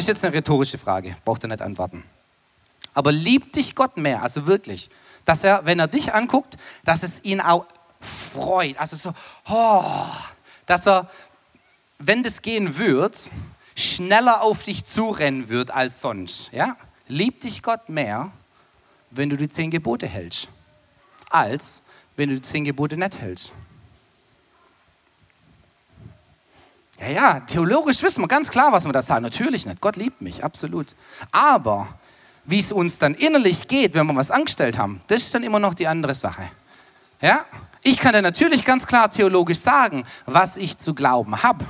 das 0.00 0.06
ist 0.06 0.14
jetzt 0.14 0.24
eine 0.24 0.34
rhetorische 0.34 0.78
Frage, 0.78 1.14
braucht 1.26 1.44
ihr 1.44 1.48
nicht 1.48 1.60
antworten. 1.60 2.04
Aber 2.94 3.12
liebt 3.12 3.54
dich 3.54 3.74
Gott 3.74 3.98
mehr, 3.98 4.22
also 4.22 4.46
wirklich, 4.46 4.88
dass 5.26 5.44
er, 5.44 5.66
wenn 5.66 5.78
er 5.78 5.88
dich 5.88 6.14
anguckt, 6.14 6.56
dass 6.86 7.02
es 7.02 7.22
ihn 7.22 7.42
auch 7.42 7.66
freut, 8.00 8.78
also 8.78 8.96
so, 8.96 9.12
oh, 9.50 9.84
dass 10.64 10.86
er, 10.86 11.10
wenn 11.98 12.22
das 12.22 12.40
gehen 12.40 12.78
wird, 12.78 13.30
schneller 13.76 14.40
auf 14.40 14.64
dich 14.64 14.86
zurennen 14.86 15.50
wird 15.50 15.70
als 15.70 16.00
sonst. 16.00 16.50
Ja? 16.50 16.78
Liebt 17.06 17.44
dich 17.44 17.62
Gott 17.62 17.90
mehr, 17.90 18.32
wenn 19.10 19.28
du 19.28 19.36
die 19.36 19.50
zehn 19.50 19.70
Gebote 19.70 20.06
hältst, 20.06 20.48
als 21.28 21.82
wenn 22.16 22.30
du 22.30 22.36
die 22.36 22.42
zehn 22.42 22.64
Gebote 22.64 22.96
nicht 22.96 23.20
hältst. 23.20 23.52
Ja, 27.00 27.08
ja, 27.08 27.40
theologisch 27.40 28.02
wissen 28.02 28.22
wir 28.22 28.28
ganz 28.28 28.50
klar, 28.50 28.72
was 28.72 28.84
wir 28.84 28.92
da 28.92 29.00
sagen. 29.00 29.22
Natürlich 29.22 29.64
nicht. 29.64 29.80
Gott 29.80 29.96
liebt 29.96 30.20
mich, 30.20 30.44
absolut. 30.44 30.94
Aber 31.32 31.88
wie 32.44 32.58
es 32.58 32.72
uns 32.72 32.98
dann 32.98 33.14
innerlich 33.14 33.68
geht, 33.68 33.94
wenn 33.94 34.06
wir 34.06 34.16
was 34.16 34.30
angestellt 34.30 34.76
haben, 34.76 35.00
das 35.06 35.22
ist 35.22 35.34
dann 35.34 35.42
immer 35.42 35.58
noch 35.58 35.74
die 35.74 35.86
andere 35.86 36.14
Sache. 36.14 36.50
Ja? 37.22 37.44
Ich 37.82 37.98
kann 37.98 38.12
dir 38.12 38.22
natürlich 38.22 38.64
ganz 38.64 38.86
klar 38.86 39.10
theologisch 39.10 39.60
sagen, 39.60 40.04
was 40.26 40.58
ich 40.58 40.76
zu 40.76 40.94
glauben 40.94 41.42
habe. 41.42 41.64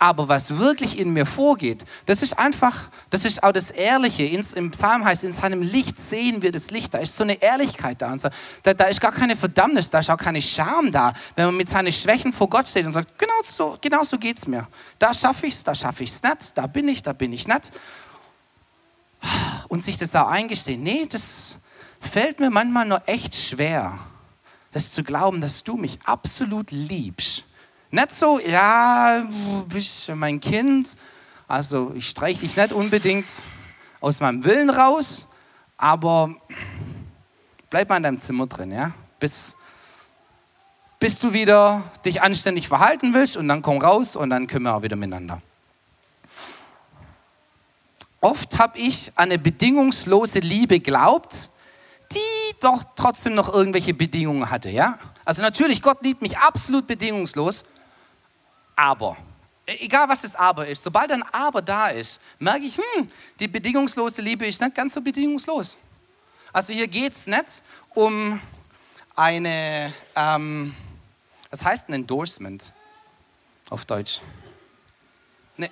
Aber 0.00 0.28
was 0.28 0.58
wirklich 0.58 0.96
in 0.96 1.12
mir 1.12 1.26
vorgeht, 1.26 1.84
das 2.06 2.22
ist 2.22 2.38
einfach, 2.38 2.88
das 3.10 3.24
ist 3.24 3.42
auch 3.42 3.50
das 3.50 3.72
Ehrliche. 3.72 4.22
Ins, 4.22 4.52
Im 4.52 4.70
Psalm 4.70 5.04
heißt, 5.04 5.24
in 5.24 5.32
seinem 5.32 5.60
Licht 5.60 5.98
sehen 5.98 6.40
wir 6.40 6.52
das 6.52 6.70
Licht. 6.70 6.94
Da 6.94 6.98
ist 6.98 7.16
so 7.16 7.24
eine 7.24 7.42
Ehrlichkeit 7.42 8.00
da. 8.00 8.16
So, 8.16 8.28
da, 8.62 8.74
da 8.74 8.84
ist 8.84 9.00
gar 9.00 9.10
keine 9.10 9.34
Verdammnis, 9.34 9.90
da 9.90 9.98
ist 9.98 10.10
auch 10.10 10.16
keine 10.16 10.40
Scham 10.40 10.92
da, 10.92 11.12
wenn 11.34 11.46
man 11.46 11.56
mit 11.56 11.68
seinen 11.68 11.92
Schwächen 11.92 12.32
vor 12.32 12.48
Gott 12.48 12.68
steht 12.68 12.86
und 12.86 12.92
sagt, 12.92 13.18
genau 13.18 13.32
so, 13.44 13.76
genau 13.80 14.04
so 14.04 14.18
geht 14.18 14.38
es 14.38 14.46
mir. 14.46 14.68
Da 15.00 15.12
schaffe 15.12 15.46
ich 15.46 15.54
es, 15.54 15.64
da 15.64 15.74
schaffe 15.74 16.04
ich 16.04 16.10
es 16.10 16.22
nicht, 16.22 16.56
da 16.56 16.68
bin 16.68 16.86
ich, 16.86 17.02
da 17.02 17.12
bin 17.12 17.32
ich 17.32 17.48
nicht. 17.48 17.72
Und 19.66 19.82
sich 19.82 19.98
das 19.98 20.14
auch 20.14 20.28
eingestehen. 20.28 20.84
Nee, 20.84 21.06
das 21.10 21.56
fällt 22.00 22.38
mir 22.38 22.50
manchmal 22.50 22.86
nur 22.86 23.02
echt 23.06 23.34
schwer, 23.34 23.98
das 24.70 24.92
zu 24.92 25.02
glauben, 25.02 25.40
dass 25.40 25.64
du 25.64 25.76
mich 25.76 25.98
absolut 26.04 26.70
liebst 26.70 27.47
nicht 27.90 28.12
so, 28.12 28.38
ja, 28.38 29.26
bist 29.66 30.08
mein 30.14 30.40
Kind, 30.40 30.96
also 31.46 31.92
ich 31.94 32.08
streiche 32.08 32.40
dich 32.40 32.56
nicht 32.56 32.72
unbedingt 32.72 33.26
aus 34.00 34.20
meinem 34.20 34.44
Willen 34.44 34.70
raus, 34.70 35.26
aber 35.76 36.34
bleib 37.70 37.88
mal 37.88 37.96
in 37.96 38.02
deinem 38.02 38.20
Zimmer 38.20 38.46
drin, 38.46 38.72
ja, 38.72 38.92
bis, 39.18 39.54
bis 40.98 41.18
du 41.18 41.32
wieder 41.32 41.82
dich 42.04 42.20
anständig 42.22 42.68
verhalten 42.68 43.14
willst 43.14 43.36
und 43.36 43.48
dann 43.48 43.62
komm 43.62 43.78
raus 43.78 44.16
und 44.16 44.30
dann 44.30 44.46
können 44.46 44.64
wir 44.64 44.74
auch 44.74 44.82
wieder 44.82 44.96
miteinander. 44.96 45.40
Oft 48.20 48.58
habe 48.58 48.78
ich 48.78 49.12
an 49.14 49.30
eine 49.30 49.38
bedingungslose 49.38 50.40
Liebe 50.40 50.80
glaubt, 50.80 51.50
die 52.12 52.54
doch 52.60 52.82
trotzdem 52.96 53.34
noch 53.34 53.52
irgendwelche 53.52 53.94
Bedingungen 53.94 54.50
hatte, 54.50 54.70
ja? 54.70 54.98
Also 55.24 55.42
natürlich, 55.42 55.82
Gott 55.82 56.02
liebt 56.02 56.20
mich 56.20 56.36
absolut 56.38 56.86
bedingungslos, 56.86 57.64
aber. 58.78 59.16
Egal 59.66 60.08
was 60.08 60.22
das 60.22 60.34
Aber 60.34 60.66
ist, 60.66 60.82
sobald 60.82 61.12
ein 61.12 61.22
Aber 61.24 61.60
da 61.60 61.88
ist, 61.88 62.20
merke 62.38 62.64
ich, 62.64 62.78
hm, 62.78 63.10
die 63.38 63.48
bedingungslose 63.48 64.22
Liebe 64.22 64.46
ist 64.46 64.62
nicht 64.62 64.74
ganz 64.74 64.94
so 64.94 65.02
bedingungslos. 65.02 65.76
Also 66.54 66.72
hier 66.72 66.88
geht 66.88 67.12
es 67.12 67.26
nicht 67.26 67.62
um 67.94 68.40
eine, 69.14 69.92
ähm, 70.16 70.74
was 71.50 71.64
heißt 71.64 71.90
ein 71.90 71.94
Endorsement 71.94 72.72
auf 73.68 73.84
Deutsch? 73.84 74.22
Ne, 75.58 75.70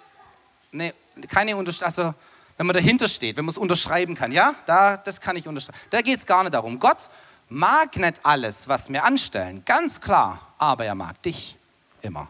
ne, 0.73 0.93
keine 1.29 1.57
Unterstützung, 1.57 1.87
also 1.87 2.15
wenn 2.59 2.67
man 2.67 2.75
dahinter 2.75 3.09
steht, 3.09 3.39
wenn 3.39 3.47
man 3.47 3.53
es 3.53 3.59
unterschreiben 3.59 4.15
kann, 4.15 4.31
ja, 4.31 4.55
da, 4.67 4.99
das 4.99 5.23
kann 5.23 5.37
ich 5.37 5.49
unterschreiben. 5.49 5.79
Da 5.89 6.03
geht 6.03 6.19
es 6.19 6.27
gar 6.27 6.43
nicht 6.43 6.53
darum. 6.53 6.79
Gott 6.79 7.09
mag 7.49 7.97
nicht 7.97 8.21
alles, 8.25 8.69
was 8.69 8.91
wir 8.91 9.05
anstellen, 9.05 9.63
ganz 9.65 10.03
klar, 10.03 10.53
aber 10.59 10.85
er 10.85 10.95
mag 10.95 11.23
dich 11.23 11.57
immer. 12.03 12.29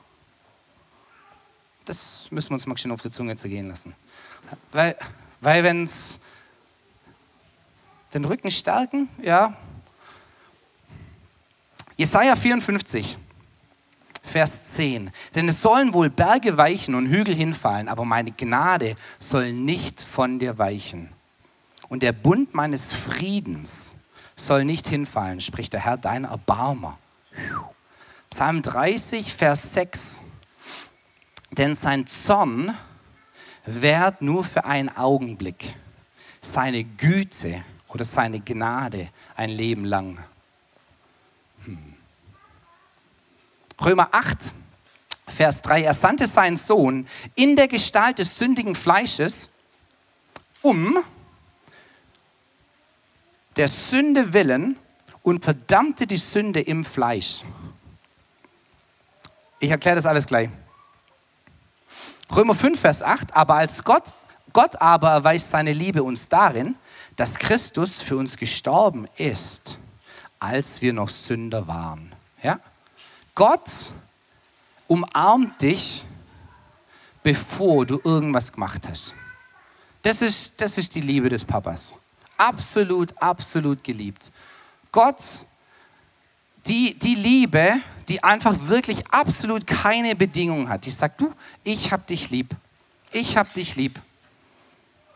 Das 1.86 2.26
müssen 2.30 2.50
wir 2.50 2.54
uns 2.54 2.66
mal 2.66 2.76
schön 2.76 2.90
auf 2.90 3.00
die 3.00 3.10
Zunge 3.10 3.36
zergehen 3.36 3.68
lassen. 3.68 3.94
Weil, 4.72 4.96
weil 5.40 5.62
wenn 5.62 5.84
es 5.84 6.20
den 8.12 8.24
Rücken 8.24 8.50
stärken, 8.50 9.08
ja. 9.22 9.54
Jesaja 11.96 12.36
54, 12.36 13.16
Vers 14.22 14.72
10. 14.74 15.10
Denn 15.34 15.48
es 15.48 15.62
sollen 15.62 15.94
wohl 15.94 16.10
Berge 16.10 16.56
weichen 16.56 16.94
und 16.96 17.06
Hügel 17.06 17.34
hinfallen, 17.34 17.88
aber 17.88 18.04
meine 18.04 18.32
Gnade 18.32 18.96
soll 19.20 19.52
nicht 19.52 20.02
von 20.02 20.38
dir 20.38 20.58
weichen. 20.58 21.08
Und 21.88 22.02
der 22.02 22.12
Bund 22.12 22.52
meines 22.52 22.92
Friedens 22.92 23.94
soll 24.34 24.64
nicht 24.64 24.88
hinfallen, 24.88 25.40
spricht 25.40 25.72
der 25.72 25.80
Herr, 25.80 25.96
dein 25.96 26.24
Erbarmer. 26.24 26.98
Psalm 28.30 28.60
30, 28.62 29.32
Vers 29.32 29.74
6. 29.74 30.20
Denn 31.56 31.74
sein 31.74 32.06
Zorn 32.06 32.76
währt 33.64 34.22
nur 34.22 34.44
für 34.44 34.64
einen 34.64 34.94
Augenblick, 34.96 35.74
seine 36.40 36.84
Güte 36.84 37.64
oder 37.88 38.04
seine 38.04 38.40
Gnade 38.40 39.08
ein 39.34 39.50
Leben 39.50 39.84
lang. 39.84 40.18
Hm. 41.64 41.94
Römer 43.82 44.08
8, 44.12 44.52
Vers 45.26 45.62
3, 45.62 45.82
er 45.82 45.94
sandte 45.94 46.26
seinen 46.26 46.56
Sohn 46.56 47.06
in 47.34 47.56
der 47.56 47.68
Gestalt 47.68 48.18
des 48.18 48.38
sündigen 48.38 48.74
Fleisches, 48.74 49.50
um 50.62 50.98
der 53.56 53.68
Sünde 53.68 54.32
willen 54.32 54.76
und 55.22 55.42
verdammte 55.42 56.06
die 56.06 56.18
Sünde 56.18 56.60
im 56.60 56.84
Fleisch. 56.84 57.42
Ich 59.58 59.70
erkläre 59.70 59.96
das 59.96 60.06
alles 60.06 60.26
gleich. 60.26 60.50
Römer 62.34 62.54
5, 62.54 62.80
Vers 62.80 63.02
8, 63.02 63.34
aber 63.36 63.54
als 63.54 63.84
Gott, 63.84 64.14
Gott 64.52 64.80
aber 64.80 65.10
erweist 65.10 65.50
seine 65.50 65.72
Liebe 65.72 66.02
uns 66.02 66.28
darin, 66.28 66.76
dass 67.16 67.38
Christus 67.38 68.02
für 68.02 68.16
uns 68.16 68.36
gestorben 68.36 69.06
ist, 69.16 69.78
als 70.38 70.82
wir 70.82 70.92
noch 70.92 71.08
Sünder 71.08 71.66
waren. 71.66 72.12
Ja? 72.42 72.60
Gott 73.34 73.70
umarmt 74.86 75.60
dich, 75.62 76.04
bevor 77.22 77.86
du 77.86 78.00
irgendwas 78.04 78.52
gemacht 78.52 78.82
hast. 78.88 79.14
Das 80.02 80.22
ist, 80.22 80.60
das 80.60 80.78
ist 80.78 80.94
die 80.94 81.00
Liebe 81.00 81.28
des 81.28 81.44
Papas. 81.44 81.94
Absolut, 82.36 83.16
absolut 83.20 83.82
geliebt. 83.82 84.30
Gott, 84.92 85.20
die, 86.66 86.94
die 86.94 87.14
Liebe, 87.14 87.74
die 88.08 88.22
einfach 88.22 88.54
wirklich 88.62 89.02
absolut 89.10 89.66
keine 89.66 90.14
Bedingungen 90.14 90.68
hat. 90.68 90.84
Die 90.84 90.90
sagt, 90.90 91.20
du, 91.20 91.32
ich 91.64 91.92
hab 91.92 92.06
dich 92.06 92.30
lieb. 92.30 92.54
Ich 93.12 93.36
hab 93.36 93.52
dich 93.54 93.76
lieb. 93.76 94.00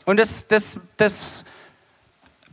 Und 0.04 0.18
das, 0.18 0.46
das, 0.48 0.80
das 0.96 1.44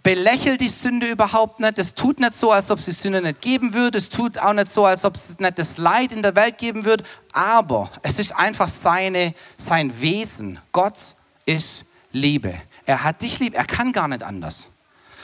belächelt 0.04 0.62
die 0.62 0.70
Sünde 0.70 1.08
überhaupt 1.08 1.60
nicht. 1.60 1.78
Das 1.78 1.96
tut 1.96 2.20
nicht 2.20 2.34
so, 2.34 2.52
als 2.52 2.70
ob 2.72 2.80
es 2.80 2.86
die 2.86 2.92
Sünde 2.92 3.22
nicht 3.22 3.42
geben 3.42 3.74
würde. 3.74 3.98
Es 3.98 4.10
tut 4.10 4.38
auch 4.38 4.54
nicht 4.54 4.68
so, 4.68 4.86
als 4.86 5.04
ob 5.06 5.16
es 5.16 5.40
nicht 5.40 5.58
das 5.60 5.78
Leid 5.78 6.12
in 6.12 6.22
der 6.22 6.36
Welt 6.36 6.58
geben 6.58 6.86
würde. 6.86 7.04
Aber 7.34 7.92
es 8.04 8.20
ist 8.20 8.36
einfach 8.36 8.70
seine, 8.70 9.34
sein 9.58 10.00
Wesen. 10.00 10.60
Gott 10.72 11.16
ist 11.46 11.86
Liebe. 12.12 12.54
Er 12.86 13.04
hat 13.04 13.22
dich 13.22 13.40
lieb. 13.40 13.54
Er 13.56 13.66
kann 13.66 13.92
gar 13.92 14.08
nicht 14.08 14.24
anders. 14.24 14.68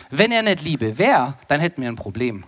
Wenn 0.09 0.31
er 0.31 0.41
nicht 0.41 0.63
Liebe 0.63 0.97
wäre, 0.97 1.35
dann 1.47 1.59
hätten 1.59 1.81
wir 1.81 1.89
ein 1.89 1.95
Problem. 1.95 2.43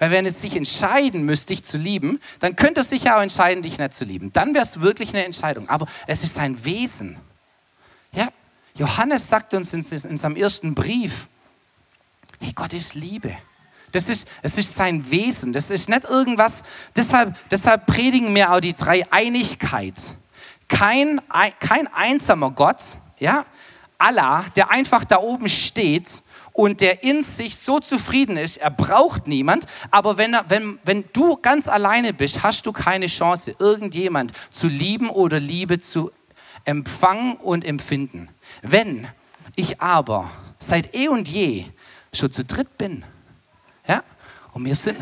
Weil 0.00 0.10
wenn 0.10 0.26
es 0.26 0.40
sich 0.40 0.56
entscheiden 0.56 1.24
müsste, 1.24 1.54
dich 1.54 1.62
zu 1.62 1.76
lieben, 1.76 2.20
dann 2.40 2.56
könnte 2.56 2.80
es 2.80 2.88
sich 2.88 3.04
ja 3.04 3.18
auch 3.18 3.22
entscheiden, 3.22 3.62
dich 3.62 3.78
nicht 3.78 3.92
zu 3.92 4.04
lieben. 4.04 4.32
Dann 4.32 4.54
wäre 4.54 4.64
es 4.64 4.80
wirklich 4.80 5.10
eine 5.10 5.24
Entscheidung. 5.26 5.68
Aber 5.68 5.86
es 6.06 6.24
ist 6.24 6.34
sein 6.34 6.64
Wesen. 6.64 7.18
Ja, 8.12 8.28
Johannes 8.74 9.28
sagt 9.28 9.52
uns 9.52 9.74
in, 9.74 9.84
in 9.84 10.16
seinem 10.16 10.36
ersten 10.36 10.74
Brief, 10.74 11.28
hey, 12.40 12.52
Gott 12.54 12.72
ist 12.72 12.94
Liebe. 12.94 13.36
Das 13.92 14.08
ist, 14.08 14.26
es 14.40 14.56
ist 14.56 14.74
sein 14.74 15.10
Wesen. 15.10 15.52
Das 15.52 15.70
ist 15.70 15.90
nicht 15.90 16.04
irgendwas. 16.04 16.62
Deshalb, 16.96 17.36
deshalb 17.50 17.84
predigen 17.84 18.34
wir 18.34 18.52
auch 18.52 18.60
die 18.60 18.74
Dreieinigkeit. 18.74 19.96
Kein, 20.66 21.20
kein 21.58 21.92
einsamer 21.92 22.52
Gott, 22.52 22.80
ja, 23.18 23.44
Allah, 23.98 24.46
der 24.56 24.70
einfach 24.70 25.04
da 25.04 25.18
oben 25.18 25.48
steht 25.48 26.22
und 26.52 26.80
der 26.80 27.02
in 27.02 27.22
sich 27.22 27.56
so 27.56 27.78
zufrieden 27.78 28.36
ist, 28.36 28.56
er 28.56 28.70
braucht 28.70 29.26
niemand, 29.26 29.66
aber 29.90 30.16
wenn, 30.16 30.34
er, 30.34 30.44
wenn, 30.48 30.78
wenn 30.84 31.04
du 31.12 31.36
ganz 31.36 31.68
alleine 31.68 32.12
bist, 32.12 32.42
hast 32.42 32.66
du 32.66 32.72
keine 32.72 33.06
Chance, 33.06 33.54
irgendjemand 33.58 34.32
zu 34.50 34.66
lieben 34.66 35.10
oder 35.10 35.38
Liebe 35.40 35.78
zu 35.78 36.10
empfangen 36.64 37.36
und 37.36 37.64
empfinden. 37.64 38.28
Wenn 38.62 39.06
ich 39.56 39.80
aber 39.80 40.30
seit 40.58 40.94
eh 40.94 41.08
und 41.08 41.28
je 41.28 41.64
schon 42.12 42.32
zu 42.32 42.44
dritt 42.44 42.76
bin, 42.76 43.04
ja, 43.86 44.02
und 44.52 44.64
wir 44.64 44.74
sind, 44.74 44.98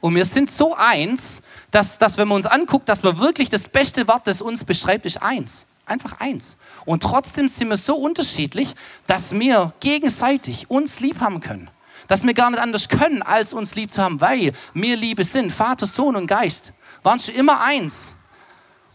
und 0.00 0.14
wir 0.14 0.24
sind 0.24 0.50
so 0.50 0.74
eins, 0.74 1.42
dass, 1.70 1.98
dass 1.98 2.16
wenn 2.18 2.28
man 2.28 2.36
uns 2.36 2.46
anguckt, 2.46 2.88
dass 2.88 3.02
wir 3.02 3.18
wirklich 3.18 3.48
das 3.48 3.62
beste 3.62 4.06
Wort, 4.08 4.26
das 4.26 4.40
uns 4.42 4.64
beschreibt, 4.64 5.06
ist 5.06 5.22
eins. 5.22 5.66
Einfach 5.86 6.18
eins. 6.18 6.56
Und 6.84 7.04
trotzdem 7.04 7.48
sind 7.48 7.68
wir 7.68 7.76
so 7.76 7.96
unterschiedlich, 7.96 8.74
dass 9.06 9.32
wir 9.38 9.72
gegenseitig 9.80 10.68
uns 10.68 11.00
lieb 11.00 11.20
haben 11.20 11.40
können. 11.40 11.70
Dass 12.08 12.24
wir 12.24 12.34
gar 12.34 12.50
nicht 12.50 12.60
anders 12.60 12.88
können, 12.88 13.22
als 13.22 13.52
uns 13.52 13.76
lieb 13.76 13.92
zu 13.92 14.02
haben, 14.02 14.20
weil 14.20 14.52
wir 14.74 14.96
Liebe 14.96 15.24
sind. 15.24 15.52
Vater, 15.52 15.86
Sohn 15.86 16.16
und 16.16 16.26
Geist 16.26 16.72
waren 17.02 17.20
schon 17.20 17.36
immer 17.36 17.60
eins. 17.60 18.12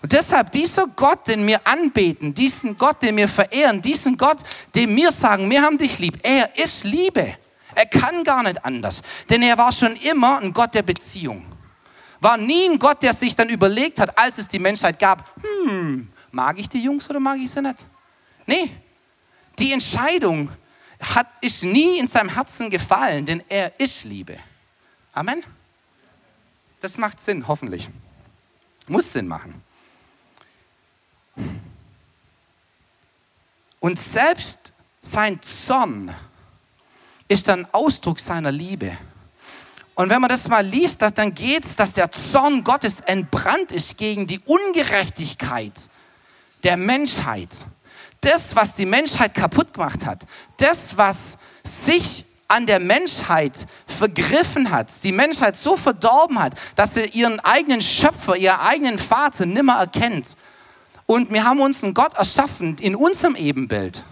Und 0.01 0.11
deshalb 0.11 0.51
dieser 0.51 0.87
Gott, 0.87 1.27
den 1.27 1.45
wir 1.47 1.65
anbeten, 1.65 2.33
diesen 2.33 2.77
Gott, 2.77 3.01
den 3.01 3.17
wir 3.17 3.27
verehren, 3.27 3.81
diesen 3.81 4.17
Gott, 4.17 4.37
dem 4.75 4.95
wir 4.95 5.11
sagen, 5.11 5.49
wir 5.49 5.61
haben 5.61 5.77
dich 5.77 5.99
lieb, 5.99 6.19
er 6.23 6.57
ist 6.57 6.83
Liebe. 6.83 7.35
Er 7.73 7.85
kann 7.85 8.23
gar 8.23 8.43
nicht 8.43 8.65
anders, 8.65 9.01
denn 9.29 9.41
er 9.43 9.57
war 9.57 9.71
schon 9.71 9.95
immer 9.95 10.39
ein 10.39 10.51
Gott 10.51 10.73
der 10.73 10.81
Beziehung. 10.81 11.45
War 12.19 12.37
nie 12.37 12.67
ein 12.67 12.79
Gott, 12.79 13.01
der 13.01 13.13
sich 13.13 13.35
dann 13.35 13.49
überlegt 13.49 13.99
hat, 13.99 14.17
als 14.17 14.37
es 14.37 14.47
die 14.47 14.59
Menschheit 14.59 14.99
gab, 14.99 15.23
hm, 15.41 16.10
mag 16.31 16.57
ich 16.59 16.69
die 16.69 16.83
Jungs 16.83 17.09
oder 17.09 17.19
mag 17.19 17.37
ich 17.37 17.51
sie 17.51 17.61
nicht? 17.61 17.85
Nee, 18.45 18.69
die 19.59 19.71
Entscheidung 19.71 20.49
hat, 20.99 21.27
ist 21.41 21.63
nie 21.63 21.97
in 21.97 22.07
seinem 22.07 22.29
Herzen 22.29 22.69
gefallen, 22.69 23.25
denn 23.25 23.43
er 23.49 23.79
ist 23.79 24.03
Liebe. 24.05 24.37
Amen. 25.13 25.43
Das 26.79 26.97
macht 26.97 27.19
Sinn, 27.19 27.47
hoffentlich. 27.47 27.89
Muss 28.87 29.13
Sinn 29.13 29.27
machen. 29.27 29.61
Und 33.79 33.99
selbst 33.99 34.73
sein 35.01 35.41
Zorn 35.41 36.13
ist 37.27 37.49
ein 37.49 37.67
Ausdruck 37.73 38.19
seiner 38.19 38.51
Liebe. 38.51 38.95
Und 39.95 40.09
wenn 40.09 40.21
man 40.21 40.29
das 40.29 40.47
mal 40.47 40.65
liest, 40.65 41.01
dann 41.01 41.33
geht 41.33 41.65
es, 41.65 41.75
dass 41.75 41.93
der 41.93 42.11
Zorn 42.11 42.63
Gottes 42.63 43.01
entbrannt 43.01 43.71
ist 43.71 43.97
gegen 43.97 44.27
die 44.27 44.39
Ungerechtigkeit 44.39 45.73
der 46.63 46.77
Menschheit. 46.77 47.49
Das, 48.21 48.55
was 48.55 48.75
die 48.75 48.85
Menschheit 48.85 49.33
kaputt 49.33 49.73
gemacht 49.73 50.05
hat, 50.05 50.25
das, 50.57 50.97
was 50.97 51.37
sich 51.63 52.25
an 52.47 52.67
der 52.67 52.79
Menschheit 52.79 53.65
vergriffen 53.87 54.71
hat, 54.71 55.03
die 55.03 55.11
Menschheit 55.11 55.55
so 55.55 55.77
verdorben 55.77 56.39
hat, 56.39 56.53
dass 56.75 56.95
sie 56.95 57.05
ihren 57.05 57.39
eigenen 57.39 57.81
Schöpfer, 57.81 58.35
ihren 58.35 58.59
eigenen 58.59 58.99
Vater 58.99 59.45
nimmer 59.45 59.79
erkennt. 59.79 60.35
Und 61.05 61.31
wir 61.31 61.45
haben 61.45 61.61
uns 61.61 61.83
einen 61.83 61.93
Gott 61.93 62.13
erschaffen 62.15 62.77
in 62.79 62.95
unserem 62.95 63.35
Ebenbild. 63.35 64.03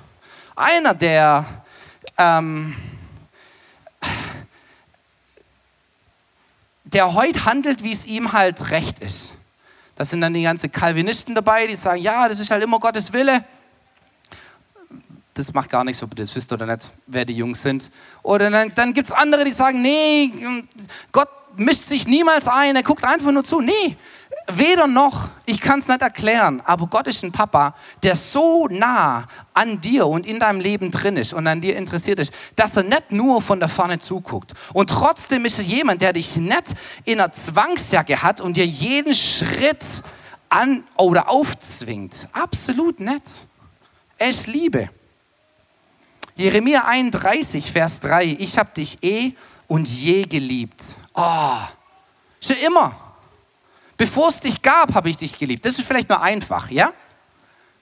Einer, 0.55 0.93
der 0.93 1.45
ähm, 2.17 2.75
der 6.93 7.13
heute 7.13 7.45
handelt, 7.45 7.83
wie 7.83 7.91
es 7.91 8.05
ihm 8.05 8.33
halt 8.33 8.71
recht 8.71 8.99
ist. 8.99 9.33
Das 9.99 10.11
sind 10.11 10.21
dann 10.21 10.33
die 10.33 10.43
ganzen 10.43 10.71
Calvinisten 10.71 11.35
dabei, 11.35 11.67
die 11.67 11.75
sagen, 11.75 12.01
ja, 12.01 12.29
das 12.29 12.39
ist 12.39 12.49
halt 12.49 12.63
immer 12.63 12.79
Gottes 12.79 13.11
Wille. 13.11 13.43
Das 15.33 15.53
macht 15.53 15.69
gar 15.69 15.83
nichts, 15.83 16.01
ob 16.01 16.13
ihr 16.13 16.15
das 16.15 16.33
wisst 16.33 16.53
oder 16.53 16.65
nicht, 16.65 16.89
wer 17.05 17.25
die 17.25 17.33
Jungs 17.33 17.61
sind. 17.61 17.91
Oder 18.23 18.49
dann, 18.49 18.71
dann 18.75 18.93
gibt 18.93 19.07
es 19.07 19.11
andere, 19.11 19.43
die 19.43 19.51
sagen, 19.51 19.81
nee, 19.81 20.31
Gott 21.11 21.27
mischt 21.57 21.81
sich 21.81 22.07
niemals 22.07 22.47
ein, 22.47 22.77
er 22.77 22.83
guckt 22.83 23.03
einfach 23.03 23.33
nur 23.33 23.43
zu. 23.43 23.59
Nee, 23.59 23.97
weder 24.57 24.87
noch, 24.87 25.29
ich 25.45 25.59
kann 25.61 25.79
es 25.79 25.87
nicht 25.87 26.01
erklären, 26.01 26.61
aber 26.65 26.87
Gott 26.87 27.07
ist 27.07 27.23
ein 27.23 27.31
Papa, 27.31 27.75
der 28.03 28.15
so 28.15 28.67
nah 28.67 29.25
an 29.53 29.81
dir 29.81 30.07
und 30.07 30.25
in 30.25 30.39
deinem 30.39 30.59
Leben 30.59 30.91
drin 30.91 31.17
ist 31.17 31.33
und 31.33 31.47
an 31.47 31.61
dir 31.61 31.75
interessiert 31.75 32.19
ist, 32.19 32.33
dass 32.55 32.75
er 32.77 32.83
nicht 32.83 33.11
nur 33.11 33.41
von 33.41 33.59
der 33.59 33.69
Ferne 33.69 33.99
zuguckt. 33.99 34.53
Und 34.73 34.89
trotzdem 34.89 35.45
ist 35.45 35.59
es 35.59 35.67
jemand, 35.67 36.01
der 36.01 36.13
dich 36.13 36.35
nicht 36.37 36.73
in 37.05 37.19
einer 37.19 37.31
Zwangsjacke 37.31 38.21
hat 38.21 38.41
und 38.41 38.57
dir 38.57 38.65
jeden 38.65 39.13
Schritt 39.13 39.83
an 40.49 40.83
oder 40.95 41.29
aufzwingt. 41.29 42.27
Absolut 42.33 42.99
nicht. 42.99 43.45
Er 44.17 44.29
ist 44.29 44.47
Liebe. 44.47 44.89
Jeremia 46.35 46.85
31, 46.85 47.71
Vers 47.71 47.99
3. 47.99 48.37
Ich 48.39 48.57
habe 48.57 48.69
dich 48.75 49.03
eh 49.03 49.33
und 49.67 49.87
je 49.87 50.23
geliebt. 50.23 50.83
Oh, 51.13 51.57
schon 52.41 52.55
immer. 52.57 53.08
Bevor 53.99 54.29
es 54.29 54.39
dich 54.39 54.61
gab, 54.61 54.93
habe 54.95 55.09
ich 55.09 55.17
dich 55.17 55.37
geliebt. 55.37 55.65
Das 55.65 55.77
ist 55.77 55.85
vielleicht 55.85 56.07
nur 56.07 56.21
einfach, 56.21 56.71
ja? 56.71 56.93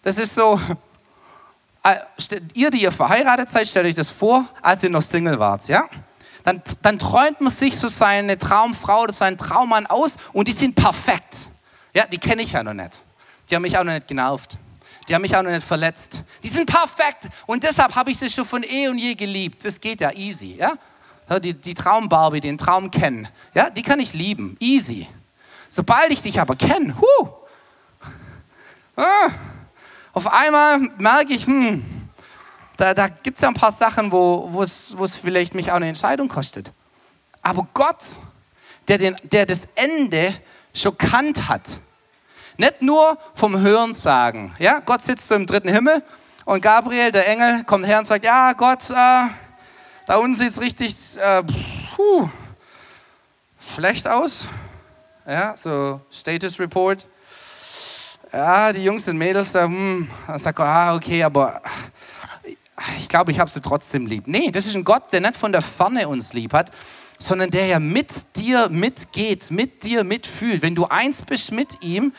Das 0.02 0.18
ist 0.18 0.34
so, 0.34 0.60
äh, 1.84 1.96
ihr, 2.56 2.72
die 2.72 2.82
ihr 2.82 2.92
verheiratet 2.92 3.52
seid, 3.52 3.68
stellt 3.68 3.86
euch 3.86 3.94
das 3.94 4.10
vor, 4.10 4.44
als 4.64 4.82
ihr 4.82 4.90
noch 4.90 5.04
Single 5.04 5.38
wart, 5.38 5.68
ja? 5.68 5.88
Dann, 6.44 6.64
dann 6.82 6.98
träumt 6.98 7.40
man 7.40 7.54
sich 7.54 7.78
so 7.78 7.88
seine 7.88 8.36
Traumfrau 8.40 9.04
oder 9.04 9.14
seinen 9.14 9.38
Traummann 9.38 9.86
aus 9.86 10.18
und 10.34 10.48
die 10.48 10.54
sind 10.54 10.74
perfekt. 10.74 11.50
Ja, 11.94 12.08
die 12.08 12.18
kenne 12.18 12.42
ich 12.42 12.54
ja 12.54 12.64
noch 12.64 12.74
nicht. 12.74 13.04
Die 13.48 13.56
haben 13.56 13.62
mich 13.62 13.78
auch 13.78 13.84
noch 13.84 13.94
nicht 13.94 14.08
genervt. 14.08 14.58
Die 15.08 15.14
haben 15.14 15.22
mich 15.22 15.38
auch 15.38 15.44
noch 15.44 15.52
nicht 15.52 15.68
verletzt. 15.68 16.24
Die 16.42 16.48
sind 16.48 16.66
perfekt 16.66 17.28
und 17.46 17.62
deshalb 17.62 17.96
habe 17.96 18.10
ich 18.10 18.18
sie 18.18 18.32
schon 18.32 18.46
von 18.46 18.64
eh 18.64 18.88
und 18.88 18.98
je 18.98 19.14
geliebt. 19.14 19.64
Das 19.64 19.80
geht 19.80 20.02
ja 20.02 20.12
easy, 20.14 20.56
ja? 20.56 20.72
Die, 21.40 21.54
die 21.54 21.76
Traumbarbie, 21.76 22.42
den 22.42 22.58
Traum 22.58 22.90
kennen, 22.90 23.28
ja, 23.54 23.70
die 23.70 23.84
kann 23.84 24.00
ich 24.00 24.16
lieben, 24.16 24.58
easy. 24.60 25.08
Sobald 25.70 26.12
ich 26.12 26.22
dich 26.22 26.40
aber 26.40 26.56
kenne, 26.56 26.96
ah, 28.96 29.30
auf 30.14 30.32
einmal 30.32 30.80
merke 30.98 31.34
ich, 31.34 31.46
hm, 31.46 31.86
da, 32.78 32.94
da 32.94 33.08
gibt 33.08 33.38
es 33.38 33.42
ja 33.42 33.48
ein 33.50 33.54
paar 33.54 33.72
Sachen, 33.72 34.12
wo 34.12 34.62
es 34.62 35.18
vielleicht 35.18 35.56
mich 35.56 35.72
auch 35.72 35.76
eine 35.76 35.88
Entscheidung 35.88 36.28
kostet. 36.30 36.72
Aber 37.42 37.68
Gott, 37.74 38.04
der, 38.88 38.98
den, 38.98 39.16
der 39.24 39.46
das 39.46 39.68
Ende 39.76 40.34
schon 40.74 40.98
kannt 40.98 41.50
hat, 41.50 41.80
nicht 42.58 42.82
nur 42.82 43.18
vom 43.36 43.60
Hören 43.60 43.94
sagen. 43.94 44.56
Ja? 44.60 44.80
Gott 44.80 45.02
sitzt 45.02 45.28
so 45.28 45.36
im 45.36 45.46
dritten 45.46 45.70
Himmel 45.70 46.04
und 46.46 46.62
Gabriel, 46.62 47.12
der 47.12 47.28
Engel, 47.28 47.64
kommt 47.66 47.86
her 47.86 48.00
und 48.00 48.06
sagt, 48.06 48.26
ja 48.26 48.54
Gott, 48.54 48.90
äh, 48.90 49.28
da 50.06 50.18
unten 50.18 50.36
sieht 50.36 50.50
es 50.50 50.62
richtig 50.62 50.96
äh, 51.18 51.44
puh, 51.96 52.30
schlecht 53.76 54.08
aus 54.08 54.46
ja, 55.28 55.56
so 55.58 56.00
Status 56.10 56.60
Report. 56.60 57.06
Ja, 58.32 58.72
die 58.72 58.84
Jungs 58.84 59.08
und 59.08 59.18
Mädels 59.18 59.52
da, 59.52 59.66
hm, 59.66 60.10
dann 60.26 60.40
sagt 60.40 60.60
ah, 60.60 60.96
okay, 60.96 61.24
aber 61.24 61.62
ich 62.98 63.10
glaube, 63.10 63.32
ich 63.32 63.40
habe 63.40 63.50
sie 63.50 63.62
trotzdem 63.62 64.06
lieb. 64.06 64.28
Nee, 64.28 64.52
das 64.52 64.66
ist 64.66 64.76
ein 64.76 64.84
Gott, 64.84 65.12
der 65.12 65.22
nicht 65.22 65.36
von 65.36 65.52
der 65.52 65.62
Ferne 65.62 66.08
uns 66.08 66.34
lieb 66.34 66.54
hat, 66.54 66.72
sondern 67.20 67.50
der 67.50 67.66
ja 67.68 67.80
mit 67.80 68.36
dir 68.36 68.70
mitgeht, 68.70 69.52
mit 69.52 69.84
dir 69.84 70.04
mitfühlt. 70.04 70.62
Wenn 70.62 70.76
du 70.76 70.86
eins 70.86 71.24
bist 71.24 71.52
mit 71.52 71.82
ihm, 71.84 72.14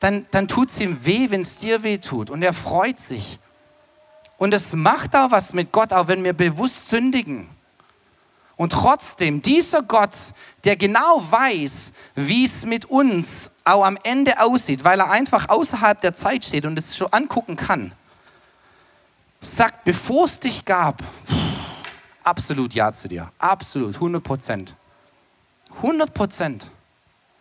dann, 0.00 0.26
dann 0.30 0.46
tut 0.46 0.70
es 0.70 0.80
ihm 0.80 1.04
weh, 1.04 1.30
wenn 1.30 1.40
es 1.40 1.56
dir 1.58 1.82
weh 1.82 1.98
tut. 1.98 2.30
Und 2.30 2.42
er 2.42 2.52
freut 2.52 3.00
sich. 3.00 3.38
Und 4.38 4.54
es 4.54 4.74
macht 4.74 5.16
auch 5.16 5.30
was 5.30 5.52
mit 5.52 5.72
Gott, 5.72 5.92
auch 5.92 6.08
wenn 6.08 6.22
wir 6.22 6.34
bewusst 6.34 6.90
sündigen. 6.90 7.48
Und 8.56 8.72
trotzdem, 8.72 9.42
dieser 9.42 9.82
Gott, 9.82 10.14
der 10.64 10.76
genau 10.76 11.22
weiß, 11.30 11.92
wie 12.14 12.44
es 12.44 12.64
mit 12.64 12.86
uns 12.86 13.52
auch 13.64 13.84
am 13.84 13.98
Ende 14.02 14.40
aussieht, 14.40 14.82
weil 14.82 14.98
er 15.00 15.10
einfach 15.10 15.48
außerhalb 15.50 16.00
der 16.00 16.14
Zeit 16.14 16.44
steht 16.44 16.64
und 16.64 16.78
es 16.78 16.96
schon 16.96 17.12
angucken 17.12 17.56
kann, 17.56 17.92
sagt, 19.42 19.84
bevor 19.84 20.24
es 20.24 20.40
dich 20.40 20.64
gab, 20.64 21.02
absolut 22.24 22.74
Ja 22.74 22.92
zu 22.92 23.08
dir. 23.08 23.30
Absolut, 23.38 23.94
100 23.96 24.24
Prozent. 24.24 24.74
100 25.76 26.14
Prozent. 26.14 26.68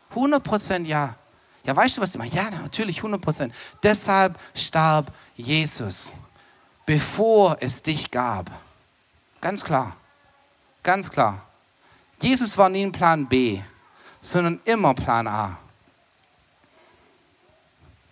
100 0.09 0.43
Prozent 0.43 0.87
Ja. 0.87 1.15
Ja, 1.63 1.75
weißt 1.75 1.97
du, 1.97 2.01
was 2.01 2.11
ich 2.11 2.19
meine? 2.19 2.31
Ja, 2.31 2.51
natürlich, 2.51 2.97
100 2.97 3.19
Prozent. 3.19 3.55
Deshalb 3.81 4.37
starb 4.53 5.11
Jesus, 5.35 6.13
bevor 6.85 7.57
es 7.59 7.81
dich 7.81 8.11
gab. 8.11 8.51
Ganz 9.41 9.63
klar. 9.63 9.95
Ganz 10.85 11.09
klar. 11.09 11.43
Jesus 12.21 12.55
war 12.59 12.69
nie 12.69 12.85
ein 12.85 12.91
Plan 12.91 13.27
B, 13.27 13.59
sondern 14.21 14.61
immer 14.65 14.93
Plan 14.93 15.27
A. 15.27 15.57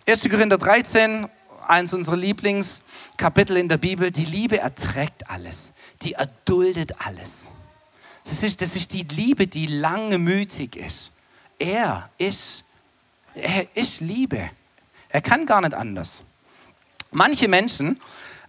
1. 0.08 0.28
Korinther 0.28 0.58
13, 0.58 1.28
eins 1.68 1.94
unserer 1.94 2.16
Lieblingskapitel 2.16 3.56
in 3.58 3.68
der 3.68 3.78
Bibel, 3.78 4.10
die 4.10 4.24
Liebe 4.24 4.58
erträgt 4.58 5.30
alles, 5.30 5.72
die 6.02 6.14
erduldet 6.14 7.06
alles. 7.06 7.48
Das 8.24 8.42
ist, 8.42 8.60
das 8.60 8.74
ist 8.74 8.92
die 8.92 9.04
Liebe, 9.04 9.46
die 9.46 9.66
langmütig 9.66 10.74
ist. 10.74 11.12
Er 11.60 12.10
ist, 12.18 12.64
er 13.34 13.68
ist 13.76 14.00
Liebe. 14.00 14.50
Er 15.10 15.20
kann 15.20 15.46
gar 15.46 15.60
nicht 15.60 15.74
anders. 15.74 16.22
Manche 17.12 17.46
Menschen, 17.46 18.00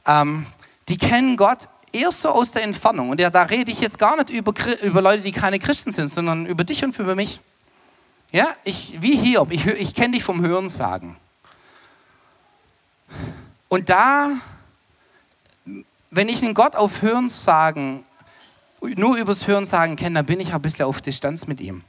ähm, 0.08 0.48
die 0.90 0.98
kennen 0.98 1.38
Gott 1.38 1.70
eher 1.96 2.12
so 2.12 2.30
aus 2.30 2.52
der 2.52 2.64
Entfernung. 2.64 3.10
Und 3.10 3.20
ja, 3.20 3.30
da 3.30 3.44
rede 3.44 3.72
ich 3.72 3.80
jetzt 3.80 3.98
gar 3.98 4.16
nicht 4.18 4.30
über, 4.30 4.54
über 4.82 5.02
Leute, 5.02 5.24
die 5.24 5.32
keine 5.32 5.60
Christen 5.60 5.92
sind, 5.92 6.10
sondern 6.10 6.46
über 6.46 6.64
dich 6.64 6.84
und 6.84 6.98
über 7.00 7.16
mich. 7.16 7.40
Ja, 8.32 8.48
ich, 8.64 9.02
wie 9.02 9.16
Hiob, 9.16 9.52
ich, 9.52 9.66
ich 9.66 9.96
kenne 9.96 10.16
dich 10.16 10.24
vom 10.24 10.42
Hören 10.42 10.68
sagen. 10.68 11.16
Und 13.70 13.90
da, 13.90 14.32
wenn 16.12 16.30
ich 16.30 16.44
einen 16.44 16.54
Gott 16.54 16.76
auf 16.76 17.02
Hören 17.02 17.30
sagen, 17.30 18.04
nur 18.82 19.18
übers 19.18 19.48
Hören 19.48 19.66
sagen 19.66 19.96
kenne, 19.96 20.20
dann 20.20 20.26
bin 20.26 20.40
ich 20.40 20.54
ein 20.54 20.62
bisschen 20.62 20.86
auf 20.86 21.02
Distanz 21.02 21.48
mit 21.48 21.62
ihm. 21.62 21.84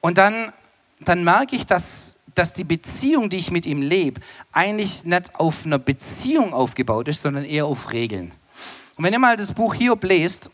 Und 0.00 0.18
dann, 0.18 0.52
dann 1.00 1.24
merke 1.24 1.56
ich, 1.56 1.66
dass 1.66 2.16
dass 2.34 2.52
die 2.52 2.64
Beziehung, 2.64 3.30
die 3.30 3.38
ich 3.38 3.50
mit 3.50 3.66
ihm 3.66 3.82
lebe, 3.82 4.20
eigentlich 4.52 5.04
nicht 5.04 5.34
auf 5.36 5.64
einer 5.64 5.78
Beziehung 5.78 6.52
aufgebaut 6.52 7.08
ist, 7.08 7.22
sondern 7.22 7.44
eher 7.44 7.66
auf 7.66 7.92
Regeln. 7.92 8.32
Und 8.96 9.04
wenn 9.04 9.12
ihr 9.12 9.18
mal 9.18 9.36
das 9.36 9.52
Buch 9.52 9.74
Hiob 9.74 10.04
lest, 10.04 10.50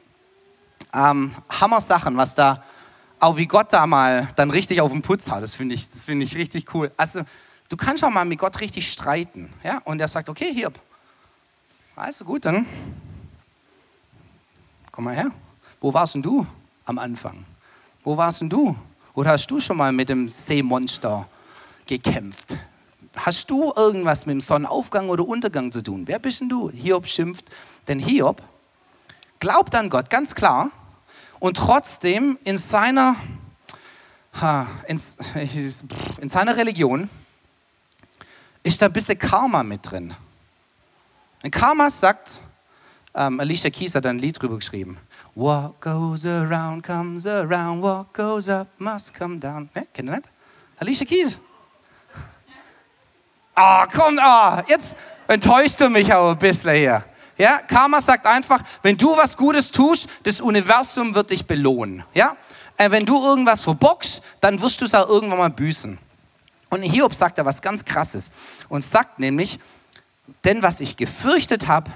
ähm, 0.94 1.32
Hammer 1.48 1.80
Sachen, 1.80 2.16
was 2.16 2.34
da, 2.34 2.62
auch 3.18 3.36
wie 3.36 3.46
Gott 3.46 3.72
da 3.72 3.86
mal 3.86 4.28
dann 4.36 4.50
richtig 4.50 4.80
auf 4.80 4.92
den 4.92 5.02
Putz 5.02 5.30
hat, 5.30 5.42
das 5.42 5.54
finde 5.54 5.74
ich, 5.74 5.86
find 5.86 6.22
ich 6.22 6.36
richtig 6.36 6.72
cool. 6.74 6.90
Also, 6.96 7.22
du 7.68 7.76
kannst 7.76 8.04
auch 8.04 8.10
mal 8.10 8.24
mit 8.24 8.38
Gott 8.38 8.60
richtig 8.60 8.90
streiten. 8.90 9.52
Ja? 9.64 9.80
Und 9.84 10.00
er 10.00 10.08
sagt, 10.08 10.28
okay, 10.28 10.52
Hiob, 10.52 10.78
also 11.96 12.24
gut, 12.24 12.44
dann 12.44 12.66
komm 14.92 15.04
mal 15.04 15.14
her. 15.14 15.30
Wo 15.80 15.92
warst 15.92 16.14
denn 16.14 16.22
du 16.22 16.46
am 16.84 16.98
Anfang? 16.98 17.44
Wo 18.04 18.16
warst 18.16 18.40
denn 18.40 18.48
du? 18.48 18.76
Oder 19.14 19.30
hast 19.32 19.46
du 19.50 19.60
schon 19.60 19.76
mal 19.76 19.92
mit 19.92 20.08
dem 20.08 20.28
Seemonster 20.28 21.26
gekämpft? 21.86 22.56
Hast 23.16 23.50
du 23.50 23.72
irgendwas 23.74 24.26
mit 24.26 24.34
dem 24.34 24.40
Sonnenaufgang 24.40 25.08
oder 25.08 25.26
Untergang 25.26 25.72
zu 25.72 25.82
tun? 25.82 26.02
Wer 26.06 26.18
bist 26.18 26.40
denn 26.40 26.48
du? 26.48 26.70
Hiob 26.70 27.06
schimpft. 27.06 27.46
Denn 27.88 27.98
Hiob 27.98 28.42
glaubt 29.40 29.74
an 29.74 29.88
Gott, 29.88 30.10
ganz 30.10 30.34
klar. 30.34 30.70
Und 31.40 31.56
trotzdem 31.56 32.38
in 32.44 32.56
seiner, 32.56 33.16
in, 34.86 35.00
in 36.20 36.28
seiner 36.28 36.56
Religion 36.56 37.08
ist 38.62 38.82
da 38.82 38.86
ein 38.86 38.92
bisschen 38.92 39.18
Karma 39.18 39.62
mit 39.62 39.90
drin. 39.90 40.14
Und 41.42 41.50
Karma 41.50 41.88
sagt, 41.88 42.40
ähm, 43.14 43.40
Alicia 43.40 43.70
Keys 43.70 43.94
hat 43.94 44.04
ein 44.06 44.18
Lied 44.18 44.40
drüber 44.40 44.56
geschrieben. 44.56 44.98
What 45.34 45.80
goes 45.80 46.26
around 46.26 46.84
comes 46.84 47.26
around, 47.26 47.82
what 47.82 48.12
goes 48.12 48.48
up 48.48 48.68
must 48.78 49.14
come 49.14 49.38
down. 49.38 49.68
Ne? 49.74 49.86
Kennt 49.92 50.08
ihr 50.08 50.16
das? 50.16 50.30
Alicia 50.78 51.06
Keys. 51.06 51.40
Ah, 53.58 53.84
oh, 53.84 53.90
komm, 53.90 54.20
oh, 54.22 54.60
jetzt 54.68 54.96
enttäuscht 55.26 55.80
du 55.80 55.88
mich 55.88 56.12
auch 56.12 56.32
ein 56.32 56.38
bisschen 56.38 56.74
hier. 56.74 57.02
Ja, 57.38 57.58
Karma 57.60 58.02
sagt 58.02 58.26
einfach, 58.26 58.62
wenn 58.82 58.98
du 58.98 59.16
was 59.16 59.34
Gutes 59.34 59.70
tust, 59.70 60.08
das 60.24 60.42
Universum 60.42 61.14
wird 61.14 61.30
dich 61.30 61.46
belohnen. 61.46 62.04
Ja, 62.12 62.36
äh, 62.76 62.90
wenn 62.90 63.06
du 63.06 63.18
irgendwas 63.24 63.62
verbockst, 63.62 64.20
dann 64.42 64.60
wirst 64.60 64.82
du 64.82 64.84
es 64.84 64.92
auch 64.92 65.08
irgendwann 65.08 65.38
mal 65.38 65.48
büßen. 65.48 65.98
Und 66.68 66.82
Hiob 66.82 67.14
sagt 67.14 67.38
da 67.38 67.46
was 67.46 67.62
ganz 67.62 67.82
Krasses 67.82 68.30
und 68.68 68.84
sagt 68.84 69.18
nämlich, 69.18 69.58
denn 70.44 70.60
was 70.60 70.80
ich 70.80 70.98
gefürchtet 70.98 71.66
habe, 71.66 71.90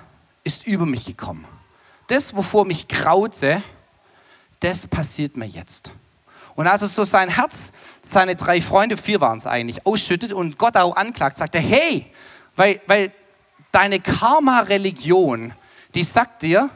ist 0.45 0.67
über 0.67 0.87
mich 0.87 1.05
gekommen. 1.05 1.45
Das, 2.07 2.35
wovor 2.35 2.64
mich 2.64 2.88
graute, 2.88 3.62
das 4.61 4.87
passiert 4.87 5.37
mir 5.37 5.47
jetzt. 5.47 5.93
Und 6.54 6.66
als 6.66 6.83
er 6.83 6.88
so 6.88 7.04
sein 7.04 7.28
Herz, 7.28 7.73
seine 8.02 8.37
drei 8.37 8.61
Freunde, 8.61 8.97
vier 8.97 9.21
waren 9.21 9.38
es 9.38 9.47
eigentlich, 9.47 9.87
ausschüttet 9.87 10.33
und 10.33 10.59
Gott 10.59 10.76
auch 10.76 10.97
anklagt, 10.97 11.38
sagt 11.38 11.54
er, 11.54 11.61
hey, 11.61 12.07
weil, 12.57 12.80
weil 12.87 13.12
deine 13.73 14.00
Karma-Religion, 14.00 15.52
die 15.95 16.04
sagt 16.04 16.42
dir, 16.42 16.71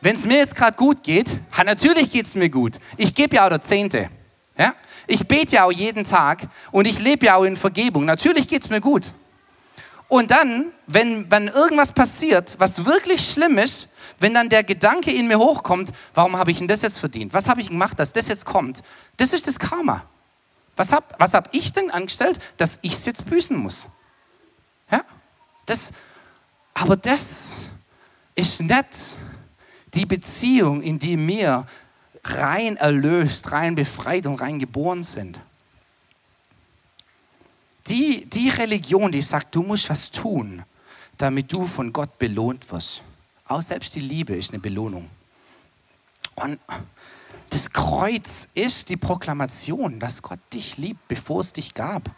wenn 0.00 0.14
es 0.14 0.24
mir 0.24 0.38
jetzt 0.38 0.54
gerade 0.54 0.76
gut 0.76 1.02
geht, 1.02 1.40
ha, 1.56 1.64
natürlich 1.64 2.12
geht 2.12 2.26
es 2.26 2.34
mir 2.34 2.50
gut. 2.50 2.78
Ich 2.96 3.14
gebe 3.14 3.36
ja 3.36 3.46
auch 3.46 3.48
der 3.48 3.62
Zehnte. 3.62 4.08
Ja? 4.56 4.74
Ich 5.06 5.26
bete 5.26 5.56
ja 5.56 5.64
auch 5.64 5.72
jeden 5.72 6.04
Tag 6.04 6.46
und 6.70 6.86
ich 6.86 6.98
lebe 7.00 7.26
ja 7.26 7.36
auch 7.36 7.44
in 7.44 7.56
Vergebung. 7.56 8.04
Natürlich 8.04 8.48
geht 8.48 8.64
es 8.64 8.70
mir 8.70 8.80
gut. 8.80 9.12
Und 10.08 10.30
dann, 10.30 10.72
wenn, 10.86 11.30
wenn 11.30 11.48
irgendwas 11.48 11.92
passiert, 11.92 12.54
was 12.58 12.84
wirklich 12.84 13.32
schlimm 13.32 13.58
ist, 13.58 13.88
wenn 14.20 14.34
dann 14.34 14.48
der 14.48 14.62
Gedanke 14.62 15.12
in 15.12 15.26
mir 15.26 15.38
hochkommt, 15.38 15.92
warum 16.14 16.36
habe 16.36 16.50
ich 16.50 16.58
denn 16.58 16.68
das 16.68 16.82
jetzt 16.82 16.98
verdient? 16.98 17.34
Was 17.34 17.48
habe 17.48 17.60
ich 17.60 17.68
gemacht, 17.68 17.98
dass 17.98 18.12
das 18.12 18.28
jetzt 18.28 18.44
kommt? 18.44 18.82
Das 19.16 19.32
ist 19.32 19.46
das 19.46 19.58
Karma. 19.58 20.04
Was 20.76 20.92
habe 20.92 21.06
was 21.18 21.34
hab 21.34 21.52
ich 21.54 21.72
denn 21.72 21.90
angestellt, 21.90 22.38
dass 22.56 22.78
ich 22.82 22.92
es 22.92 23.04
jetzt 23.04 23.26
büßen 23.26 23.56
muss? 23.56 23.88
Ja? 24.90 25.04
Das, 25.64 25.90
aber 26.74 26.96
das 26.96 27.50
ist 28.34 28.60
nicht 28.60 29.16
die 29.94 30.06
Beziehung, 30.06 30.82
in 30.82 30.98
die 30.98 31.18
wir 31.26 31.66
rein 32.24 32.76
erlöst, 32.76 33.50
rein 33.52 33.74
befreit 33.74 34.26
und 34.26 34.36
rein 34.36 34.58
geboren 34.58 35.02
sind 35.02 35.40
die, 37.88 38.24
die 38.26 38.48
Religion, 38.48 39.12
die 39.12 39.22
sagt, 39.22 39.54
du 39.54 39.62
musst 39.62 39.88
was 39.90 40.10
tun, 40.10 40.62
damit 41.18 41.52
du 41.52 41.66
von 41.66 41.92
Gott 41.92 42.18
belohnt 42.18 42.70
wirst. 42.70 43.02
Auch 43.46 43.62
selbst 43.62 43.94
die 43.94 44.00
Liebe 44.00 44.34
ist 44.34 44.52
eine 44.52 44.60
Belohnung. 44.60 45.08
Und 46.34 46.58
das 47.50 47.70
Kreuz 47.70 48.48
ist 48.54 48.88
die 48.88 48.96
Proklamation, 48.96 50.00
dass 50.00 50.20
Gott 50.20 50.40
dich 50.52 50.76
liebt, 50.76 51.06
bevor 51.08 51.40
es 51.40 51.52
dich 51.52 51.74
gab. 51.74 52.10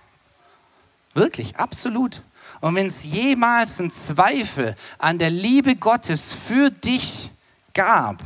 Wirklich, 1.14 1.56
absolut. 1.56 2.22
Und 2.60 2.74
wenn 2.74 2.86
es 2.86 3.04
jemals 3.04 3.78
einen 3.78 3.90
Zweifel 3.90 4.74
an 4.98 5.18
der 5.18 5.30
Liebe 5.30 5.76
Gottes 5.76 6.32
für 6.32 6.70
dich 6.70 7.30
gab, 7.74 8.22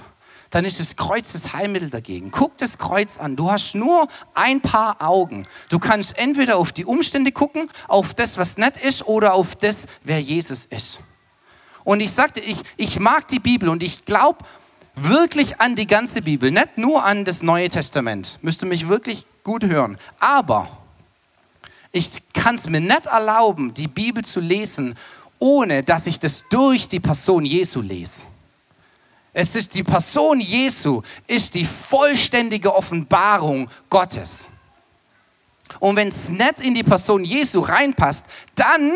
dann 0.53 0.67
ist 0.67 0.79
das 0.79 0.97
Kreuz 0.97 1.33
das 1.33 1.55
Heilmittel 1.55 1.89
dagegen. 1.89 2.31
Guck 2.31 2.59
das 2.59 2.77
Kreuz 2.77 3.17
an. 3.17 3.37
Du 3.37 3.51
hast 3.51 3.75
nur 3.75 4.07
ein 4.35 4.61
paar 4.61 5.01
Augen. 5.01 5.47
Du 5.71 5.79
kannst 5.79 6.19
entweder 6.19 6.59
auf 6.59 6.73
die 6.73 6.85
Umstände 6.85 7.33
gucken, 7.33 7.71
auf 7.89 8.13
das, 8.13 8.37
was 8.37 8.59
nett 8.59 8.77
ist, 8.77 9.07
oder 9.07 9.33
auf 9.33 9.57
das, 9.57 9.87
wer 10.05 10.21
Jesus 10.21 10.67
ist. 10.67 11.01
Und 11.85 12.01
ich 12.01 12.13
sagte, 12.13 12.41
ich, 12.41 12.59
ich 12.77 13.01
mag 13.01 13.27
die 13.29 13.39
Bibel 13.39 13.71
und 13.71 13.83
ich 13.83 14.05
glaube 14.05 14.45
wirklich 14.95 15.59
an 15.59 15.75
die 15.75 15.87
ganze 15.87 16.21
Bibel, 16.21 16.51
nicht 16.51 16.77
nur 16.77 17.03
an 17.03 17.25
das 17.25 17.43
Neue 17.43 17.71
Testament. 17.71 18.39
Müsste 18.43 18.67
mich 18.67 18.89
wirklich 18.89 19.25
gut 19.45 19.65
hören. 19.65 19.97
Aber 20.21 20.69
ich 21.93 22.11
kann 22.35 22.57
es 22.57 22.69
mir 22.69 22.83
nicht 22.83 23.07
erlauben, 23.07 23.73
die 23.73 23.89
Bibel 23.89 24.23
zu 24.23 24.41
lesen, 24.41 24.97
ohne 25.39 25.83
dass 25.83 26.07
ich 26.07 26.21
das 26.21 26.45
durch 26.51 26.89
die 26.89 27.01
Person 27.01 27.47
Jesu 27.47 27.81
lese. 27.81 28.25
Es 29.33 29.57
ist 29.57 29.75
die 29.75 29.83
Person 29.83 30.41
Jesu, 30.41 31.03
ist 31.27 31.55
die 31.55 31.65
vollständige 31.65 32.75
Offenbarung 32.75 33.71
Gottes. 33.89 34.49
Und 35.81 35.97
wenn 35.97 36.09
es 36.09 36.29
nicht 36.29 36.61
in 36.61 36.75
die 36.75 36.83
Person 36.83 37.25
Jesu 37.25 37.61
reinpasst, 37.61 38.27
dann 38.55 38.93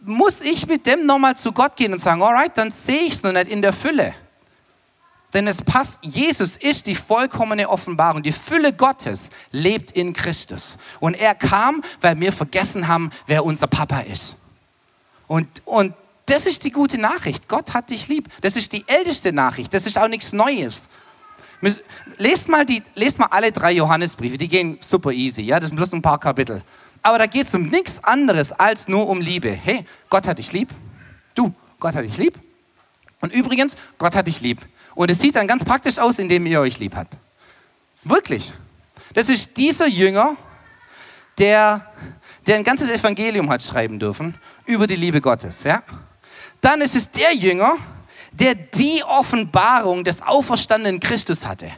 muss 0.00 0.40
ich 0.40 0.66
mit 0.66 0.86
dem 0.86 1.06
nochmal 1.06 1.36
zu 1.36 1.52
Gott 1.52 1.76
gehen 1.76 1.92
und 1.92 1.98
sagen, 1.98 2.22
alright, 2.22 2.56
dann 2.56 2.70
sehe 2.70 3.02
ich 3.02 3.14
es 3.14 3.22
noch 3.22 3.32
nicht 3.32 3.48
in 3.48 3.62
der 3.62 3.72
Fülle. 3.72 4.14
Denn 5.34 5.46
es 5.46 5.62
passt, 5.62 6.00
Jesus 6.02 6.56
ist 6.56 6.86
die 6.86 6.94
vollkommene 6.94 7.68
Offenbarung. 7.68 8.22
Die 8.22 8.32
Fülle 8.32 8.72
Gottes 8.72 9.30
lebt 9.50 9.92
in 9.92 10.12
Christus. 10.12 10.78
Und 11.00 11.14
er 11.14 11.34
kam, 11.34 11.82
weil 12.00 12.20
wir 12.20 12.32
vergessen 12.32 12.88
haben, 12.88 13.10
wer 13.26 13.44
unser 13.44 13.66
Papa 13.66 14.00
ist. 14.00 14.36
Und, 15.28 15.48
und 15.64 15.94
das 16.26 16.46
ist 16.46 16.64
die 16.64 16.70
gute 16.70 16.98
Nachricht. 16.98 17.48
Gott 17.48 17.74
hat 17.74 17.90
dich 17.90 18.08
lieb. 18.08 18.28
Das 18.40 18.56
ist 18.56 18.72
die 18.72 18.84
älteste 18.86 19.32
Nachricht. 19.32 19.74
Das 19.74 19.86
ist 19.86 19.98
auch 19.98 20.08
nichts 20.08 20.32
Neues. 20.32 20.88
Lest 22.18 22.48
mal, 22.48 22.64
die, 22.64 22.82
lest 22.94 23.18
mal 23.18 23.26
alle 23.26 23.52
drei 23.52 23.72
Johannesbriefe, 23.72 24.38
die 24.38 24.48
gehen 24.48 24.78
super 24.80 25.12
easy. 25.12 25.42
Ja? 25.42 25.60
Das 25.60 25.68
sind 25.68 25.76
bloß 25.76 25.92
ein 25.92 26.02
paar 26.02 26.18
Kapitel. 26.18 26.62
Aber 27.02 27.18
da 27.18 27.26
geht 27.26 27.46
es 27.46 27.54
um 27.54 27.68
nichts 27.68 28.02
anderes 28.04 28.52
als 28.52 28.88
nur 28.88 29.08
um 29.08 29.20
Liebe. 29.20 29.50
Hey, 29.50 29.84
Gott 30.08 30.26
hat 30.26 30.38
dich 30.38 30.52
lieb. 30.52 30.68
Du, 31.34 31.52
Gott 31.80 31.94
hat 31.94 32.04
dich 32.04 32.16
lieb. 32.16 32.38
Und 33.20 33.32
übrigens, 33.32 33.76
Gott 33.98 34.14
hat 34.14 34.26
dich 34.26 34.40
lieb. 34.40 34.60
Und 34.94 35.10
es 35.10 35.18
sieht 35.20 35.36
dann 35.36 35.46
ganz 35.46 35.64
praktisch 35.64 35.98
aus, 35.98 36.18
indem 36.18 36.46
ihr 36.46 36.60
euch 36.60 36.78
lieb 36.78 36.94
habt. 36.94 37.14
Wirklich. 38.04 38.52
Das 39.14 39.28
ist 39.28 39.56
dieser 39.56 39.86
Jünger, 39.86 40.36
der, 41.38 41.86
der 42.46 42.56
ein 42.56 42.64
ganzes 42.64 42.90
Evangelium 42.90 43.50
hat 43.50 43.62
schreiben 43.62 43.98
dürfen 43.98 44.36
über 44.66 44.86
die 44.86 44.96
Liebe 44.96 45.20
Gottes. 45.20 45.64
Ja? 45.64 45.82
Dann 46.62 46.80
ist 46.80 46.96
es 46.96 47.10
der 47.10 47.34
Jünger, 47.34 47.76
der 48.32 48.54
die 48.54 49.04
Offenbarung 49.04 50.04
des 50.04 50.22
auferstandenen 50.22 51.00
Christus 51.00 51.44
hatte. 51.44 51.70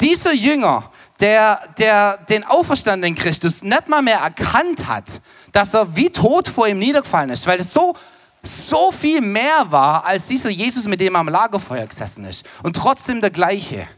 Dieser 0.00 0.32
Jünger, 0.32 0.92
der, 1.18 1.60
der 1.78 2.18
den 2.18 2.44
auferstandenen 2.44 3.16
Christus 3.16 3.62
nicht 3.62 3.88
mal 3.88 4.02
mehr 4.02 4.20
erkannt 4.20 4.86
hat, 4.86 5.20
dass 5.50 5.74
er 5.74 5.96
wie 5.96 6.10
tot 6.10 6.46
vor 6.46 6.68
ihm 6.68 6.78
niedergefallen 6.78 7.30
ist, 7.30 7.46
weil 7.46 7.58
es 7.58 7.72
so, 7.72 7.96
so 8.42 8.92
viel 8.92 9.20
mehr 9.20 9.70
war 9.70 10.04
als 10.04 10.26
dieser 10.26 10.50
Jesus, 10.50 10.84
mit 10.84 11.00
dem 11.00 11.14
er 11.14 11.20
am 11.20 11.28
Lagerfeuer 11.28 11.86
gesessen 11.86 12.24
ist. 12.26 12.46
Und 12.62 12.76
trotzdem 12.76 13.20
der 13.20 13.30
gleiche. 13.30 13.88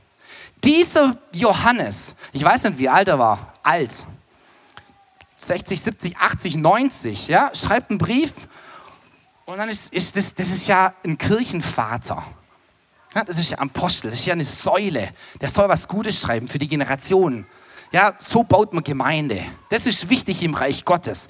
Dieser 0.64 1.16
Johannes, 1.32 2.14
ich 2.32 2.44
weiß 2.44 2.62
nicht, 2.64 2.78
wie 2.78 2.88
alt 2.88 3.08
er 3.08 3.18
war, 3.18 3.54
alt, 3.62 4.06
60, 5.38 5.80
70, 5.80 6.16
80, 6.18 6.56
90, 6.56 7.28
ja, 7.28 7.50
schreibt 7.54 7.90
einen 7.90 7.98
Brief 7.98 8.32
und 9.50 9.58
dann 9.58 9.68
ist, 9.68 9.92
ist 9.92 10.16
das, 10.16 10.34
das 10.34 10.50
ist 10.50 10.68
ja 10.68 10.94
ein 11.04 11.18
Kirchenvater. 11.18 12.24
Ja, 13.14 13.24
das 13.24 13.38
ist 13.38 13.50
ja 13.50 13.58
Apostel, 13.58 14.10
das 14.10 14.20
ist 14.20 14.26
ja 14.26 14.34
eine 14.34 14.44
Säule. 14.44 15.12
Der 15.40 15.48
soll 15.48 15.68
was 15.68 15.88
Gutes 15.88 16.20
schreiben 16.20 16.46
für 16.46 16.58
die 16.58 16.68
Generationen. 16.68 17.46
Ja, 17.90 18.14
so 18.18 18.44
baut 18.44 18.72
man 18.72 18.84
Gemeinde. 18.84 19.44
Das 19.68 19.86
ist 19.86 20.08
wichtig 20.08 20.44
im 20.44 20.54
Reich 20.54 20.84
Gottes. 20.84 21.28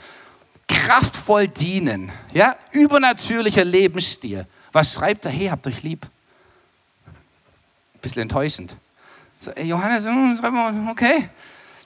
Kraftvoll 0.68 1.48
dienen. 1.48 2.12
Ja, 2.34 2.54
übernatürlicher 2.72 3.64
Lebensstil. 3.64 4.46
Was 4.72 4.92
schreibt 4.92 5.24
er? 5.24 5.30
Hey, 5.30 5.48
habt 5.48 5.66
euch 5.66 5.82
lieb. 5.82 6.06
Bisschen 8.02 8.22
enttäuschend. 8.22 8.76
So, 9.38 9.50
ey, 9.52 9.66
Johannes, 9.66 10.04
hm, 10.04 10.88
okay. 10.90 11.30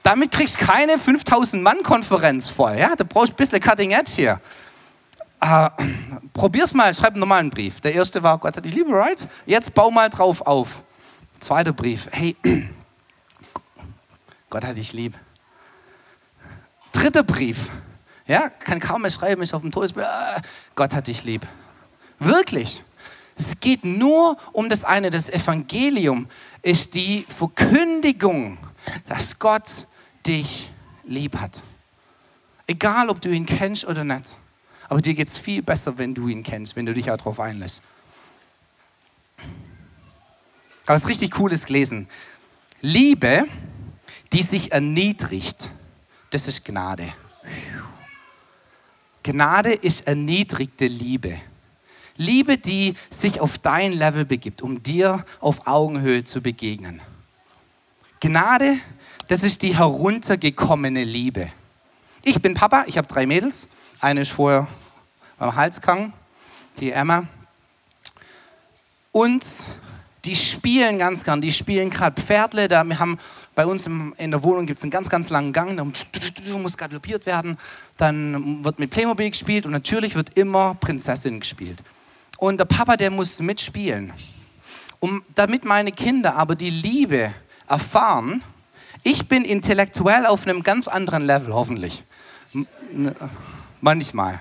Damit 0.03 0.33
kriegst 0.33 0.61
du 0.61 0.67
keine 0.67 0.97
5000-Mann-Konferenz 0.97 2.49
voll. 2.49 2.77
Ja? 2.77 2.97
Du 2.97 3.05
brauchst 3.05 3.33
ein 3.33 3.37
bisschen 3.37 3.61
Cutting 3.61 3.93
Edge 3.93 4.13
hier. 4.17 4.41
Äh, 5.45 5.69
probier's 6.33 6.73
mal, 6.73 6.95
schreib 6.95 7.11
einen 7.11 7.21
normalen 7.21 7.51
Brief. 7.51 7.79
Der 7.83 7.93
erste 7.93 8.23
war, 8.23 8.39
Gott 8.39 8.57
hat 8.57 8.65
dich 8.65 8.75
liebe, 8.75 8.93
right? 8.93 9.19
Jetzt 9.45 9.75
bau 9.75 9.91
mal 9.91 10.09
drauf 10.09 10.41
auf. 10.41 10.83
Zweiter 11.39 11.75
Brief, 11.75 12.09
hey, 12.13 12.35
Gott 14.49 14.65
hat 14.65 14.79
dich 14.79 14.95
lieb. 14.95 15.13
Dritter 16.93 17.23
Brief, 17.23 17.69
ja, 18.27 18.49
kann 18.49 18.81
kaum 18.81 19.03
mehr 19.03 19.11
schreiben, 19.11 19.43
ist 19.43 19.53
auf 19.53 19.61
dem 19.61 19.71
Todesbild, 19.71 20.07
äh, 20.07 20.41
Gott 20.77 20.95
hat 20.95 21.09
dich 21.09 21.25
lieb. 21.25 21.47
Wirklich. 22.19 22.83
Es 23.37 23.61
geht 23.61 23.85
nur 23.85 24.39
um 24.53 24.71
das 24.71 24.85
eine. 24.85 25.11
Das 25.11 25.29
Evangelium 25.29 26.27
ist 26.63 26.95
die 26.95 27.27
Verkündigung, 27.29 28.57
dass 29.09 29.39
Gott 29.39 29.89
dich 30.27 30.71
lieb 31.03 31.37
hat. 31.37 31.61
Egal, 32.67 33.11
ob 33.11 33.21
du 33.21 33.29
ihn 33.29 33.45
kennst 33.45 33.85
oder 33.85 34.05
nicht. 34.05 34.37
Aber 34.95 35.03
dir 35.03 35.15
geht 35.15 35.27
es 35.27 35.39
viel 35.39 35.61
besser, 35.61 35.99
wenn 35.99 36.15
du 36.15 36.29
ihn 36.29 36.45
kennst, 36.45 36.77
wenn 36.77 36.87
du 36.87 36.95
dich 36.95 37.11
auch 37.11 37.17
darauf 37.17 37.41
einlässt. 37.41 37.83
Ich 39.37 40.89
habe 40.89 41.01
was 41.01 41.09
richtig 41.09 41.33
Cooles 41.33 41.67
gelesen. 41.67 42.07
Liebe, 42.81 43.43
die 44.33 44.45
sich 44.45 44.71
erniedrigt, 44.71 45.69
das 46.31 46.47
ist 46.47 46.65
Gnade. 46.65 47.13
Gnade 49.25 49.73
ist 49.73 50.07
erniedrigte 50.07 50.87
Liebe. 50.87 51.41
Liebe, 52.17 52.57
die 52.57 52.95
sich 53.11 53.41
auf 53.41 53.59
dein 53.59 53.95
Level 53.95 54.25
begibt, 54.25 54.63
um 54.63 54.81
dir 54.81 55.25
auf 55.41 55.67
Augenhöhe 55.67 56.23
zu 56.23 56.41
begegnen. 56.41 57.03
Gnade, 58.21 58.77
das 59.27 59.43
ist 59.43 59.63
die 59.63 59.77
heruntergekommene 59.77 61.03
Liebe. 61.03 61.51
Ich 62.23 62.41
bin 62.41 62.55
Papa, 62.55 62.85
ich 62.87 62.97
habe 62.97 63.09
drei 63.09 63.27
Mädels. 63.27 63.67
Eine 63.99 64.21
ist 64.21 64.31
vorher 64.31 64.69
beim 65.39 65.55
Hals 65.55 65.81
gegangen, 65.81 66.13
die 66.79 66.91
Emma. 66.93 67.27
Und 69.13 69.45
die 70.25 70.37
spielen 70.37 70.99
ganz 70.99 71.25
gern, 71.25 71.41
die 71.41 71.53
spielen 71.53 71.91
gerade 71.91 72.21
Pferdle. 72.21 72.69
Da, 72.69 72.83
wir 72.85 72.99
haben 72.99 73.19
bei 73.55 73.67
uns 73.67 73.87
in 73.87 74.31
der 74.31 74.43
Wohnung 74.43 74.67
gibt 74.67 74.79
es 74.79 74.83
einen 74.83 74.91
ganz, 74.91 75.09
ganz 75.09 75.31
langen 75.31 75.53
Gang, 75.53 75.77
da 75.77 75.85
muss 76.57 76.77
galoppiert 76.77 77.27
werden. 77.27 77.59
Dann 77.97 78.65
wird 78.65 78.79
mit 78.79 78.91
Playmobil 78.91 79.31
gespielt 79.31 79.67
und 79.67 79.73
natürlich 79.73 80.15
wird 80.15 80.37
immer 80.37 80.75
Prinzessin 80.75 81.41
gespielt. 81.41 81.83
Und 82.39 82.59
der 82.59 82.65
Papa, 82.65 82.97
der 82.97 83.11
muss 83.11 83.39
mitspielen. 83.39 84.13
Um, 84.99 85.23
damit 85.35 85.65
meine 85.65 85.93
Kinder 85.93 86.35
aber 86.35 86.57
die 86.57 86.71
Liebe 86.71 87.33
erfahren, 87.69 88.43
ich 89.03 89.29
bin 89.29 89.45
intellektuell 89.45 90.27
auf 90.27 90.47
einem 90.47 90.63
ganz 90.63 90.89
anderen 90.89 91.25
Level, 91.25 91.53
hoffentlich. 91.53 92.03
M 92.55 92.67
manchmal. 93.81 94.41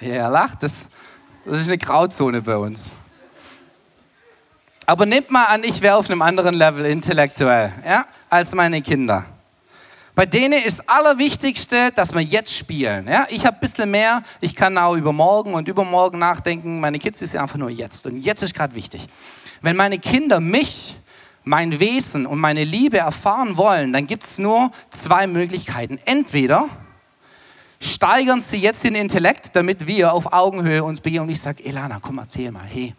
Ja, 0.00 0.14
er 0.14 0.30
lacht, 0.30 0.62
das, 0.62 0.86
das 1.44 1.58
ist 1.58 1.68
eine 1.68 1.78
Grauzone 1.78 2.40
bei 2.40 2.56
uns. 2.56 2.92
Aber 4.86 5.06
nehmt 5.06 5.30
mal 5.30 5.44
an, 5.46 5.64
ich 5.64 5.80
wäre 5.82 5.96
auf 5.96 6.08
einem 6.08 6.22
anderen 6.22 6.54
Level 6.54 6.86
intellektuell 6.86 7.72
ja, 7.84 8.06
als 8.30 8.54
meine 8.54 8.80
Kinder. 8.80 9.24
Bei 10.14 10.24
denen 10.24 10.62
ist 10.64 10.78
das 10.78 10.88
Allerwichtigste, 10.88 11.92
dass 11.94 12.12
wir 12.12 12.22
jetzt 12.22 12.52
spielen. 12.52 13.06
Ja? 13.06 13.26
Ich 13.28 13.44
habe 13.44 13.56
ein 13.56 13.60
bisschen 13.60 13.90
mehr, 13.90 14.22
ich 14.40 14.56
kann 14.56 14.78
auch 14.78 14.96
über 14.96 15.12
morgen 15.12 15.54
und 15.54 15.68
übermorgen 15.68 16.18
nachdenken. 16.18 16.80
Meine 16.80 16.98
Kids 16.98 17.20
ist 17.22 17.36
einfach 17.36 17.56
nur 17.56 17.70
jetzt. 17.70 18.06
Und 18.06 18.22
jetzt 18.22 18.42
ist 18.42 18.54
gerade 18.54 18.74
wichtig. 18.74 19.06
Wenn 19.62 19.76
meine 19.76 19.98
Kinder 19.98 20.40
mich, 20.40 20.96
mein 21.44 21.78
Wesen 21.78 22.26
und 22.26 22.38
meine 22.38 22.64
Liebe 22.64 22.98
erfahren 22.98 23.56
wollen, 23.56 23.92
dann 23.92 24.06
gibt 24.06 24.24
es 24.24 24.38
nur 24.38 24.70
zwei 24.90 25.26
Möglichkeiten. 25.26 26.00
Entweder 26.04 26.68
steigern 27.80 28.40
sie 28.40 28.58
jetzt 28.58 28.84
den 28.84 28.94
Intellekt, 28.94 29.54
damit 29.54 29.86
wir 29.86 30.12
auf 30.12 30.32
Augenhöhe 30.32 30.82
uns 30.82 31.00
begegnen. 31.00 31.28
Und 31.28 31.32
ich 31.32 31.40
sage, 31.40 31.64
Elana, 31.64 31.98
komm, 32.00 32.18
erzähl 32.18 32.50
mal, 32.50 32.66
hey, 32.66 32.94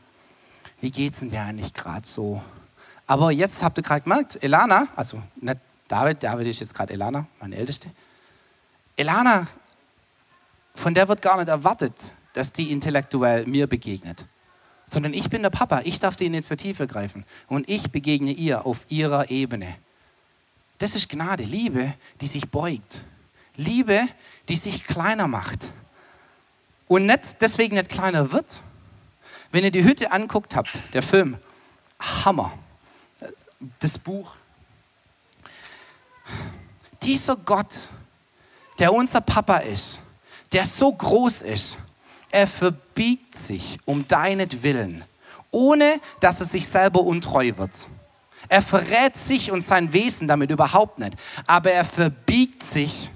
wie 0.81 0.91
geht's 0.91 1.19
denn 1.19 1.29
dir 1.29 1.41
eigentlich 1.41 1.73
gerade 1.73 2.07
so? 2.07 2.41
Aber 3.07 3.31
jetzt 3.31 3.63
habt 3.63 3.77
ihr 3.77 3.83
gerade 3.83 4.01
gemerkt, 4.01 4.41
Elana, 4.41 4.87
also 4.95 5.21
nicht 5.41 5.57
David, 5.87 6.23
David 6.23 6.47
ist 6.47 6.59
jetzt 6.59 6.73
gerade 6.73 6.93
Elana, 6.93 7.25
meine 7.39 7.55
Älteste. 7.55 7.89
Elana, 8.95 9.47
von 10.75 10.93
der 10.93 11.07
wird 11.07 11.21
gar 11.21 11.37
nicht 11.37 11.49
erwartet, 11.49 11.93
dass 12.33 12.53
die 12.53 12.71
intellektuell 12.71 13.45
mir 13.47 13.67
begegnet. 13.67 14.25
Sondern 14.85 15.13
ich 15.13 15.29
bin 15.29 15.41
der 15.41 15.49
Papa, 15.49 15.81
ich 15.83 15.99
darf 15.99 16.15
die 16.15 16.27
Initiative 16.27 16.83
ergreifen 16.83 17.25
und 17.47 17.67
ich 17.67 17.91
begegne 17.91 18.31
ihr 18.31 18.65
auf 18.65 18.85
ihrer 18.89 19.29
Ebene. 19.29 19.75
Das 20.77 20.95
ist 20.95 21.09
Gnade, 21.09 21.43
Liebe, 21.43 21.93
die 22.21 22.27
sich 22.27 22.49
beugt. 22.49 23.03
Liebe, 23.59 24.07
die 24.47 24.55
sich 24.55 24.85
kleiner 24.85 25.27
macht. 25.27 25.71
Und 26.87 27.05
nicht, 27.05 27.41
deswegen 27.41 27.75
nicht 27.75 27.89
kleiner 27.89 28.31
wird. 28.31 28.61
Wenn 29.51 29.63
ihr 29.63 29.71
die 29.71 29.83
Hütte 29.83 30.11
anguckt 30.11 30.55
habt, 30.55 30.79
der 30.93 31.03
Film, 31.03 31.37
Hammer. 31.99 32.51
Das 33.79 33.97
Buch 33.97 34.31
dieser 37.03 37.35
Gott, 37.37 37.89
der 38.77 38.93
unser 38.93 39.21
Papa 39.21 39.57
ist, 39.57 39.99
der 40.53 40.65
so 40.65 40.91
groß 40.91 41.41
ist, 41.41 41.77
er 42.31 42.47
verbiegt 42.47 43.35
sich 43.35 43.79
um 43.85 44.07
deinetwillen, 44.07 45.03
ohne 45.51 45.99
dass 46.19 46.39
er 46.39 46.45
sich 46.45 46.67
selber 46.67 47.01
untreu 47.01 47.51
wird. 47.57 47.87
Er 48.47 48.61
verrät 48.61 49.15
sich 49.15 49.51
und 49.51 49.61
sein 49.61 49.93
Wesen 49.93 50.27
damit 50.27 50.51
überhaupt 50.51 50.99
nicht, 50.99 51.13
aber 51.47 51.71
er 51.71 51.85
verbiegt 51.85 52.63
sich, 52.63 53.09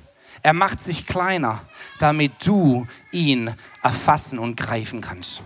er 0.43 0.53
macht 0.53 0.81
sich 0.81 1.07
kleiner, 1.07 1.61
damit 1.99 2.45
du 2.45 2.85
ihn 3.11 3.55
erfassen 3.81 4.37
und 4.37 4.57
greifen 4.57 4.99
kannst. 4.99 5.41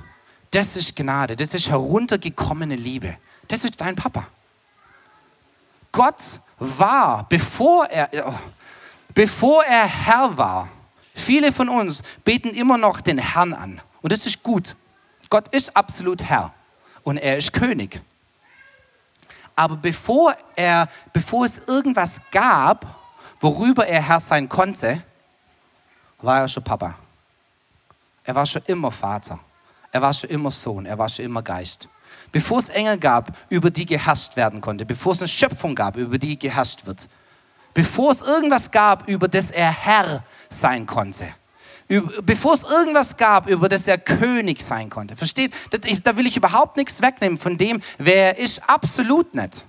Das 0.51 0.75
ist 0.75 0.95
Gnade, 0.95 1.36
das 1.36 1.53
ist 1.53 1.69
heruntergekommene 1.69 2.75
Liebe. 2.75 3.15
Das 3.47 3.63
ist 3.63 3.79
dein 3.79 3.95
Papa. 3.95 4.27
Gott 5.91 6.39
war, 6.57 7.27
bevor 7.29 7.86
er, 7.86 8.27
oh, 8.27 8.33
bevor 9.13 9.63
er 9.65 9.86
Herr 9.86 10.36
war. 10.36 10.69
Viele 11.13 11.53
von 11.53 11.69
uns 11.69 12.01
beten 12.23 12.49
immer 12.49 12.77
noch 12.77 12.99
den 13.01 13.19
Herrn 13.19 13.53
an. 13.53 13.81
Und 14.01 14.12
das 14.12 14.25
ist 14.25 14.41
gut. 14.43 14.75
Gott 15.29 15.47
ist 15.49 15.75
absolut 15.75 16.23
Herr 16.23 16.53
und 17.03 17.17
er 17.17 17.38
ist 17.38 17.53
König. 17.53 18.01
Aber 19.55 19.75
bevor, 19.75 20.36
er, 20.55 20.88
bevor 21.13 21.45
es 21.45 21.60
irgendwas 21.67 22.21
gab, 22.31 23.06
worüber 23.39 23.88
er 23.88 24.02
Herr 24.02 24.19
sein 24.19 24.50
konnte, 24.50 25.02
war 26.21 26.41
er 26.41 26.47
schon 26.47 26.63
Papa. 26.63 26.95
Er 28.23 28.36
war 28.36 28.45
schon 28.45 28.62
immer 28.65 28.91
Vater. 28.91 29.39
Er 29.91 30.02
war 30.02 30.13
schon 30.13 30.30
immer 30.30 30.52
Sohn. 30.52 30.86
Er 30.86 30.97
war 30.97 31.08
schon 31.10 31.26
immer 31.26 31.41
Geist. 31.41 31.88
Bevor 32.32 32.60
es 32.60 32.69
Engel 32.69 32.97
gab, 32.97 33.32
über 33.50 33.69
die 33.69 33.86
geherrscht 33.86 34.36
werden 34.36 34.60
konnte, 34.60 34.86
bevor 34.86 35.13
es 35.13 35.19
eine 35.19 35.28
Schöpfung 35.30 35.76
gab, 35.76 35.95
über 35.95 36.17
die 36.17 36.38
geherrscht 36.38 36.86
wird, 36.86 37.08
bevor 37.73 38.12
es 38.12 38.21
irgendwas 38.21 38.69
gab, 38.69 39.08
über 39.08 39.28
das 39.28 39.50
er 39.50 39.71
Herr 39.71 40.23
sein 40.50 40.86
konnte, 40.86 41.28
bevor 42.23 42.54
es 42.56 42.63
irgendwas 42.63 43.15
gab, 43.15 43.47
über 43.47 43.69
das 43.69 43.88
er 43.88 43.97
König 43.97 44.62
sein 44.62 44.89
konnte. 44.89 45.15
Versteht? 45.15 45.54
Da 46.04 46.17
will 46.17 46.28
ich 46.28 46.36
überhaupt 46.36 46.76
nichts 46.76 47.02
wegnehmen 47.02 47.38
von 47.38 47.58
dem, 47.58 47.82
wer 47.97 48.36
er 48.36 48.43
ist. 48.43 48.69
Absolut 48.69 49.34
nicht. 49.34 49.63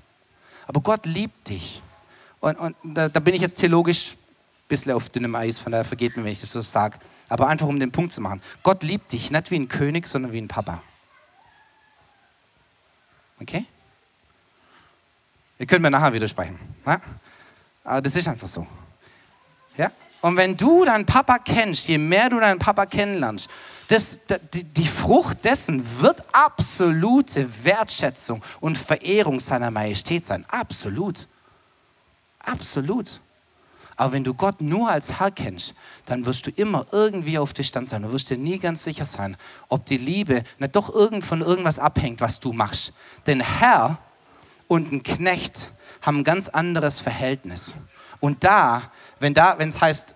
Aber 0.66 0.80
Gott 0.80 1.06
liebt 1.06 1.48
dich. 1.48 1.80
Und, 2.40 2.56
und 2.56 2.76
da, 2.84 3.08
da 3.08 3.20
bin 3.20 3.34
ich 3.34 3.40
jetzt 3.40 3.58
theologisch 3.58 4.12
ein 4.12 4.68
bisschen 4.68 4.92
auf 4.92 5.08
dünnem 5.08 5.34
Eis, 5.34 5.58
von 5.58 5.72
daher 5.72 5.84
vergeht 5.84 6.16
mir, 6.16 6.24
wenn 6.24 6.32
ich 6.32 6.40
das 6.40 6.52
so 6.52 6.60
sage. 6.60 6.98
Aber 7.28 7.48
einfach 7.48 7.66
um 7.66 7.78
den 7.78 7.92
Punkt 7.92 8.12
zu 8.12 8.20
machen. 8.20 8.42
Gott 8.62 8.82
liebt 8.82 9.12
dich 9.12 9.30
nicht 9.30 9.50
wie 9.50 9.58
ein 9.58 9.68
König, 9.68 10.06
sondern 10.06 10.32
wie 10.32 10.40
ein 10.40 10.48
Papa. 10.48 10.82
Okay? 13.40 13.64
Ihr 15.58 15.66
könnt 15.66 15.82
mir 15.82 15.90
nachher 15.90 16.12
widersprechen. 16.12 16.58
Ja? 16.86 17.00
Aber 17.84 18.02
das 18.02 18.14
ist 18.14 18.28
einfach 18.28 18.48
so. 18.48 18.66
Ja? 19.76 19.90
Und 20.20 20.36
wenn 20.36 20.56
du 20.56 20.84
deinen 20.84 21.06
Papa 21.06 21.38
kennst, 21.38 21.88
je 21.88 21.98
mehr 21.98 22.28
du 22.28 22.40
deinen 22.40 22.58
Papa 22.58 22.86
kennenlernst, 22.86 23.48
das, 23.88 24.20
die, 24.52 24.64
die 24.64 24.86
Frucht 24.86 25.44
dessen 25.44 25.82
wird 26.00 26.22
absolute 26.32 27.64
Wertschätzung 27.64 28.42
und 28.60 28.76
Verehrung 28.76 29.40
seiner 29.40 29.70
Majestät 29.70 30.24
sein. 30.24 30.44
Absolut. 30.48 31.26
Absolut. 32.48 33.20
Aber 33.96 34.12
wenn 34.12 34.24
du 34.24 34.32
Gott 34.32 34.60
nur 34.60 34.88
als 34.88 35.18
Herr 35.18 35.32
kennst, 35.32 35.74
dann 36.06 36.24
wirst 36.24 36.46
du 36.46 36.50
immer 36.52 36.86
irgendwie 36.92 37.36
auf 37.36 37.52
dich 37.52 37.66
Stand 37.66 37.88
sein. 37.88 38.02
Du 38.02 38.12
wirst 38.12 38.30
dir 38.30 38.38
nie 38.38 38.58
ganz 38.58 38.84
sicher 38.84 39.04
sein, 39.04 39.36
ob 39.68 39.84
die 39.86 39.98
Liebe 39.98 40.44
nicht 40.58 40.76
doch 40.76 40.94
irgend 40.94 41.24
von 41.24 41.40
irgendwas 41.40 41.78
abhängt, 41.80 42.20
was 42.20 42.38
du 42.38 42.52
machst. 42.52 42.92
Denn 43.26 43.40
Herr 43.40 43.98
und 44.68 44.92
ein 44.92 45.02
Knecht 45.02 45.70
haben 46.00 46.18
ein 46.18 46.24
ganz 46.24 46.48
anderes 46.48 47.00
Verhältnis. 47.00 47.76
Und 48.20 48.44
da, 48.44 48.82
wenn 49.18 49.34
da, 49.34 49.56
es 49.56 49.80
heißt, 49.80 50.14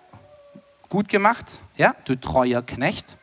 gut 0.87 1.09
gemacht, 1.09 1.59
ja, 1.75 1.93
du 2.05 2.15
treuer 2.15 2.61
Knecht, 2.61 3.17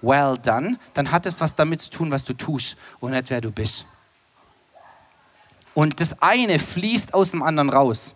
well 0.00 0.38
done, 0.38 0.78
dann 0.94 1.12
hat 1.12 1.26
es 1.26 1.40
was 1.42 1.54
damit 1.54 1.82
zu 1.82 1.90
tun, 1.90 2.10
was 2.10 2.24
du 2.24 2.32
tust 2.32 2.76
und 3.00 3.10
nicht 3.10 3.28
wer 3.28 3.42
du 3.42 3.50
bist. 3.50 3.84
Und 5.74 6.00
das 6.00 6.22
eine 6.22 6.58
fließt 6.58 7.12
aus 7.12 7.32
dem 7.32 7.42
anderen 7.42 7.68
raus. 7.68 8.14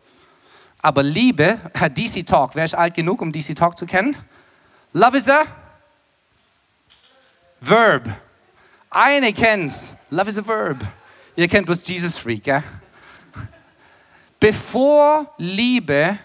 Aber 0.82 1.02
Liebe, 1.02 1.58
DC 1.74 2.24
Talk, 2.26 2.54
wer 2.54 2.64
ist 2.64 2.74
alt 2.74 2.94
genug, 2.94 3.20
um 3.20 3.32
DC 3.32 3.54
Talk 3.54 3.76
zu 3.76 3.86
kennen? 3.86 4.16
Love 4.92 5.16
is 5.16 5.28
a 5.28 5.44
Verb. 7.60 8.08
Eine 8.90 9.32
kennt's. 9.32 9.96
Love 10.10 10.30
is 10.30 10.38
a 10.38 10.46
Verb. 10.46 10.78
Ihr 11.36 11.48
kennt 11.48 11.66
bloß 11.66 11.86
Jesus 11.86 12.18
Freak, 12.18 12.44
gell? 12.44 12.62
Bevor 14.40 15.32
Liebe 15.36 16.18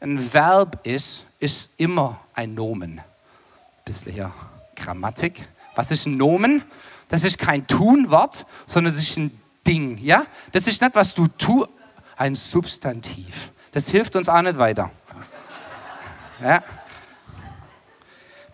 ein 0.00 0.32
Verb 0.32 0.78
ist, 0.86 1.26
ist 1.40 1.72
immer 1.76 2.20
ein 2.34 2.54
Nomen. 2.54 3.00
Bisschen 3.84 4.12
hier 4.12 4.32
Grammatik. 4.76 5.46
Was 5.74 5.90
ist 5.90 6.06
ein 6.06 6.16
Nomen? 6.16 6.62
Das 7.08 7.24
ist 7.24 7.38
kein 7.38 7.66
Tunwort, 7.66 8.46
sondern 8.66 8.94
das 8.94 9.02
ist 9.02 9.16
ein 9.16 9.40
Ding. 9.66 9.98
Ja? 9.98 10.24
Das 10.52 10.66
ist 10.66 10.80
nicht, 10.80 10.94
was 10.94 11.14
du 11.14 11.26
tust, 11.26 11.68
ein 12.16 12.34
Substantiv. 12.34 13.50
Das 13.76 13.90
hilft 13.90 14.16
uns 14.16 14.26
auch 14.30 14.40
nicht 14.40 14.56
weiter. 14.56 14.90
Ja? 16.42 16.62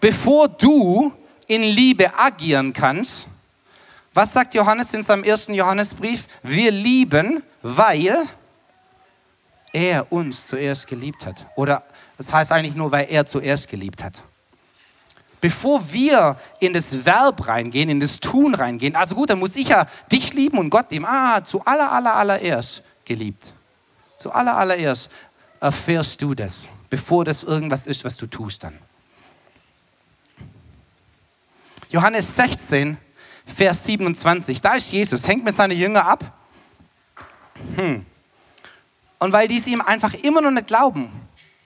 Bevor 0.00 0.48
du 0.48 1.12
in 1.46 1.62
Liebe 1.62 2.12
agieren 2.18 2.72
kannst, 2.72 3.28
was 4.12 4.32
sagt 4.32 4.52
Johannes 4.52 4.92
in 4.94 5.04
seinem 5.04 5.22
ersten 5.22 5.54
Johannesbrief? 5.54 6.24
Wir 6.42 6.72
lieben, 6.72 7.40
weil 7.62 8.24
er 9.72 10.10
uns 10.10 10.48
zuerst 10.48 10.88
geliebt 10.88 11.24
hat. 11.24 11.46
Oder 11.54 11.84
das 12.18 12.32
heißt 12.32 12.50
eigentlich 12.50 12.74
nur, 12.74 12.90
weil 12.90 13.06
er 13.08 13.24
zuerst 13.24 13.68
geliebt 13.68 14.02
hat. 14.02 14.24
Bevor 15.40 15.92
wir 15.92 16.34
in 16.58 16.72
das 16.72 17.06
Verb 17.06 17.46
reingehen, 17.46 17.90
in 17.90 18.00
das 18.00 18.18
Tun 18.18 18.56
reingehen, 18.56 18.96
also 18.96 19.14
gut, 19.14 19.30
dann 19.30 19.38
muss 19.38 19.54
ich 19.54 19.68
ja 19.68 19.86
dich 20.10 20.34
lieben 20.34 20.58
und 20.58 20.68
Gott 20.68 20.90
lieben. 20.90 21.06
Ah, 21.06 21.44
zu 21.44 21.64
aller, 21.64 21.92
aller, 21.92 22.16
allererst 22.16 22.82
geliebt. 23.04 23.54
Zu 24.22 24.30
aller, 24.30 24.56
allererst 24.56 25.10
erfährst 25.58 26.22
du 26.22 26.32
das, 26.32 26.68
bevor 26.88 27.24
das 27.24 27.42
irgendwas 27.42 27.88
ist, 27.88 28.04
was 28.04 28.16
du 28.16 28.28
tust 28.28 28.62
dann. 28.62 28.78
Johannes 31.90 32.36
16, 32.36 32.98
Vers 33.44 33.84
27, 33.84 34.60
da 34.60 34.74
ist 34.74 34.92
Jesus, 34.92 35.26
hängt 35.26 35.42
mit 35.42 35.56
seinen 35.56 35.76
Jüngern 35.76 36.06
ab. 36.06 36.38
Hm. 37.74 38.06
Und 39.18 39.32
weil 39.32 39.48
die 39.48 39.56
es 39.56 39.66
ihm 39.66 39.80
einfach 39.80 40.14
immer 40.14 40.40
noch 40.40 40.52
nicht 40.52 40.68
glauben, 40.68 41.10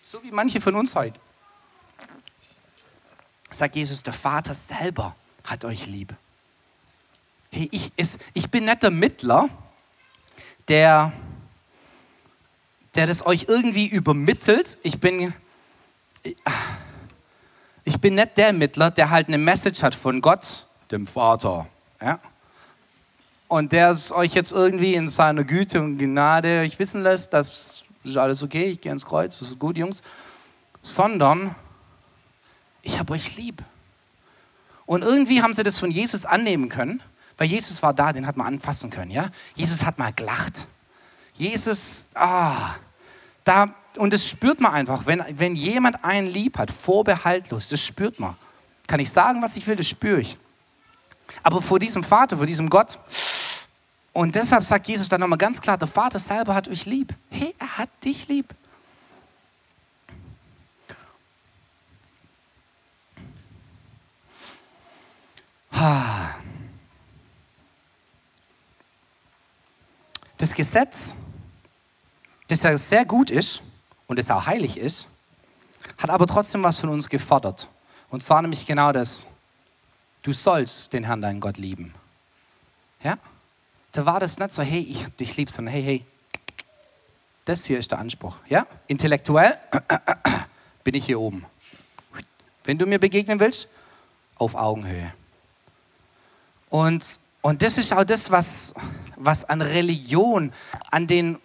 so 0.00 0.22
wie 0.22 0.30
manche 0.30 0.58
von 0.58 0.76
uns 0.76 0.94
heute, 0.94 1.20
sagt 3.50 3.76
Jesus, 3.76 4.02
der 4.02 4.14
Vater 4.14 4.54
selber 4.54 5.14
hat 5.44 5.66
euch 5.66 5.84
lieb. 5.84 6.14
Hey, 7.50 7.68
ich, 7.70 7.92
ist, 7.98 8.18
ich 8.32 8.50
bin 8.50 8.64
nicht 8.64 8.82
der 8.82 8.90
Mittler, 8.90 9.50
der, 10.68 11.12
der 12.96 13.06
das 13.06 13.24
euch 13.26 13.46
irgendwie 13.48 13.86
übermittelt. 13.86 14.78
Ich 14.82 15.00
bin, 15.00 15.32
ich 17.84 18.00
bin 18.00 18.14
nicht 18.14 18.36
der 18.36 18.52
Mittler, 18.52 18.90
der 18.90 19.10
halt 19.10 19.28
eine 19.28 19.38
Message 19.38 19.82
hat 19.82 19.94
von 19.94 20.20
Gott, 20.20 20.66
dem 20.90 21.06
Vater. 21.06 21.66
Ja? 22.00 22.18
Und 23.48 23.72
der 23.72 23.90
es 23.90 24.10
euch 24.10 24.34
jetzt 24.34 24.52
irgendwie 24.52 24.94
in 24.94 25.08
seiner 25.08 25.44
Güte 25.44 25.80
und 25.80 25.98
Gnade 25.98 26.62
euch 26.62 26.78
wissen 26.78 27.02
lässt, 27.02 27.32
das 27.32 27.84
ist 28.02 28.16
alles 28.16 28.42
okay, 28.42 28.64
ich 28.64 28.80
gehe 28.80 28.92
ins 28.92 29.04
Kreuz, 29.04 29.38
das 29.38 29.48
ist 29.48 29.58
gut, 29.58 29.76
Jungs. 29.76 30.02
Sondern 30.80 31.54
ich 32.82 32.98
habe 32.98 33.12
euch 33.12 33.36
lieb. 33.36 33.62
Und 34.86 35.02
irgendwie 35.02 35.42
haben 35.42 35.54
sie 35.54 35.64
das 35.64 35.78
von 35.78 35.90
Jesus 35.90 36.24
annehmen 36.24 36.68
können, 36.68 37.02
weil 37.36 37.48
Jesus 37.48 37.82
war 37.82 37.92
da, 37.92 38.12
den 38.12 38.26
hat 38.26 38.36
man 38.36 38.46
anfassen 38.46 38.90
können. 38.90 39.10
Ja? 39.10 39.28
Jesus 39.54 39.84
hat 39.84 39.98
mal 39.98 40.12
gelacht. 40.12 40.66
Jesus, 41.34 42.06
ah, 42.14 42.76
da, 43.46 43.74
und 43.96 44.12
das 44.12 44.28
spürt 44.28 44.60
man 44.60 44.72
einfach, 44.72 45.06
wenn, 45.06 45.24
wenn 45.30 45.54
jemand 45.54 46.04
einen 46.04 46.26
lieb 46.26 46.58
hat, 46.58 46.70
vorbehaltlos, 46.70 47.68
das 47.68 47.82
spürt 47.82 48.20
man. 48.20 48.36
Kann 48.86 49.00
ich 49.00 49.10
sagen, 49.10 49.40
was 49.40 49.56
ich 49.56 49.66
will, 49.66 49.76
das 49.76 49.88
spüre 49.88 50.20
ich. 50.20 50.36
Aber 51.42 51.62
vor 51.62 51.78
diesem 51.78 52.04
Vater, 52.04 52.36
vor 52.36 52.46
diesem 52.46 52.68
Gott, 52.68 52.98
und 54.12 54.34
deshalb 54.34 54.64
sagt 54.64 54.88
Jesus 54.88 55.08
dann 55.08 55.20
nochmal 55.20 55.38
ganz 55.38 55.60
klar, 55.60 55.78
der 55.78 55.88
Vater 55.88 56.18
selber 56.18 56.54
hat 56.54 56.68
euch 56.68 56.86
lieb. 56.86 57.14
Hey, 57.30 57.54
er 57.58 57.78
hat 57.78 57.90
dich 58.04 58.28
lieb. 58.28 58.46
Das 70.38 70.54
Gesetz, 70.54 71.14
das 72.48 72.62
ja 72.62 72.76
sehr 72.78 73.04
gut 73.04 73.30
ist 73.30 73.62
und 74.06 74.18
es 74.18 74.30
auch 74.30 74.46
heilig 74.46 74.78
ist, 74.78 75.08
hat 75.98 76.10
aber 76.10 76.26
trotzdem 76.26 76.62
was 76.62 76.78
von 76.78 76.90
uns 76.90 77.08
gefordert. 77.08 77.68
Und 78.10 78.22
zwar 78.22 78.42
nämlich 78.42 78.66
genau 78.66 78.92
das. 78.92 79.26
Du 80.22 80.32
sollst 80.32 80.92
den 80.92 81.04
Herrn, 81.04 81.22
deinen 81.22 81.40
Gott, 81.40 81.56
lieben. 81.56 81.94
Ja? 83.02 83.18
Da 83.92 84.06
war 84.06 84.20
das 84.20 84.38
nicht 84.38 84.50
so, 84.50 84.62
hey, 84.62 84.80
ich 84.80 85.06
dich 85.16 85.36
lieb, 85.36 85.50
sondern 85.50 85.72
hey, 85.72 85.82
hey, 85.82 86.06
das 87.44 87.64
hier 87.64 87.78
ist 87.78 87.92
der 87.92 87.98
Anspruch. 87.98 88.36
Ja? 88.48 88.66
Intellektuell 88.86 89.56
bin 90.84 90.94
ich 90.94 91.06
hier 91.06 91.20
oben. 91.20 91.46
Wenn 92.64 92.78
du 92.78 92.86
mir 92.86 92.98
begegnen 92.98 93.38
willst, 93.38 93.68
auf 94.36 94.54
Augenhöhe. 94.54 95.12
Und, 96.68 97.20
und 97.42 97.62
das 97.62 97.78
ist 97.78 97.92
auch 97.92 98.04
das, 98.04 98.30
was, 98.30 98.74
was 99.16 99.44
an 99.44 99.62
Religion, 99.62 100.52
an 100.90 101.06
den, 101.06 101.38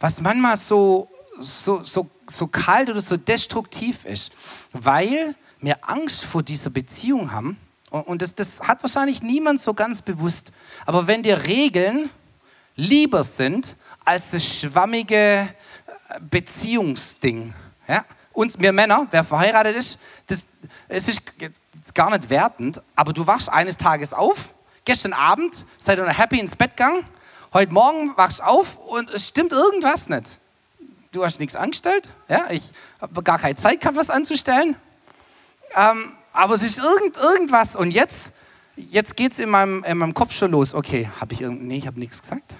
was 0.00 0.20
manchmal 0.20 0.56
so, 0.56 1.08
so, 1.38 1.84
so, 1.84 2.08
so 2.28 2.46
kalt 2.46 2.88
oder 2.88 3.00
so 3.00 3.16
destruktiv 3.16 4.04
ist, 4.04 4.32
weil 4.72 5.34
wir 5.60 5.76
Angst 5.82 6.24
vor 6.24 6.42
dieser 6.42 6.70
Beziehung 6.70 7.32
haben. 7.32 7.58
Und 7.90 8.22
das, 8.22 8.34
das 8.34 8.62
hat 8.62 8.82
wahrscheinlich 8.82 9.22
niemand 9.22 9.60
so 9.60 9.74
ganz 9.74 10.00
bewusst. 10.00 10.52
Aber 10.86 11.06
wenn 11.06 11.22
dir 11.22 11.44
Regeln 11.44 12.08
lieber 12.76 13.24
sind 13.24 13.76
als 14.04 14.30
das 14.30 14.46
schwammige 14.46 15.48
Beziehungsding, 16.30 17.52
ja? 17.86 18.04
und 18.32 18.60
wir 18.60 18.72
Männer, 18.72 19.06
wer 19.10 19.24
verheiratet 19.24 19.76
ist, 19.76 19.98
das, 20.28 20.46
es 20.88 21.08
ist 21.08 21.22
gar 21.94 22.10
nicht 22.10 22.30
wertend, 22.30 22.80
aber 22.96 23.12
du 23.12 23.26
wachst 23.26 23.48
eines 23.50 23.76
Tages 23.76 24.14
auf, 24.14 24.54
gestern 24.84 25.12
Abend 25.12 25.66
seid 25.78 25.98
ihr 25.98 26.08
happy 26.08 26.38
ins 26.38 26.56
Bett 26.56 26.76
gegangen, 26.76 27.04
heute 27.52 27.72
Morgen 27.72 28.16
wachst 28.16 28.42
auf 28.42 28.76
und 28.76 29.10
es 29.10 29.28
stimmt 29.28 29.52
irgendwas 29.52 30.08
nicht. 30.08 30.38
Du 31.12 31.24
hast 31.24 31.40
nichts 31.40 31.56
angestellt, 31.56 32.08
ja, 32.28 32.46
ich 32.50 32.62
habe 33.00 33.22
gar 33.22 33.38
keine 33.38 33.56
Zeit 33.56 33.80
gehabt, 33.80 33.96
was 33.96 34.10
anzustellen, 34.10 34.76
ähm, 35.74 36.12
aber 36.32 36.54
es 36.54 36.62
ist 36.62 36.78
irgend, 36.78 37.16
irgendwas 37.16 37.74
und 37.74 37.90
jetzt, 37.90 38.32
jetzt 38.76 39.16
geht 39.16 39.32
es 39.32 39.40
in 39.40 39.50
meinem, 39.50 39.82
in 39.82 39.98
meinem 39.98 40.14
Kopf 40.14 40.32
schon 40.32 40.52
los, 40.52 40.72
okay, 40.72 41.10
habe 41.20 41.32
ich, 41.34 41.40
nee, 41.40 41.78
ich 41.78 41.86
habe 41.88 41.98
nichts 41.98 42.20
gesagt, 42.22 42.54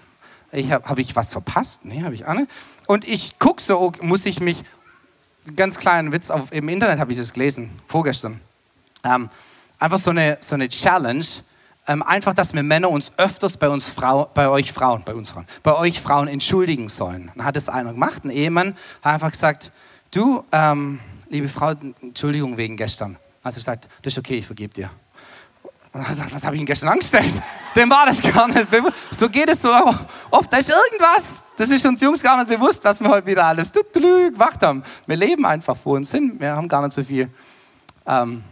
habe 0.53 0.89
hab 0.89 0.99
ich 0.99 1.15
was 1.15 1.33
verpasst, 1.33 1.85
nee, 1.85 2.03
habe 2.03 2.15
ich 2.15 2.27
auch 2.27 2.35
nicht. 2.35 2.51
Und 2.89 3.07
ich 3.07 3.39
gucke 3.39 3.63
so, 3.63 3.93
muss 4.01 4.27
ich 4.27 4.41
mich, 4.41 4.65
ganz 5.55 5.79
kleinen 5.79 6.11
Witz, 6.11 6.31
auf, 6.31 6.51
im 6.51 6.69
Internet 6.69 6.99
habe 6.99 7.13
ich 7.13 7.19
das 7.19 7.33
gelesen, 7.33 7.81
vorgestern, 7.87 8.41
ähm, 9.05 9.31
einfach 9.79 9.99
so 9.99 10.11
eine, 10.11 10.39
so 10.41 10.57
eine 10.57 10.69
Challenge, 10.69 11.25
ähm, 11.91 12.05
einfach, 12.05 12.35
dass 12.35 12.55
wir 12.55 12.63
Männer 12.63 12.89
uns 12.89 13.11
öfters 13.17 13.57
bei 13.57 13.69
uns 13.69 13.89
Frau, 13.89 14.31
bei 14.33 14.49
euch 14.49 14.73
Frauen, 14.73 15.03
bei 15.05 15.13
uns 15.13 15.33
Frauen, 15.33 15.47
bei 15.65 15.75
euch 15.75 16.01
Frauen 16.01 16.29
entschuldigen 16.29 16.89
sollen. 16.89 17.33
Dann 17.35 17.45
hat 17.45 17.57
es 17.57 17.69
einer 17.69 17.93
gemacht, 17.93 18.25
ein 18.25 18.31
Ehemann, 18.31 18.77
hat 19.03 19.15
einfach 19.15 19.33
gesagt, 19.33 19.73
du, 20.13 20.45
ähm, 20.53 21.01
liebe 21.31 21.49
Frau, 21.49 21.73
Entschuldigung 22.01 22.57
wegen 22.57 22.77
gestern. 22.77 23.17
Also 23.43 23.59
ich 23.59 23.65
gesagt, 23.65 23.89
das 24.03 24.13
ist 24.13 24.19
okay, 24.19 24.39
ich 24.39 24.47
vergebe 24.47 24.73
dir. 24.73 24.89
Und 25.93 26.03
er 26.03 26.11
gesagt, 26.11 26.33
was 26.33 26.45
habe 26.45 26.55
ich 26.55 26.61
Ihnen 26.61 26.67
gestern 26.67 26.91
angestellt? 26.91 27.33
Dem 27.75 27.91
war 27.91 28.07
das 28.07 28.23
gar 28.23 28.47
nicht 28.47 28.71
bewusst. 28.71 28.95
So 29.11 29.29
geht 29.29 29.51
es 29.51 29.61
so 29.61 29.69
oft. 30.31 30.53
Da 30.53 30.59
ist 30.59 30.71
irgendwas. 30.71 31.43
Das 31.57 31.71
ist 31.71 31.85
uns 31.85 32.01
Jungs 32.01 32.23
gar 32.23 32.37
nicht 32.37 32.57
bewusst, 32.57 32.85
was 32.85 33.01
wir 33.01 33.09
heute 33.09 33.27
wieder 33.27 33.47
alles 33.47 33.73
gemacht 33.73 34.63
haben. 34.63 34.85
Wir 35.09 35.17
leben 35.17 35.45
einfach 35.45 35.77
vor 35.77 35.97
uns 35.97 36.13
hin. 36.13 36.37
Wir 36.39 36.55
haben 36.55 36.69
gar 36.69 36.83
nicht 36.83 36.93
so 36.93 37.03
viel 37.03 37.29
ähm, 38.07 38.45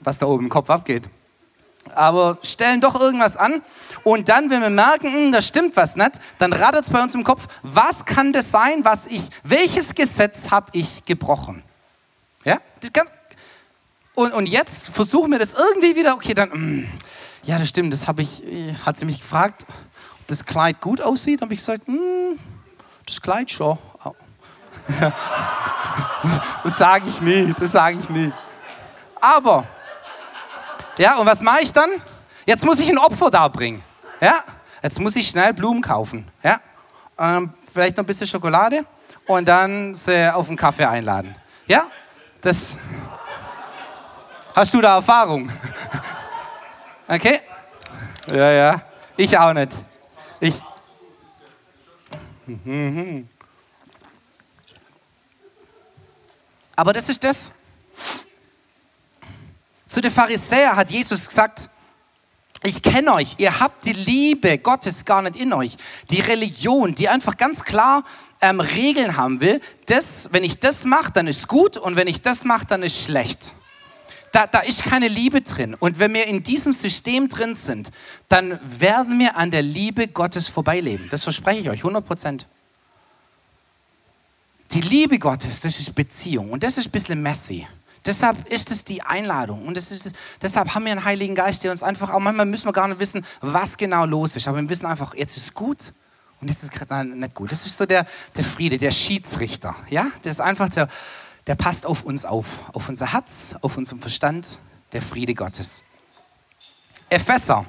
was 0.00 0.18
da 0.18 0.26
oben 0.26 0.44
im 0.44 0.50
Kopf 0.50 0.70
abgeht. 0.70 1.08
Aber 1.94 2.38
stellen 2.42 2.80
doch 2.80 3.00
irgendwas 3.00 3.36
an 3.36 3.62
und 4.04 4.28
dann, 4.28 4.50
wenn 4.50 4.60
wir 4.60 4.70
merken, 4.70 5.12
hm, 5.12 5.32
da 5.32 5.42
stimmt 5.42 5.76
was 5.76 5.96
nicht, 5.96 6.12
dann 6.38 6.52
rattert 6.52 6.84
es 6.84 6.90
bei 6.90 7.02
uns 7.02 7.14
im 7.14 7.24
Kopf, 7.24 7.46
was 7.62 8.04
kann 8.04 8.32
das 8.32 8.50
sein, 8.50 8.84
was 8.84 9.06
ich, 9.06 9.22
welches 9.42 9.94
Gesetz 9.94 10.50
habe 10.50 10.66
ich 10.72 11.04
gebrochen? 11.04 11.62
Ja, 12.44 12.60
und, 14.14 14.32
und 14.32 14.46
jetzt 14.46 14.88
versuchen 14.90 15.30
wir 15.30 15.38
das 15.38 15.52
irgendwie 15.52 15.94
wieder, 15.94 16.14
okay, 16.14 16.32
dann, 16.32 16.50
hm, 16.50 16.88
ja, 17.42 17.58
das 17.58 17.68
stimmt, 17.68 17.92
das 17.92 18.08
habe 18.08 18.22
ich, 18.22 18.42
hat 18.84 18.96
sie 18.96 19.04
mich 19.04 19.20
gefragt, 19.20 19.66
ob 19.68 20.26
das 20.26 20.44
Kleid 20.44 20.80
gut 20.80 21.02
aussieht, 21.02 21.42
habe 21.42 21.52
ich 21.52 21.60
gesagt, 21.60 21.86
hm, 21.86 22.38
das 23.04 23.20
Kleid 23.20 23.50
schon. 23.50 23.78
das 26.64 26.78
sage 26.78 27.04
ich 27.08 27.20
nie, 27.20 27.54
das 27.58 27.72
sage 27.72 27.98
ich 28.00 28.08
nie. 28.08 28.32
Aber, 29.20 29.66
ja, 30.98 31.16
und 31.16 31.26
was 31.26 31.40
mache 31.40 31.62
ich 31.62 31.72
dann? 31.72 31.90
Jetzt 32.46 32.64
muss 32.64 32.78
ich 32.78 32.88
ein 32.88 32.98
Opfer 32.98 33.30
darbringen. 33.30 33.82
Ja? 34.20 34.44
Jetzt 34.82 35.00
muss 35.00 35.16
ich 35.16 35.28
schnell 35.28 35.52
Blumen 35.52 35.82
kaufen. 35.82 36.26
Ja? 36.42 36.60
Ähm, 37.18 37.52
vielleicht 37.72 37.96
noch 37.96 38.04
ein 38.04 38.06
bisschen 38.06 38.26
Schokolade 38.26 38.84
und 39.26 39.46
dann 39.46 39.94
sie 39.94 40.32
auf 40.32 40.48
einen 40.48 40.56
Kaffee 40.56 40.84
einladen. 40.84 41.34
Ja? 41.66 41.86
Das. 42.40 42.76
Hast 44.54 44.72
du 44.72 44.80
da 44.80 44.96
Erfahrung? 44.96 45.50
Okay? 47.08 47.38
Ja, 48.28 48.50
ja. 48.50 48.82
Ich 49.16 49.38
auch 49.38 49.52
nicht. 49.52 49.70
Ich. 50.40 50.60
Aber 56.74 56.92
das 56.92 57.08
ist 57.08 57.22
das. 57.22 57.52
Zu 59.96 60.02
den 60.02 60.10
Pharisäern 60.10 60.76
hat 60.76 60.90
Jesus 60.90 61.26
gesagt, 61.26 61.70
ich 62.62 62.82
kenne 62.82 63.14
euch, 63.14 63.36
ihr 63.38 63.60
habt 63.60 63.86
die 63.86 63.94
Liebe 63.94 64.58
Gottes 64.58 65.06
gar 65.06 65.22
nicht 65.22 65.36
in 65.36 65.54
euch. 65.54 65.78
Die 66.10 66.20
Religion, 66.20 66.94
die 66.94 67.08
einfach 67.08 67.38
ganz 67.38 67.64
klar 67.64 68.04
ähm, 68.42 68.60
Regeln 68.60 69.16
haben 69.16 69.40
will, 69.40 69.58
das, 69.86 70.28
wenn 70.32 70.44
ich 70.44 70.60
das 70.60 70.84
mache, 70.84 71.12
dann 71.12 71.26
ist 71.26 71.48
gut 71.48 71.78
und 71.78 71.96
wenn 71.96 72.08
ich 72.08 72.20
das 72.20 72.44
mache, 72.44 72.66
dann 72.66 72.82
ist 72.82 73.04
schlecht. 73.04 73.54
Da, 74.32 74.46
da 74.46 74.60
ist 74.60 74.82
keine 74.82 75.08
Liebe 75.08 75.40
drin. 75.40 75.72
Und 75.72 75.98
wenn 75.98 76.12
wir 76.12 76.26
in 76.26 76.42
diesem 76.42 76.74
System 76.74 77.30
drin 77.30 77.54
sind, 77.54 77.90
dann 78.28 78.60
werden 78.62 79.18
wir 79.18 79.38
an 79.38 79.50
der 79.50 79.62
Liebe 79.62 80.08
Gottes 80.08 80.50
vorbeileben. 80.50 81.08
Das 81.08 81.22
verspreche 81.22 81.62
ich 81.62 81.70
euch, 81.70 81.78
100 81.78 82.06
Prozent. 82.06 82.46
Die 84.72 84.82
Liebe 84.82 85.18
Gottes, 85.18 85.60
das 85.60 85.80
ist 85.80 85.94
Beziehung 85.94 86.50
und 86.50 86.62
das 86.62 86.76
ist 86.76 86.88
ein 86.88 86.92
bisschen 86.92 87.22
messy. 87.22 87.66
Deshalb 88.06 88.48
ist 88.48 88.70
es 88.70 88.84
die 88.84 89.02
Einladung 89.02 89.66
und 89.66 89.76
ist, 89.76 90.14
deshalb 90.40 90.74
haben 90.74 90.84
wir 90.84 90.92
einen 90.92 91.04
Heiligen 91.04 91.34
Geist, 91.34 91.64
der 91.64 91.70
uns 91.70 91.82
einfach, 91.82 92.10
auch 92.12 92.20
manchmal 92.20 92.46
müssen 92.46 92.66
wir 92.66 92.72
gar 92.72 92.88
nicht 92.88 93.00
wissen, 93.00 93.24
was 93.40 93.76
genau 93.76 94.06
los 94.06 94.36
ist, 94.36 94.48
aber 94.48 94.60
wir 94.60 94.68
wissen 94.68 94.86
einfach, 94.86 95.14
jetzt 95.14 95.36
ist 95.36 95.54
gut 95.54 95.92
und 96.40 96.48
jetzt 96.48 96.62
ist 96.62 96.72
gerade 96.72 97.08
nicht 97.08 97.34
gut. 97.34 97.52
Das 97.52 97.66
ist 97.66 97.76
so 97.76 97.86
der, 97.86 98.06
der 98.36 98.44
Friede, 98.44 98.78
der 98.78 98.90
Schiedsrichter. 98.90 99.74
Ja? 99.90 100.06
Der 100.24 100.30
ist 100.30 100.40
einfach 100.40 100.68
der, 100.68 100.88
der 101.46 101.54
passt 101.54 101.86
auf 101.86 102.04
uns 102.04 102.24
auf, 102.24 102.58
auf 102.72 102.88
unser 102.88 103.12
Herz, 103.12 103.54
auf 103.60 103.76
unseren 103.76 104.00
Verstand, 104.00 104.58
der 104.92 105.02
Friede 105.02 105.34
Gottes. 105.34 105.82
Epheser 107.08 107.64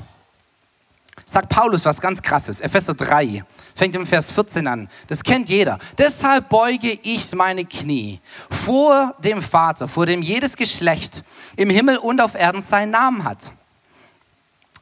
sagt 1.27 1.49
Paulus 1.49 1.85
was 1.85 2.01
ganz 2.01 2.21
Krasses. 2.21 2.61
Epheser 2.61 2.93
3 2.93 3.43
fängt 3.75 3.95
im 3.95 4.07
Vers 4.07 4.31
14 4.31 4.65
an. 4.65 4.89
Das 5.07 5.23
kennt 5.23 5.49
jeder. 5.49 5.77
Deshalb 5.97 6.49
beuge 6.49 6.97
ich 7.03 7.35
meine 7.35 7.65
Knie 7.65 8.19
vor 8.49 9.13
dem 9.19 9.41
Vater, 9.41 9.87
vor 9.87 10.05
dem 10.05 10.21
jedes 10.21 10.55
Geschlecht 10.55 11.23
im 11.57 11.69
Himmel 11.69 11.97
und 11.97 12.21
auf 12.21 12.33
Erden 12.33 12.61
seinen 12.61 12.91
Namen 12.91 13.23
hat. 13.25 13.51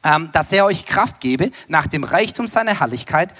Ähm, 0.04 0.30
dass 0.32 0.52
er 0.52 0.64
euch 0.64 0.86
Kraft 0.86 1.20
gebe, 1.20 1.50
nach 1.66 1.88
dem 1.88 2.04
Reichtum 2.04 2.46
seiner 2.46 2.78
Herrlichkeit 2.78 3.34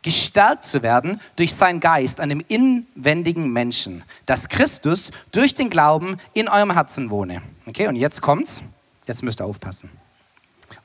gestärkt 0.00 0.64
zu 0.64 0.82
werden 0.82 1.20
durch 1.34 1.54
seinen 1.54 1.80
Geist 1.80 2.20
an 2.20 2.30
dem 2.30 2.42
inwendigen 2.48 3.52
Menschen, 3.52 4.02
dass 4.24 4.48
Christus 4.48 5.10
durch 5.30 5.52
den 5.52 5.68
Glauben 5.68 6.16
in 6.32 6.48
eurem 6.48 6.72
Herzen 6.72 7.10
wohne. 7.10 7.42
Okay, 7.66 7.86
und 7.88 7.96
jetzt 7.96 8.22
kommt's. 8.22 8.62
Jetzt 9.06 9.22
müsst 9.22 9.40
ihr 9.40 9.44
aufpassen. 9.44 9.90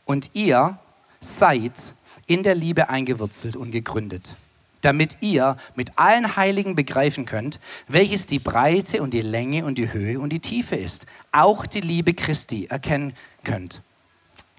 Und 0.06 0.32
ihr 0.34 0.78
seid 1.22 1.94
in 2.26 2.44
der 2.44 2.56
Liebe 2.56 2.90
eingewurzelt 2.90 3.56
und 3.56 3.72
gegründet, 3.72 4.36
damit 4.82 5.18
ihr 5.22 5.56
mit 5.76 5.98
allen 5.98 6.36
Heiligen 6.36 6.76
begreifen 6.76 7.26
könnt, 7.26 7.60
welches 7.88 8.26
die 8.28 8.40
Breite 8.40 9.02
und 9.02 9.14
die 9.14 9.22
Länge 9.22 9.64
und 9.64 9.78
die 9.78 9.94
Höhe 9.94 10.20
und 10.20 10.32
die 10.32 10.40
Tiefe 10.40 10.76
ist. 10.76 11.06
Auch 11.32 11.66
die 11.66 11.82
Liebe 11.82 12.14
Christi 12.14 12.66
erkennen 12.66 13.14
könnt, 13.44 13.82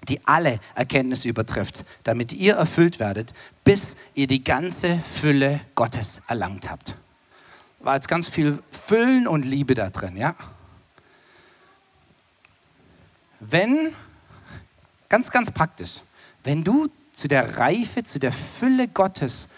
die 0.07 0.25
alle 0.25 0.59
Erkenntnis 0.75 1.25
übertrifft, 1.25 1.83
damit 2.03 2.31
ihr 2.33 2.55
erfüllt 2.55 2.99
werdet, 2.99 3.33
bis 3.63 3.97
ihr 4.13 4.27
die 4.27 4.43
ganze 4.43 4.99
Fülle 4.99 5.59
Gottes 5.75 6.21
erlangt 6.27 6.69
habt. 6.69 6.95
War 7.79 7.95
jetzt 7.95 8.07
ganz 8.07 8.29
viel 8.29 8.63
Füllen 8.71 9.27
und 9.27 9.43
Liebe 9.43 9.73
da 9.73 9.89
drin, 9.89 10.15
ja? 10.15 10.35
Wenn, 13.41 13.93
ganz, 15.09 15.29
ganz 15.31 15.51
praktisch, 15.51 16.01
wenn 16.43 16.63
du 16.63 16.89
zu 17.11 17.27
der 17.27 17.57
Reife, 17.57 18.03
zu 18.03 18.19
der 18.19 18.31
Fülle 18.31 18.87
Gottes 18.87 19.49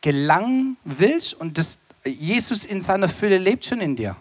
gelangen 0.00 0.76
willst 0.84 1.34
und 1.34 1.58
das, 1.58 1.78
Jesus 2.04 2.64
in 2.64 2.80
seiner 2.80 3.08
Fülle 3.08 3.38
lebt 3.38 3.64
schon 3.64 3.80
in 3.80 3.96
dir. 3.96 4.16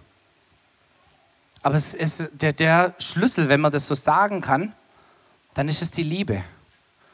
Aber 1.62 1.76
es 1.76 1.94
ist 1.94 2.30
der, 2.34 2.54
der 2.54 2.94
Schlüssel, 3.00 3.50
wenn 3.50 3.62
man 3.62 3.72
das 3.72 3.88
so 3.88 3.96
sagen 3.96 4.42
kann, 4.42 4.74
dann 5.54 5.70
ist 5.70 5.82
es 5.82 5.92
die 5.92 6.04
Liebe. 6.04 6.44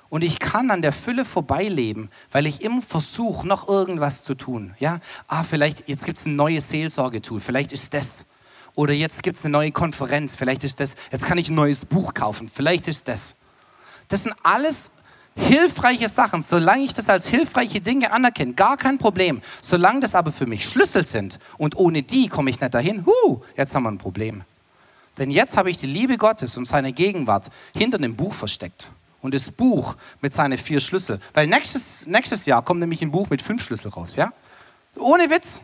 Und 0.10 0.24
ich 0.24 0.40
kann 0.40 0.72
an 0.72 0.82
der 0.82 0.92
Fülle 0.92 1.24
vorbeileben, 1.24 2.10
weil 2.32 2.48
ich 2.48 2.62
immer 2.62 2.82
versuche, 2.82 3.48
noch 3.48 3.68
irgendwas 3.68 4.24
zu 4.24 4.34
tun. 4.34 4.74
Ja, 4.80 5.00
ah, 5.28 5.44
vielleicht, 5.44 5.88
jetzt 5.88 6.06
gibt 6.06 6.18
es 6.18 6.26
ein 6.26 6.36
neues 6.36 6.70
Seelsorgetool, 6.70 7.40
vielleicht 7.40 7.72
ist 7.72 7.94
das. 7.94 8.26
Oder 8.74 8.94
jetzt 8.94 9.22
gibt 9.22 9.38
es 9.38 9.46
eine 9.46 9.52
neue 9.52 9.72
Konferenz, 9.72 10.36
vielleicht 10.36 10.64
ist 10.64 10.80
das. 10.80 10.96
Jetzt 11.12 11.26
kann 11.26 11.38
ich 11.38 11.50
ein 11.50 11.56
neues 11.56 11.86
Buch 11.86 12.14
kaufen, 12.16 12.50
vielleicht 12.52 12.88
ist 12.88 13.08
das. 13.08 13.36
Das 14.10 14.24
sind 14.24 14.36
alles 14.44 14.92
hilfreiche 15.36 16.10
Sachen, 16.10 16.42
solange 16.42 16.84
ich 16.84 16.94
das 16.94 17.10
als 17.10 17.28
hilfreiche 17.28 17.80
Dinge 17.80 18.12
anerkenne, 18.12 18.54
gar 18.54 18.78
kein 18.78 18.98
Problem. 18.98 19.42
Solange 19.62 20.02
das 20.02 20.16
aber 20.16 20.32
für 20.32 20.46
mich 20.46 20.68
Schlüssel 20.68 21.06
sind 21.06 21.40
und 21.58 21.78
ohne 21.78 22.04
die 22.04 22.28
komme 22.28 22.50
ich 22.50 22.60
nicht 22.60 22.74
dahin, 22.74 23.06
huh, 23.06 23.42
jetzt 23.56 23.74
haben 23.74 23.84
wir 23.84 23.92
ein 23.92 23.98
Problem. 23.98 24.44
Denn 25.18 25.32
jetzt 25.32 25.58
habe 25.58 25.70
ich 25.70 25.78
die 25.78 25.88
Liebe 25.88 26.18
Gottes 26.18 26.58
und 26.58 26.66
seine 26.66 26.94
Gegenwart 26.94 27.50
hinter 27.74 27.98
dem 27.98 28.16
Buch 28.16 28.34
versteckt. 28.34 28.90
Und 29.22 29.34
das 29.34 29.52
Buch 29.52 29.96
mit 30.22 30.34
seinen 30.34 30.58
vier 30.58 30.80
Schlüsseln. 30.80 31.22
Weil 31.34 31.48
nächstes, 31.48 32.06
nächstes 32.08 32.46
Jahr 32.46 32.64
kommt 32.64 32.80
nämlich 32.80 33.02
ein 33.02 33.12
Buch 33.12 33.30
mit 33.30 33.42
fünf 33.42 33.64
Schlüsseln 33.64 33.94
raus, 33.94 34.16
ja? 34.16 34.32
Ohne 34.96 35.30
Witz. 35.30 35.62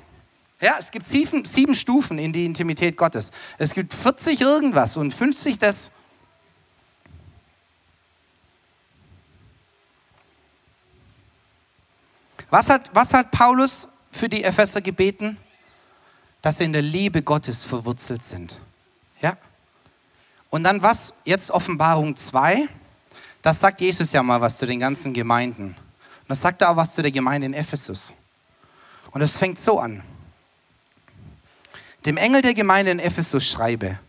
Ja, 0.60 0.76
es 0.78 0.92
gibt 0.92 1.06
sieben, 1.06 1.46
sieben 1.46 1.74
Stufen 1.74 2.18
in 2.18 2.34
die 2.34 2.46
Intimität 2.46 2.98
Gottes. 2.98 3.32
Es 3.58 3.74
gibt 3.74 3.94
40 3.94 4.42
irgendwas 4.42 4.98
und 4.98 5.14
50 5.14 5.58
das 5.58 5.92
Was 12.56 12.70
hat, 12.70 12.90
was 12.94 13.14
hat 13.14 13.32
Paulus 13.32 13.90
für 14.12 14.30
die 14.30 14.42
Epheser 14.42 14.80
gebeten? 14.80 15.38
Dass 16.42 16.60
sie 16.60 16.64
in 16.64 16.72
der 16.72 16.84
Liebe 16.84 17.22
Gottes 17.22 17.66
verwurzelt 17.66 18.24
sind. 18.24 18.60
Ja? 19.20 19.36
Und 20.50 20.64
dann 20.64 20.82
was? 20.82 21.12
Jetzt 21.26 21.52
Offenbarung 21.52 22.16
2. 22.16 22.70
Das 23.42 23.60
sagt 23.60 23.82
Jesus 23.82 24.14
ja 24.14 24.24
mal 24.24 24.40
was 24.40 24.58
zu 24.58 24.66
den 24.66 24.80
ganzen 24.80 25.12
Gemeinden. 25.12 25.76
Und 25.76 26.30
das 26.30 26.40
sagt 26.40 26.62
er 26.62 26.70
auch 26.70 26.78
was 26.78 26.96
zu 26.96 27.02
der 27.02 27.12
Gemeinde 27.12 27.48
in 27.48 27.54
Ephesus. 27.54 28.14
Und 29.12 29.20
es 29.20 29.38
fängt 29.38 29.60
so 29.60 29.82
an. 29.82 30.02
Dem 32.06 32.16
Engel 32.16 32.42
der 32.42 32.54
Gemeinde 32.54 32.92
in 32.92 33.00
Ephesus 33.00 33.46
schreibe, 33.46 34.00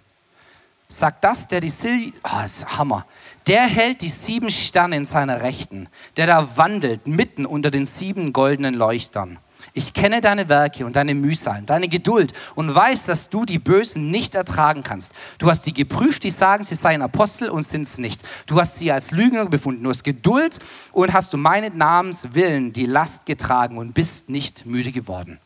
sagt 0.88 1.24
das, 1.24 1.48
der 1.48 1.60
die 1.60 1.70
Sil 1.70 2.12
oh, 2.24 2.44
ist 2.44 2.78
Hammer. 2.78 3.06
Der 3.46 3.62
hält 3.62 4.00
die 4.00 4.08
sieben 4.08 4.50
Sterne 4.50 4.96
in 4.96 5.04
seiner 5.04 5.42
Rechten, 5.42 5.88
der 6.16 6.26
da 6.26 6.56
wandelt 6.56 7.06
mitten 7.06 7.46
unter 7.46 7.70
den 7.70 7.86
sieben 7.86 8.32
goldenen 8.32 8.74
Leuchtern. 8.74 9.38
Ich 9.72 9.92
kenne 9.92 10.22
deine 10.22 10.48
Werke 10.48 10.86
und 10.86 10.96
deine 10.96 11.14
Mühsalen, 11.14 11.66
deine 11.66 11.88
Geduld 11.88 12.32
und 12.54 12.74
weiß, 12.74 13.04
dass 13.04 13.28
du 13.28 13.44
die 13.44 13.58
Bösen 13.58 14.10
nicht 14.10 14.34
ertragen 14.34 14.82
kannst. 14.82 15.12
Du 15.38 15.50
hast 15.50 15.64
sie 15.64 15.74
geprüft, 15.74 16.24
die 16.24 16.30
sagen, 16.30 16.64
sie 16.64 16.74
seien 16.74 17.02
Apostel 17.02 17.50
und 17.50 17.62
sind 17.62 17.82
es 17.82 17.98
nicht. 17.98 18.22
Du 18.46 18.58
hast 18.58 18.78
sie 18.78 18.90
als 18.90 19.10
Lügner 19.10 19.44
befunden. 19.44 19.84
Du 19.84 19.90
hast 19.90 20.02
Geduld 20.02 20.60
und 20.92 21.12
hast 21.12 21.32
du 21.34 21.36
meinen 21.36 21.76
Namens 21.76 22.28
willen 22.32 22.72
die 22.72 22.86
Last 22.86 23.26
getragen 23.26 23.76
und 23.76 23.92
bist 23.92 24.30
nicht 24.30 24.64
müde 24.64 24.92
geworden. 24.92 25.38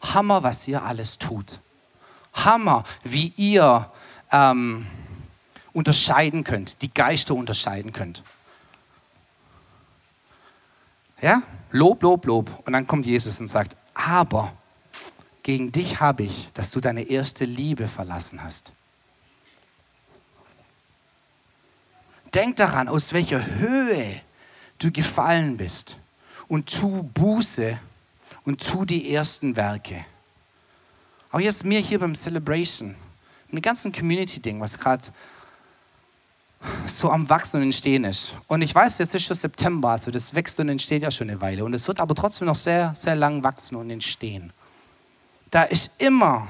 Hammer, 0.00 0.42
was 0.42 0.66
ihr 0.66 0.82
alles 0.82 1.18
tut. 1.18 1.60
Hammer, 2.32 2.82
wie 3.04 3.32
ihr 3.36 3.88
ähm, 4.32 4.86
unterscheiden 5.72 6.44
könnt, 6.44 6.82
die 6.82 6.92
Geister 6.92 7.34
unterscheiden 7.34 7.92
könnt. 7.92 8.22
Ja? 11.20 11.42
Lob, 11.70 12.02
Lob, 12.02 12.24
Lob. 12.26 12.62
Und 12.66 12.72
dann 12.72 12.86
kommt 12.86 13.06
Jesus 13.06 13.40
und 13.40 13.48
sagt, 13.48 13.76
aber 13.94 14.52
gegen 15.42 15.70
dich 15.72 16.00
habe 16.00 16.24
ich, 16.24 16.50
dass 16.54 16.70
du 16.70 16.80
deine 16.80 17.02
erste 17.02 17.44
Liebe 17.44 17.88
verlassen 17.88 18.42
hast. 18.42 18.72
Denk 22.34 22.56
daran, 22.56 22.88
aus 22.88 23.12
welcher 23.12 23.46
Höhe 23.46 24.20
du 24.78 24.90
gefallen 24.90 25.56
bist 25.56 25.98
und 26.48 26.70
tu 26.72 27.02
Buße 27.02 27.78
und 28.44 28.66
tu 28.66 28.84
die 28.84 29.14
ersten 29.14 29.56
Werke. 29.56 30.04
Auch 31.30 31.40
jetzt 31.40 31.64
mir 31.64 31.80
hier 31.80 31.98
beim 31.98 32.14
Celebration, 32.14 32.94
mit 33.56 33.64
ganzen 33.64 33.90
Community-Ding, 33.90 34.60
was 34.60 34.78
gerade 34.78 35.02
so 36.86 37.10
am 37.10 37.28
Wachsen 37.28 37.56
und 37.56 37.62
Entstehen 37.64 38.04
ist. 38.04 38.34
Und 38.48 38.62
ich 38.62 38.74
weiß, 38.74 38.98
jetzt 38.98 39.14
ist 39.14 39.24
schon 39.24 39.36
September, 39.36 39.90
also 39.90 40.10
das 40.10 40.34
wächst 40.34 40.60
und 40.60 40.68
entsteht 40.68 41.02
ja 41.02 41.10
schon 41.10 41.30
eine 41.30 41.40
Weile. 41.40 41.64
Und 41.64 41.74
es 41.74 41.88
wird 41.88 42.00
aber 42.00 42.14
trotzdem 42.14 42.46
noch 42.46 42.54
sehr, 42.54 42.94
sehr 42.94 43.16
lang 43.16 43.42
wachsen 43.42 43.76
und 43.76 43.90
entstehen. 43.90 44.52
Da 45.50 45.62
ist 45.62 45.90
immer 45.98 46.46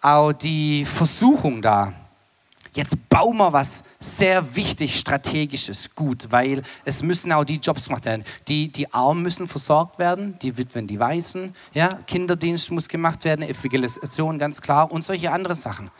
auch 0.00 0.32
die 0.32 0.84
Versuchung 0.84 1.62
da, 1.62 1.92
jetzt 2.74 3.08
bauen 3.08 3.36
wir 3.36 3.52
was 3.52 3.84
sehr 3.98 4.56
wichtig, 4.56 4.98
strategisches 4.98 5.94
gut, 5.94 6.26
weil 6.30 6.62
es 6.84 7.02
müssen 7.02 7.32
auch 7.32 7.44
die 7.44 7.56
Jobs 7.56 7.86
gemacht 7.86 8.04
werden. 8.04 8.24
Die, 8.48 8.68
die 8.68 8.92
Armen 8.92 9.22
müssen 9.22 9.46
versorgt 9.46 9.98
werden, 9.98 10.38
die 10.42 10.58
Witwen, 10.58 10.86
die 10.86 10.98
Weißen, 10.98 11.54
ja, 11.72 11.88
Kinderdienst 12.06 12.70
muss 12.70 12.88
gemacht 12.88 13.24
werden, 13.24 13.42
Evangelisation 13.42 14.38
ganz 14.38 14.60
klar 14.60 14.90
und 14.90 15.04
solche 15.04 15.30
anderen 15.30 15.56
Sachen. 15.56 15.90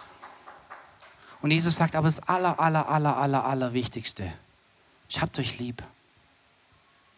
Und 1.45 1.51
Jesus 1.51 1.77
sagt, 1.77 1.95
aber 1.95 2.09
das 2.09 2.21
aller, 2.21 2.59
aller, 2.59 2.89
aller, 2.89 3.19
aller, 3.19 3.45
aller 3.45 3.75
Wichtigste, 3.75 4.33
ich 5.11 5.21
habt 5.21 5.39
euch 5.39 5.59
lieb. 5.59 5.83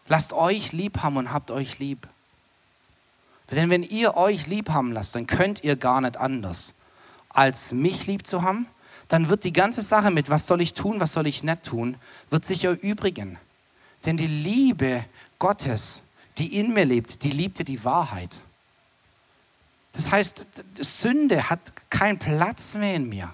Lasst 0.09 0.33
euch 0.33 0.73
lieb 0.73 1.01
haben 1.01 1.15
und 1.15 1.31
habt 1.31 1.49
euch 1.49 1.79
lieb. 1.79 2.05
Denn 3.51 3.69
wenn 3.69 3.83
ihr 3.83 4.17
euch 4.17 4.47
lieb 4.47 4.69
haben 4.69 4.91
lasst, 4.91 5.15
dann 5.15 5.27
könnt 5.27 5.63
ihr 5.63 5.77
gar 5.77 6.01
nicht 6.01 6.17
anders, 6.17 6.73
als 7.29 7.71
mich 7.71 8.05
lieb 8.07 8.27
zu 8.27 8.41
haben. 8.41 8.67
Dann 9.07 9.29
wird 9.29 9.45
die 9.45 9.53
ganze 9.53 9.81
Sache 9.81 10.11
mit, 10.11 10.29
was 10.29 10.45
soll 10.45 10.59
ich 10.59 10.73
tun, 10.73 10.99
was 10.99 11.13
soll 11.13 11.25
ich 11.25 11.43
nicht 11.43 11.63
tun, 11.63 11.95
wird 12.29 12.43
sich 12.43 12.65
erübrigen. 12.65 13.39
Denn 14.05 14.17
die 14.17 14.27
Liebe 14.27 15.05
Gottes, 15.39 16.01
die 16.37 16.59
in 16.59 16.73
mir 16.73 16.83
lebt, 16.83 17.23
die 17.23 17.31
liebte 17.31 17.63
die 17.63 17.85
Wahrheit. 17.85 18.41
Das 19.93 20.11
heißt, 20.11 20.65
Sünde 20.81 21.49
hat 21.49 21.61
keinen 21.89 22.19
Platz 22.19 22.75
mehr 22.75 22.95
in 22.95 23.07
mir. 23.07 23.33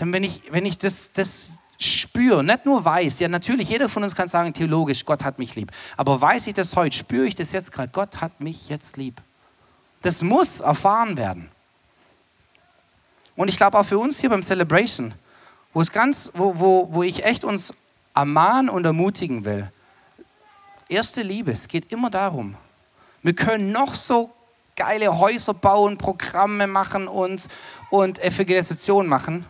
Denn 0.00 0.12
wenn 0.12 0.24
ich, 0.24 0.42
wenn 0.50 0.66
ich 0.66 0.78
das, 0.78 1.10
das 1.12 1.52
spüre, 1.78 2.42
nicht 2.42 2.66
nur 2.66 2.84
weiß, 2.84 3.18
ja 3.20 3.28
natürlich, 3.28 3.68
jeder 3.68 3.88
von 3.88 4.02
uns 4.02 4.14
kann 4.14 4.28
sagen, 4.28 4.52
theologisch, 4.52 5.04
Gott 5.04 5.24
hat 5.24 5.38
mich 5.38 5.54
lieb. 5.54 5.70
Aber 5.96 6.20
weiß 6.20 6.46
ich 6.46 6.54
das 6.54 6.74
heute, 6.76 6.96
spüre 6.96 7.26
ich 7.26 7.34
das 7.34 7.52
jetzt 7.52 7.72
gerade, 7.72 7.90
Gott 7.92 8.20
hat 8.20 8.40
mich 8.40 8.68
jetzt 8.68 8.96
lieb. 8.96 9.20
Das 10.02 10.22
muss 10.22 10.60
erfahren 10.60 11.16
werden. 11.16 11.50
Und 13.36 13.48
ich 13.48 13.56
glaube 13.56 13.78
auch 13.78 13.86
für 13.86 13.98
uns 13.98 14.18
hier 14.18 14.30
beim 14.30 14.42
Celebration, 14.42 15.12
wo 15.72 15.80
es 15.80 15.92
ganz, 15.92 16.32
wo, 16.34 16.58
wo, 16.58 16.88
wo 16.92 17.02
ich 17.02 17.24
echt 17.24 17.44
uns 17.44 17.72
ermahnen 18.14 18.68
und 18.68 18.84
ermutigen 18.84 19.44
will. 19.44 19.70
Erste 20.88 21.22
Liebe, 21.22 21.52
es 21.52 21.68
geht 21.68 21.92
immer 21.92 22.10
darum. 22.10 22.56
Wir 23.22 23.34
können 23.34 23.70
noch 23.70 23.94
so 23.94 24.32
geile 24.74 25.18
Häuser 25.18 25.54
bauen, 25.54 25.98
Programme 25.98 26.66
machen 26.66 27.08
und, 27.08 27.46
und 27.90 28.18
Evangelisation 28.20 29.06
machen. 29.06 29.44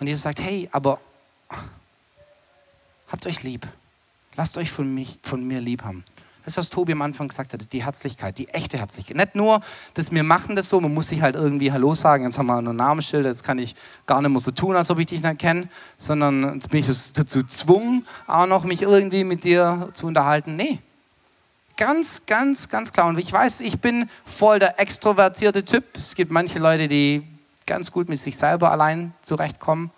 Und 0.00 0.06
Jesus 0.06 0.22
sagt, 0.22 0.40
hey, 0.40 0.68
aber 0.72 0.98
habt 3.08 3.26
euch 3.26 3.42
lieb. 3.42 3.66
Lasst 4.36 4.56
euch 4.56 4.70
von, 4.70 4.92
mich, 4.94 5.18
von 5.22 5.46
mir 5.46 5.60
lieb 5.60 5.82
haben. 5.84 6.04
Das 6.44 6.56
was 6.56 6.70
Tobi 6.70 6.92
am 6.92 7.02
Anfang 7.02 7.28
gesagt 7.28 7.52
hat, 7.52 7.72
die 7.72 7.84
Herzlichkeit, 7.84 8.38
die 8.38 8.48
echte 8.48 8.78
Herzlichkeit. 8.78 9.16
Nicht 9.16 9.34
nur, 9.34 9.60
dass 9.94 10.10
wir 10.10 10.24
machen 10.24 10.56
das 10.56 10.70
so, 10.70 10.80
man 10.80 10.92
muss 10.94 11.08
sich 11.08 11.20
halt 11.20 11.36
irgendwie 11.36 11.70
Hallo 11.70 11.94
sagen, 11.94 12.24
jetzt 12.24 12.38
haben 12.38 12.46
wir 12.46 12.56
ein 12.56 12.76
Namensschild, 12.76 13.26
jetzt 13.26 13.44
kann 13.44 13.58
ich 13.58 13.76
gar 14.06 14.22
nicht 14.22 14.30
mehr 14.30 14.40
so 14.40 14.50
tun, 14.50 14.74
als 14.74 14.90
ob 14.90 14.98
ich 14.98 15.06
dich 15.06 15.22
nicht 15.22 15.38
kenne, 15.38 15.68
sondern 15.98 16.54
jetzt 16.54 16.70
bin 16.70 16.80
ich 16.80 16.86
dazu 17.12 17.40
gezwungen, 17.40 18.06
auch 18.26 18.46
noch 18.46 18.64
mich 18.64 18.82
irgendwie 18.82 19.22
mit 19.22 19.44
dir 19.44 19.90
zu 19.92 20.06
unterhalten. 20.06 20.56
Nee, 20.56 20.78
ganz, 21.76 22.24
ganz, 22.26 22.68
ganz 22.68 22.92
klar. 22.92 23.08
Und 23.08 23.18
ich 23.18 23.30
weiß, 23.30 23.60
ich 23.60 23.80
bin 23.80 24.08
voll 24.24 24.58
der 24.58 24.80
extrovertierte 24.80 25.64
Typ. 25.64 25.84
Es 25.94 26.14
gibt 26.14 26.32
manche 26.32 26.58
Leute, 26.58 26.88
die 26.88 27.22
ganz 27.70 27.92
gut 27.92 28.08
mit 28.08 28.18
sich 28.20 28.36
selber 28.36 28.72
allein 28.72 29.14
zurechtkommen. 29.22 29.92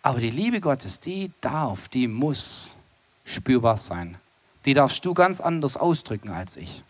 Aber 0.00 0.20
die 0.20 0.30
Liebe 0.30 0.58
Gottes, 0.58 1.00
die 1.00 1.30
darf, 1.42 1.88
die 1.88 2.08
muss 2.08 2.78
spürbar 3.26 3.76
sein. 3.76 4.16
Die 4.64 4.72
darfst 4.72 5.04
du 5.04 5.12
ganz 5.12 5.42
anders 5.42 5.76
ausdrücken 5.76 6.30
als 6.30 6.56
ich. 6.56 6.82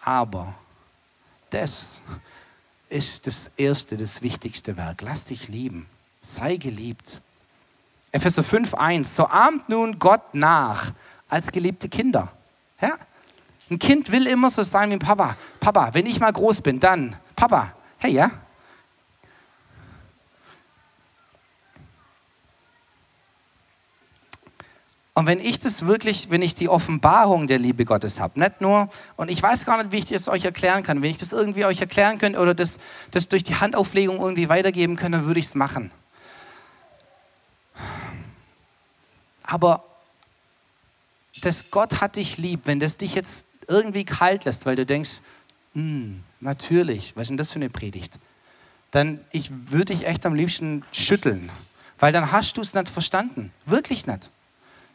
Aber 0.00 0.52
das 1.50 2.02
ist 2.88 3.28
das 3.28 3.52
erste, 3.56 3.96
das 3.96 4.22
wichtigste 4.22 4.76
Werk. 4.76 5.00
Lass 5.02 5.24
dich 5.26 5.46
lieben. 5.46 5.86
Sei 6.22 6.56
geliebt. 6.56 7.20
Epheser 8.10 8.42
5,1. 8.42 9.04
So 9.04 9.26
ahmt 9.26 9.68
nun 9.68 10.00
Gott 10.00 10.34
nach 10.34 10.90
als 11.28 11.52
geliebte 11.52 11.88
Kinder. 11.88 12.32
Ja? 12.80 12.98
Ein 13.70 13.78
Kind 13.78 14.12
will 14.12 14.26
immer 14.26 14.50
so 14.50 14.62
sein 14.62 14.90
wie 14.90 14.98
Papa. 14.98 15.36
Papa, 15.60 15.90
wenn 15.94 16.06
ich 16.06 16.20
mal 16.20 16.32
groß 16.32 16.60
bin, 16.60 16.80
dann, 16.80 17.16
Papa, 17.36 17.72
hey, 17.98 18.12
ja, 18.12 18.30
Und 25.14 25.26
wenn 25.26 25.40
ich 25.40 25.60
das 25.60 25.84
wirklich, 25.86 26.30
wenn 26.30 26.40
ich 26.40 26.54
die 26.54 26.70
Offenbarung 26.70 27.46
der 27.46 27.58
Liebe 27.58 27.84
Gottes 27.84 28.18
habe, 28.18 28.40
nicht 28.40 28.62
nur, 28.62 28.88
und 29.16 29.30
ich 29.30 29.42
weiß 29.42 29.66
gar 29.66 29.76
nicht, 29.76 29.92
wie 29.92 29.98
ich 29.98 30.06
das 30.06 30.26
euch 30.28 30.44
erklären 30.44 30.82
kann, 30.82 31.02
wenn 31.02 31.10
ich 31.10 31.18
das 31.18 31.32
irgendwie 31.32 31.66
euch 31.66 31.80
erklären 31.80 32.18
könnte 32.18 32.40
oder 32.40 32.54
das, 32.54 32.78
das 33.10 33.28
durch 33.28 33.44
die 33.44 33.56
Handauflegung 33.56 34.18
irgendwie 34.20 34.48
weitergeben 34.48 34.96
könnte, 34.96 35.18
dann 35.18 35.26
würde 35.26 35.40
ich 35.40 35.46
es 35.46 35.54
machen. 35.54 35.90
Aber 39.42 39.84
das 41.42 41.70
Gott 41.70 42.00
hat 42.00 42.16
dich 42.16 42.38
lieb, 42.38 42.60
wenn 42.64 42.80
das 42.80 42.96
dich 42.96 43.14
jetzt 43.14 43.46
irgendwie 43.72 44.04
kalt 44.04 44.44
lässt, 44.44 44.66
weil 44.66 44.76
du 44.76 44.86
denkst, 44.86 45.20
hm, 45.74 46.22
natürlich, 46.40 47.16
was 47.16 47.22
ist 47.22 47.28
denn 47.30 47.36
das 47.36 47.50
für 47.50 47.56
eine 47.56 47.70
Predigt? 47.70 48.18
Dann 48.90 49.20
ich 49.32 49.50
würde 49.70 49.94
dich 49.94 50.06
echt 50.06 50.26
am 50.26 50.34
liebsten 50.34 50.84
schütteln, 50.92 51.50
weil 51.98 52.12
dann 52.12 52.30
hast 52.30 52.56
du 52.56 52.60
es 52.60 52.74
nicht 52.74 52.88
verstanden, 52.88 53.50
wirklich 53.64 54.06
nicht. 54.06 54.30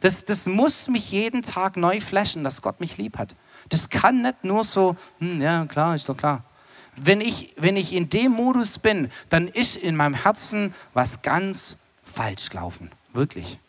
Das, 0.02 0.26
das 0.26 0.46
muss 0.46 0.88
mich 0.88 1.12
jeden 1.12 1.42
Tag 1.42 1.76
neu 1.76 2.00
flashen, 2.00 2.44
dass 2.44 2.62
Gott 2.62 2.80
mich 2.80 2.98
lieb 2.98 3.18
hat. 3.18 3.34
Das 3.70 3.90
kann 3.90 4.22
nicht 4.22 4.44
nur 4.44 4.64
so, 4.64 4.96
hm, 5.20 5.42
ja 5.42 5.66
klar, 5.66 5.96
ist 5.96 6.08
doch 6.08 6.18
klar. 6.18 6.44
Wenn 6.96 7.22
ich, 7.22 7.54
wenn 7.58 7.76
ich 7.76 7.94
in 7.94 8.10
dem 8.10 8.32
Modus 8.32 8.80
bin, 8.80 9.12
dann 9.30 9.48
ist 9.48 9.76
in 9.76 9.96
meinem 9.96 10.14
Herzen 10.14 10.74
was 10.94 11.22
ganz 11.22 11.78
falsch 12.04 12.50
gelaufen. 12.50 12.92
Wirklich. 13.14 13.60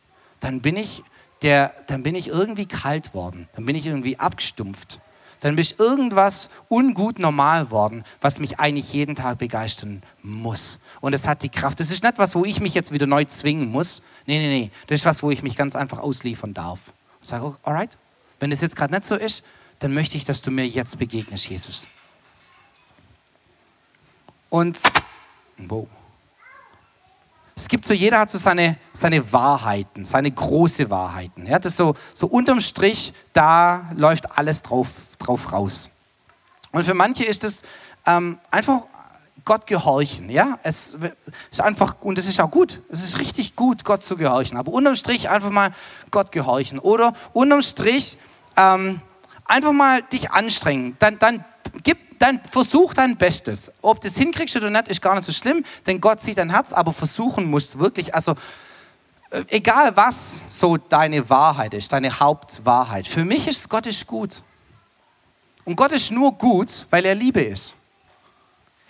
Dann 0.41 0.61
bin 0.61 0.77
ich, 0.77 1.03
der, 1.43 1.73
dann 1.87 2.03
bin 2.03 2.15
ich 2.15 2.29
irgendwie 2.29 2.67
kalt 2.67 3.15
worden. 3.15 3.49
Dann 3.55 3.65
bin 3.67 3.77
ich 3.77 3.87
irgendwie 3.87 4.19
abgestumpft 4.19 5.01
dann 5.41 5.55
bin 5.55 5.63
ich 5.63 5.79
irgendwas 5.79 6.51
ungut 6.69 7.19
normal 7.19 7.71
worden, 7.71 8.05
was 8.21 8.39
mich 8.39 8.59
eigentlich 8.59 8.93
jeden 8.93 9.15
Tag 9.15 9.39
begeistern 9.39 10.03
muss. 10.23 10.81
Und 11.01 11.13
es 11.13 11.27
hat 11.27 11.43
die 11.43 11.49
Kraft. 11.49 11.79
Das 11.81 11.91
ist 11.91 12.03
nicht 12.03 12.19
was, 12.19 12.35
wo 12.35 12.45
ich 12.45 12.61
mich 12.61 12.75
jetzt 12.75 12.93
wieder 12.93 13.07
neu 13.07 13.25
zwingen 13.25 13.71
muss. 13.71 14.03
Nee, 14.27 14.39
nee, 14.39 14.49
nee. 14.49 14.71
Das 14.89 15.01
ist 15.01 15.07
was, 15.07 15.23
wo 15.23 15.31
ich 15.31 15.43
mich 15.43 15.57
ganz 15.57 15.77
einfach 15.77 15.99
ausliefern 15.99 16.55
darf. 16.55 16.93
Und 17.21 17.27
sage, 17.27 17.47
oh, 17.47 17.57
alright, 17.63 17.97
wenn 18.41 18.51
es 18.51 18.61
jetzt 18.61 18.77
gerade 18.77 18.93
nicht 18.93 19.05
so 19.05 19.15
ist, 19.15 19.45
dann 19.79 19.95
möchte 19.95 20.17
ich, 20.17 20.25
dass 20.25 20.43
du 20.43 20.51
mir 20.51 20.67
jetzt 20.67 20.99
begegnest, 20.99 21.49
Jesus. 21.49 21.87
Und, 24.51 24.81
wow. 25.59 25.87
Es 27.59 27.67
gibt 27.67 27.85
so, 27.85 27.93
jeder 27.93 28.21
hat 28.21 28.31
so 28.31 28.39
seine, 28.39 28.77
seine 28.93 29.33
Wahrheiten, 29.33 30.05
seine 30.05 30.31
große 30.31 30.91
Wahrheiten. 30.91 31.45
Ja, 31.45 31.59
das 31.59 31.75
so, 31.75 31.97
so 32.15 32.29
unterm 32.29 32.61
Strich, 32.61 33.13
da 33.33 33.91
läuft 33.97 34.39
alles 34.39 34.63
drauf, 34.63 34.87
drauf 35.19 35.53
raus. 35.53 35.91
Und 36.71 36.85
für 36.85 36.95
manche 36.95 37.25
ist 37.25 37.43
es 37.43 37.63
ähm, 38.07 38.39
einfach 38.53 38.83
Gott 39.45 39.67
gehorchen. 39.67 40.31
Ja, 40.31 40.61
es 40.63 40.99
ist 41.51 41.61
einfach, 41.61 41.97
und 42.01 42.17
es 42.17 42.27
ist 42.27 42.41
auch 42.41 42.51
gut, 42.53 42.81
es 42.91 43.03
ist 43.03 43.19
richtig 43.19 43.57
gut, 43.57 43.85
Gott 43.85 44.05
zu 44.05 44.17
gehorchen. 44.17 44.57
Aber 44.57 44.71
unterm 44.71 44.95
Strich 44.95 45.29
einfach 45.29 45.51
mal 45.51 45.73
Gott 46.13 46.31
gehorchen. 46.31 46.79
Oder 46.79 47.13
unterm 47.33 47.63
Strich 47.63 48.19
ähm, 48.57 49.01
einfach 49.47 49.73
mal 49.73 50.03
dich 50.03 50.31
anstrengen. 50.31 50.97
Dann, 51.01 51.19
dann 51.19 51.45
gib 51.83 51.99
dann 52.19 52.41
versuch 52.45 52.95
dein 52.95 53.17
Bestes. 53.17 53.73
Ob 53.83 54.01
du 54.01 54.09
es 54.09 54.17
hinkriegst 54.17 54.57
oder 54.57 54.71
nicht, 54.71 54.89
ist 54.89 55.03
gar 55.03 55.15
nicht 55.15 55.25
so 55.25 55.33
schlimm, 55.33 55.65
denn 55.87 56.01
Gott 56.01 56.21
sieht 56.21 56.39
dein 56.39 56.51
Herz, 56.51 56.73
aber 56.73 56.93
versuchen 56.93 57.51
musst 57.51 57.79
wirklich, 57.79 58.15
also 58.15 58.35
äh, 59.31 59.45
egal 59.49 59.97
was 59.97 60.43
so 60.49 60.77
deine 60.77 61.29
Wahrheit 61.29 61.75
ist, 61.75 61.93
deine 61.93 62.21
Hauptwahrheit. 62.21 63.07
Für 63.07 63.25
mich 63.25 63.47
ist 63.47 63.69
Gott 63.69 63.87
ist 63.87 64.07
gut. 64.07 64.43
Und 65.65 65.77
Gott 65.77 65.93
ist 65.93 66.11
nur 66.11 66.33
gut, 66.33 66.87
weil 66.91 67.05
er 67.05 67.15
Liebe 67.15 67.43
ist. 67.43 67.75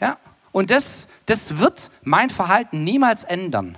Ja? 0.00 0.16
Und 0.52 0.70
das, 0.70 1.08
das 1.26 1.58
wird 1.58 1.90
mein 2.02 2.30
Verhalten 2.30 2.84
niemals 2.84 3.24
ändern. 3.24 3.76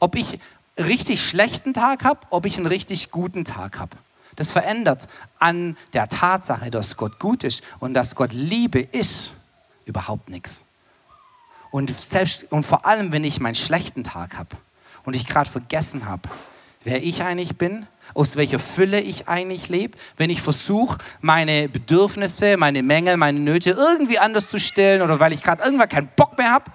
Ob 0.00 0.16
ich 0.16 0.38
einen 0.76 0.86
richtig 0.86 1.22
schlechten 1.22 1.74
Tag 1.74 2.04
habe, 2.04 2.20
ob 2.30 2.44
ich 2.44 2.56
einen 2.56 2.66
richtig 2.66 3.12
guten 3.12 3.44
Tag 3.44 3.78
habe. 3.78 3.96
Das 4.36 4.50
verändert 4.50 5.08
an 5.38 5.76
der 5.92 6.08
Tatsache, 6.08 6.70
dass 6.70 6.96
Gott 6.96 7.18
gut 7.18 7.44
ist 7.44 7.62
und 7.80 7.94
dass 7.94 8.14
Gott 8.14 8.32
Liebe 8.32 8.80
ist, 8.80 9.32
überhaupt 9.84 10.30
nichts. 10.30 10.62
Und, 11.70 11.98
selbst, 11.98 12.50
und 12.50 12.64
vor 12.64 12.86
allem, 12.86 13.12
wenn 13.12 13.24
ich 13.24 13.40
meinen 13.40 13.54
schlechten 13.54 14.04
Tag 14.04 14.38
habe 14.38 14.56
und 15.04 15.14
ich 15.14 15.26
gerade 15.26 15.50
vergessen 15.50 16.06
habe, 16.06 16.28
wer 16.84 17.02
ich 17.02 17.22
eigentlich 17.22 17.56
bin, 17.56 17.86
aus 18.14 18.36
welcher 18.36 18.58
Fülle 18.58 19.00
ich 19.00 19.28
eigentlich 19.28 19.68
lebe, 19.68 19.96
wenn 20.16 20.30
ich 20.30 20.42
versuche, 20.42 20.98
meine 21.20 21.68
Bedürfnisse, 21.68 22.56
meine 22.56 22.82
Mängel, 22.82 23.16
meine 23.16 23.40
Nöte 23.40 23.70
irgendwie 23.70 24.18
anders 24.18 24.50
zu 24.50 24.58
stellen 24.58 25.02
oder 25.02 25.20
weil 25.20 25.32
ich 25.32 25.42
gerade 25.42 25.62
irgendwann 25.62 25.88
keinen 25.88 26.10
Bock 26.16 26.36
mehr 26.36 26.50
habe, 26.50 26.70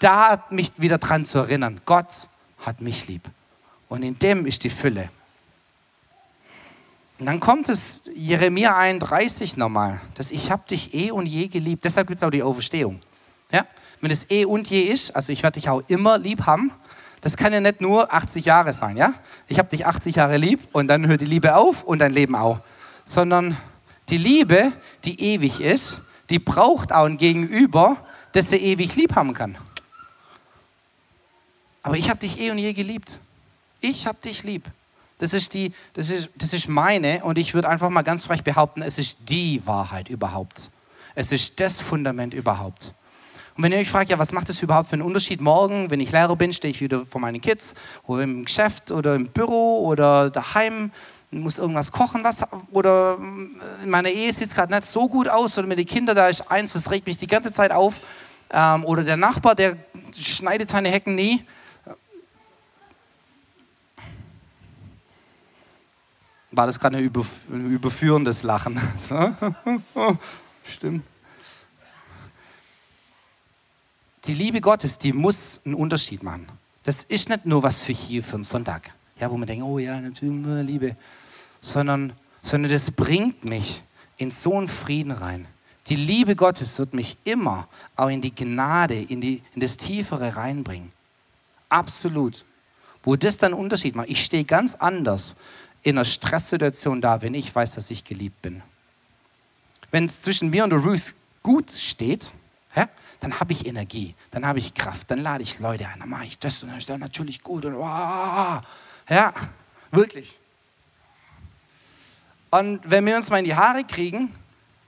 da 0.00 0.44
mich 0.50 0.72
wieder 0.76 0.98
dran 0.98 1.24
zu 1.24 1.38
erinnern, 1.38 1.80
Gott 1.86 2.28
hat 2.64 2.80
mich 2.80 3.06
lieb. 3.06 3.22
Und 3.88 4.02
in 4.02 4.18
dem 4.18 4.46
ist 4.46 4.64
die 4.64 4.70
Fülle. 4.70 5.08
Und 7.18 7.26
dann 7.26 7.40
kommt 7.40 7.68
es 7.68 8.02
Jeremia 8.14 8.76
31 8.76 9.56
nochmal, 9.56 10.00
dass 10.14 10.30
ich 10.30 10.50
habe 10.50 10.62
dich 10.68 10.92
eh 10.94 11.10
und 11.10 11.26
je 11.26 11.48
geliebt. 11.48 11.84
Deshalb 11.84 12.08
gibt 12.08 12.18
es 12.20 12.22
auch 12.22 12.30
die 12.30 12.42
Auferstehung. 12.42 13.00
Ja? 13.50 13.64
wenn 14.00 14.10
es 14.10 14.30
eh 14.30 14.44
und 14.44 14.68
je 14.68 14.82
ist, 14.82 15.14
also 15.16 15.32
ich 15.32 15.42
werde 15.42 15.58
dich 15.58 15.68
auch 15.68 15.82
immer 15.88 16.18
lieb 16.18 16.46
haben, 16.46 16.72
das 17.20 17.36
kann 17.36 17.52
ja 17.52 17.60
nicht 17.60 17.80
nur 17.80 18.12
80 18.12 18.44
Jahre 18.44 18.72
sein, 18.72 18.96
ja? 18.96 19.12
Ich 19.48 19.58
habe 19.58 19.68
dich 19.68 19.86
80 19.86 20.16
Jahre 20.16 20.36
lieb 20.36 20.60
und 20.72 20.86
dann 20.86 21.06
hört 21.06 21.22
die 21.22 21.26
Liebe 21.26 21.56
auf 21.56 21.82
und 21.82 21.98
dein 21.98 22.12
Leben 22.12 22.36
auch. 22.36 22.60
Sondern 23.04 23.56
die 24.10 24.18
Liebe, 24.18 24.72
die 25.04 25.20
ewig 25.20 25.60
ist, 25.60 26.02
die 26.30 26.38
braucht 26.38 26.92
auch 26.92 27.06
ein 27.06 27.16
Gegenüber, 27.16 27.96
das 28.32 28.50
sie 28.50 28.56
ewig 28.56 28.94
lieb 28.96 29.16
haben 29.16 29.34
kann. 29.34 29.56
Aber 31.82 31.96
ich 31.96 32.10
habe 32.10 32.20
dich 32.20 32.38
eh 32.40 32.50
und 32.50 32.58
je 32.58 32.72
geliebt. 32.72 33.18
Ich 33.80 34.06
habe 34.06 34.18
dich 34.22 34.44
lieb. 34.44 34.64
Das 35.18 35.32
ist, 35.32 35.54
die, 35.54 35.72
das, 35.94 36.10
ist, 36.10 36.28
das 36.36 36.52
ist 36.52 36.68
meine 36.68 37.24
und 37.24 37.38
ich 37.38 37.54
würde 37.54 37.68
einfach 37.68 37.88
mal 37.88 38.02
ganz 38.02 38.24
frech 38.24 38.44
behaupten, 38.44 38.82
es 38.82 38.98
ist 38.98 39.18
die 39.28 39.66
Wahrheit 39.66 40.08
überhaupt. 40.08 40.70
Es 41.14 41.32
ist 41.32 41.58
das 41.60 41.80
Fundament 41.80 42.34
überhaupt. 42.34 42.92
Und 43.56 43.62
wenn 43.62 43.72
ihr 43.72 43.78
euch 43.78 43.88
fragt, 43.88 44.10
ja, 44.10 44.18
was 44.18 44.32
macht 44.32 44.50
das 44.50 44.62
überhaupt 44.62 44.90
für 44.90 44.94
einen 44.94 45.02
Unterschied 45.02 45.40
morgen, 45.40 45.90
wenn 45.90 46.00
ich 46.00 46.12
Lehrer 46.12 46.36
bin, 46.36 46.52
stehe 46.52 46.70
ich 46.70 46.82
wieder 46.82 47.06
vor 47.06 47.22
meinen 47.22 47.40
Kids 47.40 47.74
oder 48.06 48.22
im 48.22 48.44
Geschäft 48.44 48.90
oder 48.90 49.14
im 49.14 49.28
Büro 49.28 49.86
oder 49.86 50.28
daheim, 50.28 50.90
muss 51.30 51.58
irgendwas 51.58 51.90
kochen, 51.90 52.22
was, 52.22 52.44
oder 52.70 53.18
in 53.82 53.90
meiner 53.90 54.10
Ehe 54.10 54.32
sieht 54.32 54.48
es 54.48 54.54
gerade 54.54 54.72
nicht 54.72 54.84
so 54.84 55.08
gut 55.08 55.28
aus 55.28 55.56
oder 55.56 55.66
mit 55.66 55.78
den 55.78 55.86
Kindern, 55.86 56.16
da 56.16 56.28
ist 56.28 56.50
eins, 56.50 56.74
was 56.74 56.90
regt 56.90 57.06
mich 57.06 57.16
die 57.16 57.26
ganze 57.26 57.52
Zeit 57.52 57.72
auf, 57.72 58.00
ähm, 58.50 58.84
oder 58.84 59.02
der 59.04 59.16
Nachbar, 59.16 59.54
der 59.54 59.76
schneidet 60.16 60.70
seine 60.70 60.88
Hecken 60.88 61.14
nie. 61.14 61.42
War 66.56 66.66
das 66.66 66.80
gerade 66.80 66.96
ein, 66.96 67.70
überführendes 67.70 68.42
Lachen? 68.42 68.80
Stimmt. 70.64 71.04
Die 74.24 74.32
Liebe 74.32 74.62
Gottes, 74.62 74.98
die 74.98 75.12
muss 75.12 75.60
einen 75.66 75.74
Unterschied 75.74 76.22
machen. 76.22 76.48
Das 76.82 77.02
ist 77.02 77.28
nicht 77.28 77.44
nur 77.44 77.62
was 77.62 77.80
für 77.82 77.92
hier, 77.92 78.24
für 78.24 78.36
einen 78.36 78.42
Sonntag. 78.42 78.90
Ja, 79.20 79.30
wo 79.30 79.36
man 79.36 79.46
denkt, 79.46 79.64
oh 79.66 79.78
ja, 79.78 80.00
natürlich 80.00 80.66
Liebe. 80.66 80.96
Sondern, 81.60 82.14
sondern 82.40 82.72
das 82.72 82.90
bringt 82.90 83.44
mich 83.44 83.82
in 84.16 84.30
so 84.30 84.56
einen 84.56 84.68
Frieden 84.68 85.12
rein. 85.12 85.46
Die 85.88 85.96
Liebe 85.96 86.36
Gottes 86.36 86.78
wird 86.78 86.94
mich 86.94 87.18
immer 87.24 87.68
auch 87.96 88.08
in 88.08 88.22
die 88.22 88.34
Gnade, 88.34 88.94
in, 88.94 89.20
die, 89.20 89.42
in 89.54 89.60
das 89.60 89.76
Tiefere 89.76 90.36
reinbringen. 90.36 90.90
Absolut. 91.68 92.46
Wo 93.02 93.14
das 93.14 93.36
dann 93.36 93.52
einen 93.52 93.62
Unterschied 93.62 93.94
macht. 93.94 94.08
Ich 94.08 94.24
stehe 94.24 94.44
ganz 94.44 94.74
anders 94.74 95.36
in 95.86 95.96
einer 95.96 96.04
Stresssituation 96.04 97.00
da, 97.00 97.22
wenn 97.22 97.32
ich 97.34 97.54
weiß, 97.54 97.76
dass 97.76 97.92
ich 97.92 98.02
geliebt 98.02 98.42
bin. 98.42 98.60
Wenn 99.92 100.06
es 100.06 100.20
zwischen 100.20 100.50
mir 100.50 100.64
und 100.64 100.72
Ruth 100.72 101.14
gut 101.44 101.70
steht, 101.70 102.32
ja, 102.74 102.88
dann 103.20 103.38
habe 103.38 103.52
ich 103.52 103.66
Energie, 103.66 104.16
dann 104.32 104.44
habe 104.44 104.58
ich 104.58 104.74
Kraft, 104.74 105.12
dann 105.12 105.20
lade 105.20 105.44
ich 105.44 105.60
Leute 105.60 105.86
ein, 105.86 106.00
dann 106.00 106.08
mache 106.08 106.24
ich 106.24 106.40
das 106.40 106.60
und 106.64 106.70
dann 106.70 106.78
ist 106.78 106.88
das 106.88 106.98
natürlich 106.98 107.40
gut 107.40 107.66
und 107.66 107.76
wow, 107.76 108.60
ja, 109.08 109.32
wirklich. 109.92 110.40
Und 112.50 112.80
wenn 112.82 113.06
wir 113.06 113.16
uns 113.16 113.30
mal 113.30 113.38
in 113.38 113.44
die 113.44 113.54
Haare 113.54 113.84
kriegen, 113.84 114.34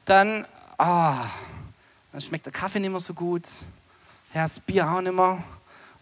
dann, 0.05 0.45
oh, 0.79 1.15
dann 2.11 2.21
schmeckt 2.21 2.47
der 2.47 2.53
Kaffee 2.53 2.81
nicht 2.81 2.91
mehr 2.91 2.99
so 2.99 3.15
gut, 3.15 3.45
ja, 4.35 4.43
das 4.43 4.59
Bier 4.59 4.91
auch 4.91 5.01
nicht 5.01 5.15
mehr. 5.15 5.45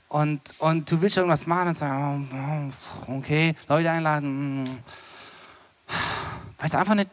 Und, 0.09 0.41
und 0.59 0.91
du 0.91 1.01
willst 1.01 1.17
irgendwas 1.17 1.47
machen 1.47 1.69
und 1.69 1.77
sagen, 1.77 2.73
oh, 3.09 3.13
okay, 3.19 3.55
Leute 3.69 3.91
einladen. 3.91 4.63
Mm. 4.63 4.79
Weiß 6.59 6.75
einfach 6.75 6.95
nicht, 6.95 7.11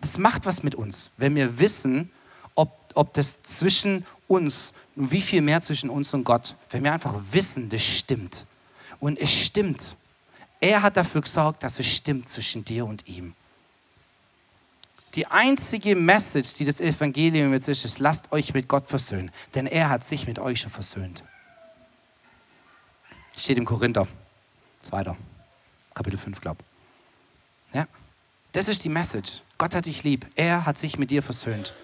das 0.00 0.18
macht 0.18 0.46
was 0.46 0.62
mit 0.62 0.74
uns, 0.74 1.10
wenn 1.16 1.34
wir 1.34 1.58
wissen, 1.58 2.10
ob, 2.54 2.70
ob 2.94 3.12
das 3.14 3.42
zwischen 3.42 4.06
uns, 4.28 4.74
wie 4.94 5.20
viel 5.20 5.42
mehr 5.42 5.60
zwischen 5.60 5.90
uns 5.90 6.14
und 6.14 6.24
Gott, 6.24 6.54
wenn 6.70 6.84
wir 6.84 6.92
einfach 6.92 7.14
wissen, 7.32 7.68
das 7.68 7.82
stimmt. 7.82 8.46
Und 9.00 9.18
es 9.18 9.30
stimmt. 9.30 9.96
Er 10.60 10.82
hat 10.82 10.96
dafür 10.96 11.20
gesorgt, 11.20 11.62
dass 11.62 11.78
es 11.78 11.86
stimmt 11.86 12.28
zwischen 12.28 12.64
dir 12.64 12.86
und 12.86 13.06
ihm. 13.08 13.34
Die 15.14 15.26
einzige 15.26 15.96
Message, 15.96 16.54
die 16.54 16.64
das 16.64 16.80
Evangelium 16.80 17.52
jetzt 17.52 17.68
ist, 17.68 17.84
ist, 17.84 17.98
lasst 17.98 18.32
euch 18.32 18.54
mit 18.54 18.68
Gott 18.68 18.86
versöhnen, 18.86 19.30
denn 19.54 19.66
er 19.66 19.88
hat 19.88 20.06
sich 20.06 20.26
mit 20.26 20.38
euch 20.38 20.60
schon 20.60 20.70
versöhnt. 20.70 21.24
Steht 23.36 23.58
im 23.58 23.66
Korinther, 23.66 24.06
2. 24.82 25.14
Kapitel 25.94 26.18
5, 26.18 26.40
glaube 26.40 26.60
ich. 27.68 27.74
Ja? 27.76 27.86
Das 28.52 28.68
ist 28.68 28.82
die 28.84 28.88
Message. 28.88 29.42
Gott 29.58 29.74
hat 29.74 29.84
dich 29.84 30.02
lieb. 30.04 30.26
Er 30.34 30.64
hat 30.64 30.78
sich 30.78 30.98
mit 30.98 31.10
dir 31.10 31.22
versöhnt. 31.22 31.74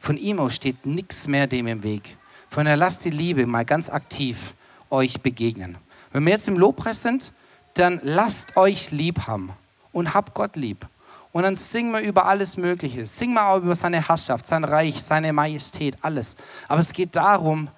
Von 0.00 0.18
ihm 0.18 0.40
aus 0.40 0.56
steht 0.56 0.84
nichts 0.84 1.28
mehr 1.28 1.46
dem 1.46 1.68
im 1.68 1.84
Weg. 1.84 2.16
Von 2.50 2.64
der 2.64 2.76
lasst 2.76 3.04
die 3.04 3.10
Liebe 3.10 3.46
mal 3.46 3.64
ganz 3.64 3.88
aktiv 3.88 4.54
euch 4.90 5.20
begegnen. 5.20 5.76
Wenn 6.12 6.24
wir 6.24 6.32
jetzt 6.32 6.48
im 6.48 6.58
Lobpreis 6.58 7.02
sind, 7.02 7.32
dann 7.74 8.00
lasst 8.02 8.56
euch 8.56 8.90
lieb 8.90 9.26
haben 9.26 9.52
und 9.92 10.14
habt 10.14 10.34
Gott 10.34 10.56
lieb. 10.56 10.86
Und 11.30 11.44
dann 11.44 11.56
singen 11.56 11.92
wir 11.92 12.00
über 12.00 12.26
alles 12.26 12.56
Mögliche. 12.56 13.06
Singen 13.06 13.34
wir 13.34 13.46
auch 13.46 13.58
über 13.58 13.74
seine 13.74 14.06
Herrschaft, 14.06 14.46
sein 14.46 14.64
Reich, 14.64 15.02
seine 15.02 15.32
Majestät, 15.32 15.96
alles. 16.02 16.36
Aber 16.68 16.80
es 16.80 16.92
geht 16.92 17.16
darum, 17.16 17.68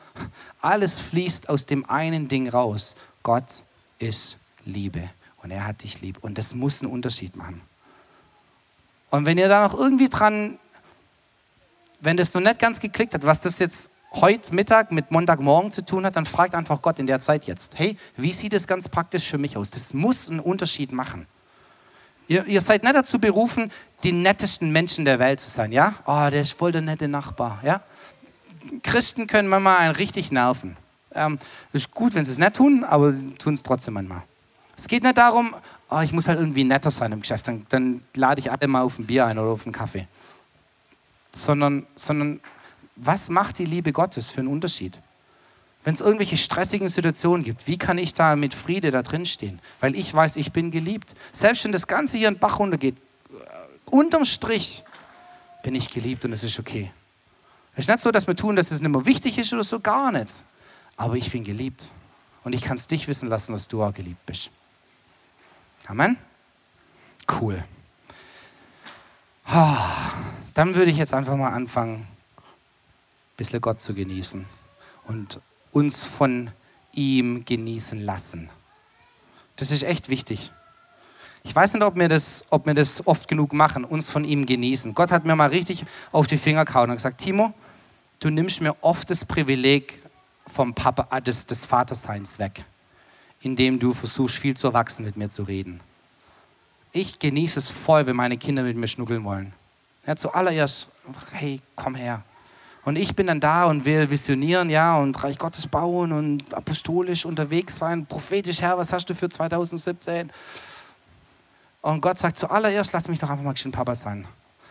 alles 0.61 1.01
fließt 1.01 1.49
aus 1.49 1.67
dem 1.67 1.89
einen 1.89 2.29
Ding 2.29 2.49
raus. 2.49 2.95
Gott 3.23 3.63
ist 3.99 4.37
Liebe 4.65 5.03
und 5.43 5.51
er 5.51 5.67
hat 5.67 5.83
dich 5.83 6.01
lieb. 6.01 6.19
Und 6.23 6.39
das 6.39 6.55
muss 6.55 6.83
einen 6.83 6.91
Unterschied 6.91 7.37
machen. 7.37 7.61
Und 9.11 9.27
wenn 9.27 9.39
ihr 9.39 9.49
da 9.49 9.67
noch 9.67 9.79
irgendwie 9.79 10.09
dran, 10.09 10.59
wenn 12.01 12.17
das 12.17 12.35
noch 12.35 12.41
nicht 12.41 12.59
ganz 12.59 12.81
geklickt 12.81 13.15
hat, 13.15 13.25
was 13.25 13.41
das 13.41 13.59
jetzt 13.59 13.91
heute 14.13 14.55
Mittag 14.55 14.93
mit 14.93 15.11
Montagmorgen 15.11 15.71
zu 15.71 15.85
tun 15.85 16.07
hat, 16.07 16.17
dann 16.17 16.27
fragt 16.27 16.55
einfach 16.55 16.83
Gott 16.83 16.99
in 16.99 17.07
der 17.07 17.19
Zeit 17.19 17.45
jetzt, 17.45 17.79
hey, 17.79 17.97
wie 18.17 18.33
sieht 18.33 18.55
es 18.55 18.67
ganz 18.67 18.89
praktisch 18.89 19.27
für 19.29 19.39
mich 19.39 19.57
aus? 19.57 19.71
Das 19.71 19.93
muss 19.93 20.29
einen 20.29 20.41
Unterschied 20.41 20.93
machen. 20.93 21.27
Ihr, 22.27 22.47
ihr, 22.47 22.61
seid 22.61 22.83
nicht 22.83 22.95
dazu 22.95 23.19
berufen, 23.19 23.71
die 24.03 24.13
nettesten 24.13 24.71
Menschen 24.73 25.05
der 25.05 25.19
Welt 25.19 25.41
zu 25.41 25.51
sein, 25.51 25.73
ja? 25.73 25.95
Oh, 26.07 26.31
der 26.31 26.41
ist 26.41 26.53
voll 26.53 26.73
der 26.73 26.81
nette 26.81 27.07
Nachbar, 27.07 27.61
ja? 27.63 27.83
Christen 28.83 29.27
können 29.27 29.49
manchmal 29.49 29.79
einen 29.79 29.97
richtig 29.97 30.33
nerven. 30.33 30.77
Ähm, 31.15 31.39
ist 31.73 31.91
gut, 31.93 32.15
wenn 32.15 32.25
sie 32.25 32.33
es 32.33 32.39
nicht 32.39 32.55
tun, 32.55 32.85
aber 32.85 33.15
tun 33.39 33.55
es 33.55 33.63
trotzdem 33.63 33.95
manchmal. 33.95 34.23
Es 34.77 34.89
geht 34.89 35.03
nicht 35.03 35.17
darum, 35.17 35.55
oh, 35.91 36.01
ich 36.01 36.13
muss 36.13 36.27
halt 36.27 36.41
irgendwie 36.41 36.65
netter 36.65 36.91
sein 36.91 37.13
im 37.13 37.21
Geschäft, 37.21 37.47
dann, 37.47 37.67
dann 37.69 38.03
lade 38.15 38.41
ich 38.41 38.51
alle 38.51 38.67
mal 38.67 38.83
auf 38.83 38.99
ein 38.99 39.07
Bier 39.07 39.27
ein 39.27 39.39
oder 39.39 39.51
auf 39.51 39.65
einen 39.65 39.73
Kaffee. 39.73 40.09
Sondern, 41.31 41.87
sondern 41.97 42.41
was 42.97 43.29
macht 43.29 43.59
die 43.59 43.65
Liebe 43.65 43.93
Gottes 43.93 44.31
für 44.31 44.41
einen 44.41 44.49
Unterschied? 44.49 44.99
Wenn 45.85 45.95
es 45.95 46.01
irgendwelche 46.01 46.37
stressigen 46.37 46.89
Situationen 46.89 47.45
gibt, 47.45 47.67
wie 47.67 47.77
kann 47.77 47.99
ich 47.99 48.15
da 48.15 48.37
mit 48.37 48.55
Friede 48.55 48.91
da 48.91 49.03
drin 49.03 49.27
stehen? 49.27 49.61
Weil 49.81 49.95
ich 49.95 50.13
weiß, 50.13 50.37
ich 50.37 50.53
bin 50.53 50.71
geliebt. 50.71 51.15
Selbst 51.33 51.65
wenn 51.65 51.73
das 51.73 51.87
Ganze 51.87 52.17
hier 52.17 52.29
in 52.29 52.35
den 52.35 52.41
Bach 52.41 52.59
runtergeht, 52.59 52.97
unterm 53.87 54.25
Strich 54.25 54.83
bin 55.63 55.75
ich 55.75 55.91
geliebt 55.91 56.25
und 56.25 56.33
es 56.33 56.43
ist 56.43 56.59
okay. 56.59 56.91
Es 57.75 57.81
ist 57.81 57.89
nicht 57.89 58.01
so, 58.01 58.11
dass 58.11 58.27
wir 58.27 58.37
tun, 58.37 58.57
dass 58.57 58.71
es 58.71 58.81
nicht 58.81 58.91
mehr 58.91 59.05
wichtig 59.05 59.37
ist 59.39 59.53
oder 59.53 59.65
so, 59.65 59.81
gar 59.81 60.13
nicht. 60.13 60.45
Aber 60.97 61.15
ich 61.17 61.31
bin 61.31 61.43
geliebt. 61.43 61.91
Und 62.45 62.53
ich 62.53 62.63
kann 62.63 62.77
es 62.77 62.87
dich 62.87 63.09
wissen 63.09 63.29
lassen, 63.29 63.53
dass 63.53 63.69
du 63.69 63.83
auch 63.83 63.93
geliebt 63.93 64.25
bist. 64.27 64.51
Amen? 65.87 66.17
Cool. 67.41 67.65
Dann 70.55 70.75
würde 70.75 70.91
ich 70.91 70.97
jetzt 70.97 71.15
einfach 71.15 71.37
mal 71.37 71.51
anfangen, 71.51 71.97
ein 71.97 73.37
bisschen 73.37 73.61
Gott 73.61 73.81
zu 73.81 73.95
genießen 73.95 74.45
und 75.05 75.41
uns 75.73 76.05
von 76.05 76.51
ihm 76.93 77.45
genießen 77.45 78.01
lassen. 78.01 78.49
Das 79.57 79.71
ist 79.71 79.83
echt 79.83 80.09
wichtig. 80.09 80.53
Ich 81.43 81.55
weiß 81.55 81.75
nicht, 81.75 81.83
ob 81.83 81.97
wir, 81.97 82.09
das, 82.09 82.47
ob 82.51 82.67
wir 82.67 82.75
das 82.75 83.07
oft 83.07 83.29
genug 83.29 83.53
machen, 83.53 83.85
uns 83.85 84.11
von 84.11 84.25
ihm 84.25 84.47
genießen. 84.47 84.95
Gott 84.95 85.11
hat 85.11 85.25
mir 85.25 85.37
mal 85.37 85.51
richtig 85.51 85.85
auf 86.11 86.27
die 86.27 86.39
Finger 86.39 86.65
gehauen 86.65 86.91
und 86.91 86.97
gesagt, 86.97 87.21
Timo, 87.21 87.53
du 88.21 88.31
nimmst 88.31 88.61
mir 88.61 88.77
oft 88.83 89.11
das 89.11 89.25
Privileg 89.25 90.03
vom 90.47 90.75
Papa, 90.75 91.09
äh, 91.17 91.23
des, 91.23 91.47
des 91.47 91.67
Vaterseins 91.67 92.39
weg, 92.39 92.65
indem 93.41 93.79
du 93.79 93.95
versuchst, 93.95 94.39
viel 94.39 94.57
zu 94.57 94.69
erwachsen 94.69 95.05
mit 95.05 95.17
mir 95.17 95.31
zu 95.31 95.43
reden. 95.43 95.81
Ich 96.93 97.19
genieße 97.19 97.59
es 97.59 97.71
voll, 97.71 98.07
wenn 98.07 98.17
meine 98.17 98.37
Kinder 98.37 98.63
mit 98.63 98.77
mir 98.77 98.87
schnuckeln 98.87 99.25
wollen. 99.25 99.53
Ja, 100.07 100.17
zuallererst, 100.17 100.89
hey, 101.33 101.61
komm 101.75 101.95
her. 101.95 102.23
Und 102.85 102.97
ich 102.97 103.17
bin 103.17 103.27
dann 103.27 103.41
da 103.41 103.65
und 103.65 103.87
will 103.87 104.11
visionieren, 104.11 104.69
ja, 104.69 104.99
und 104.99 105.23
Reich 105.25 105.39
Gottes 105.39 105.67
bauen 105.67 106.13
und 106.13 106.53
apostolisch 106.53 107.25
unterwegs 107.25 107.79
sein, 107.79 108.05
prophetisch, 108.05 108.61
Herr, 108.61 108.77
was 108.77 108.93
hast 108.93 109.07
du 109.07 109.15
für 109.15 109.31
2017? 109.31 110.31
Und 111.81 112.01
Gott 112.03 112.19
sagt 112.19 112.39
zuallererst, 112.39 112.93
lass 112.93 113.09
mich 113.09 113.19
doch 113.19 113.31
einfach 113.31 113.45
mal 113.45 113.55
ein 113.63 113.73
Papa 113.73 113.95
sein. 113.95 114.27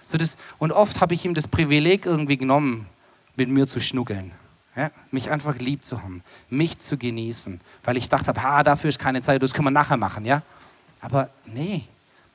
So 0.05 0.17
das, 0.17 0.37
und 0.59 0.71
oft 0.71 1.01
habe 1.01 1.13
ich 1.13 1.25
ihm 1.25 1.33
das 1.33 1.47
Privileg 1.47 2.05
irgendwie 2.05 2.37
genommen, 2.37 2.87
mit 3.35 3.49
mir 3.49 3.67
zu 3.67 3.79
schnuckeln. 3.79 4.31
Ja, 4.75 4.89
mich 5.11 5.29
einfach 5.29 5.57
lieb 5.59 5.83
zu 5.83 6.01
haben, 6.01 6.23
mich 6.49 6.79
zu 6.79 6.97
genießen, 6.97 7.61
weil 7.83 7.95
ich 7.95 8.09
dachte, 8.09 8.33
ha, 8.41 8.63
dafür 8.63 8.89
ist 8.89 8.97
keine 8.97 9.21
Zeit, 9.21 9.43
das 9.43 9.53
können 9.53 9.67
wir 9.67 9.71
nachher 9.71 9.97
machen, 9.97 10.25
ja? 10.25 10.41
Aber 10.99 11.29
nee, 11.45 11.83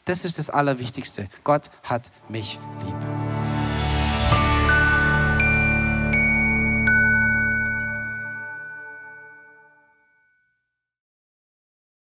das 0.05 0.25
ist 0.25 0.39
das 0.39 0.49
Allerwichtigste. 0.49 1.29
Gott 1.43 1.71
hat 1.83 2.13
mich 2.29 2.61
lieb. 2.85 3.28